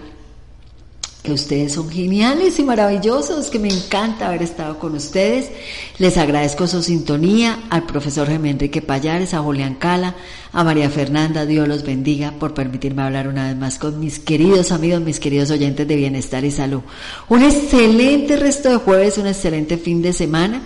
que 1.23 1.31
ustedes 1.31 1.71
son 1.71 1.89
geniales 1.89 2.59
y 2.59 2.63
maravillosos, 2.63 3.49
que 3.49 3.57
me 3.57 3.69
encanta 3.69 4.27
haber 4.27 4.43
estado 4.43 4.77
con 4.77 4.93
ustedes. 4.93 5.49
Les 5.97 6.17
agradezco 6.17 6.67
su 6.67 6.83
sintonía 6.83 7.59
al 7.69 7.85
profesor 7.85 8.27
Jaime 8.27 8.49
Enrique 8.49 8.81
Payares, 8.81 9.33
a 9.33 9.39
Julián 9.39 9.75
Cala, 9.75 10.15
a 10.51 10.65
María 10.65 10.89
Fernanda, 10.89 11.45
Dios 11.45 11.65
los 11.65 11.83
bendiga 11.83 12.33
por 12.33 12.53
permitirme 12.53 13.03
hablar 13.03 13.29
una 13.29 13.47
vez 13.47 13.55
más 13.55 13.79
con 13.79 14.01
mis 14.01 14.19
queridos 14.19 14.73
amigos, 14.73 14.99
mis 14.99 15.21
queridos 15.21 15.49
oyentes 15.49 15.87
de 15.87 15.95
bienestar 15.95 16.43
y 16.43 16.51
salud. 16.51 16.81
Un 17.29 17.41
excelente 17.41 18.35
resto 18.35 18.69
de 18.69 18.75
jueves, 18.75 19.17
un 19.17 19.27
excelente 19.27 19.77
fin 19.77 20.01
de 20.01 20.11
semana 20.11 20.61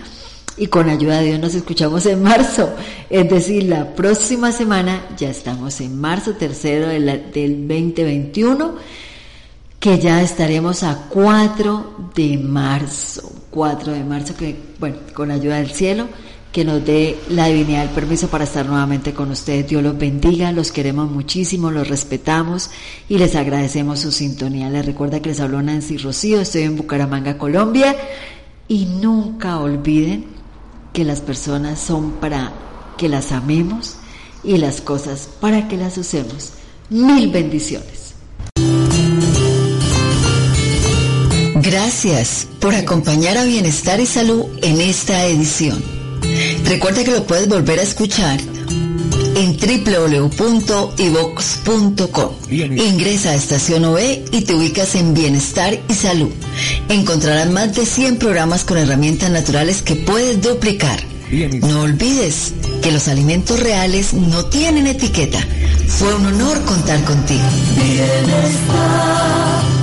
y 0.56 0.66
con 0.66 0.90
ayuda 0.90 1.20
de 1.20 1.26
Dios 1.26 1.40
nos 1.40 1.54
escuchamos 1.54 2.04
en 2.06 2.20
marzo. 2.20 2.74
Es 3.08 3.30
decir, 3.30 3.62
la 3.62 3.94
próxima 3.94 4.50
semana 4.50 5.06
ya 5.16 5.30
estamos 5.30 5.80
en 5.80 6.00
marzo 6.00 6.32
tercero 6.32 6.88
del, 6.88 7.30
del 7.32 7.68
2021 7.68 9.07
que 9.80 9.98
ya 9.98 10.22
estaremos 10.22 10.82
a 10.82 11.06
4 11.08 12.10
de 12.14 12.36
marzo, 12.36 13.32
4 13.50 13.92
de 13.92 14.04
marzo, 14.04 14.34
que 14.36 14.56
bueno, 14.80 14.96
con 15.14 15.30
ayuda 15.30 15.56
del 15.56 15.70
cielo, 15.70 16.08
que 16.50 16.64
nos 16.64 16.84
dé 16.84 17.16
la 17.28 17.46
divinidad 17.46 17.84
el 17.84 17.90
permiso 17.90 18.28
para 18.28 18.44
estar 18.44 18.66
nuevamente 18.66 19.12
con 19.12 19.30
ustedes. 19.30 19.68
Dios 19.68 19.82
los 19.82 19.96
bendiga, 19.96 20.50
los 20.50 20.72
queremos 20.72 21.10
muchísimo, 21.10 21.70
los 21.70 21.88
respetamos 21.88 22.70
y 23.08 23.18
les 23.18 23.36
agradecemos 23.36 24.00
su 24.00 24.10
sintonía. 24.10 24.68
Les 24.70 24.84
recuerda 24.84 25.20
que 25.20 25.28
les 25.28 25.40
habló 25.40 25.62
Nancy 25.62 25.98
Rocío, 25.98 26.40
estoy 26.40 26.62
en 26.62 26.76
Bucaramanga, 26.76 27.38
Colombia 27.38 27.94
y 28.66 28.86
nunca 28.86 29.58
olviden 29.60 30.26
que 30.92 31.04
las 31.04 31.20
personas 31.20 31.78
son 31.78 32.12
para 32.12 32.52
que 32.96 33.08
las 33.08 33.30
amemos 33.30 33.96
y 34.42 34.56
las 34.56 34.80
cosas 34.80 35.28
para 35.40 35.68
que 35.68 35.76
las 35.76 35.96
usemos. 35.98 36.54
Mil 36.90 37.30
bendiciones. 37.30 37.97
Gracias 41.62 42.46
por 42.60 42.74
acompañar 42.74 43.36
a 43.36 43.44
Bienestar 43.44 44.00
y 44.00 44.06
Salud 44.06 44.46
en 44.62 44.80
esta 44.80 45.26
edición. 45.26 45.82
Recuerda 46.64 47.04
que 47.04 47.10
lo 47.10 47.26
puedes 47.26 47.46
volver 47.48 47.80
a 47.80 47.82
escuchar 47.82 48.40
en 49.34 49.56
www.ivox.com. 49.56 50.30
Ingresa 52.50 53.30
a 53.30 53.34
Estación 53.34 53.84
OE 53.86 54.24
y 54.30 54.42
te 54.42 54.54
ubicas 54.54 54.94
en 54.94 55.14
Bienestar 55.14 55.80
y 55.88 55.94
Salud. 55.94 56.30
Encontrarás 56.88 57.50
más 57.50 57.74
de 57.74 57.86
100 57.86 58.18
programas 58.18 58.62
con 58.64 58.78
herramientas 58.78 59.30
naturales 59.30 59.82
que 59.82 59.96
puedes 59.96 60.40
duplicar. 60.40 61.02
No 61.62 61.80
olvides 61.82 62.52
que 62.82 62.92
los 62.92 63.08
alimentos 63.08 63.58
reales 63.60 64.14
no 64.14 64.46
tienen 64.46 64.86
etiqueta. 64.86 65.44
Fue 65.88 66.14
un 66.14 66.24
honor 66.26 66.62
contar 66.64 67.02
contigo. 67.04 67.42
Bienestar. 67.74 69.77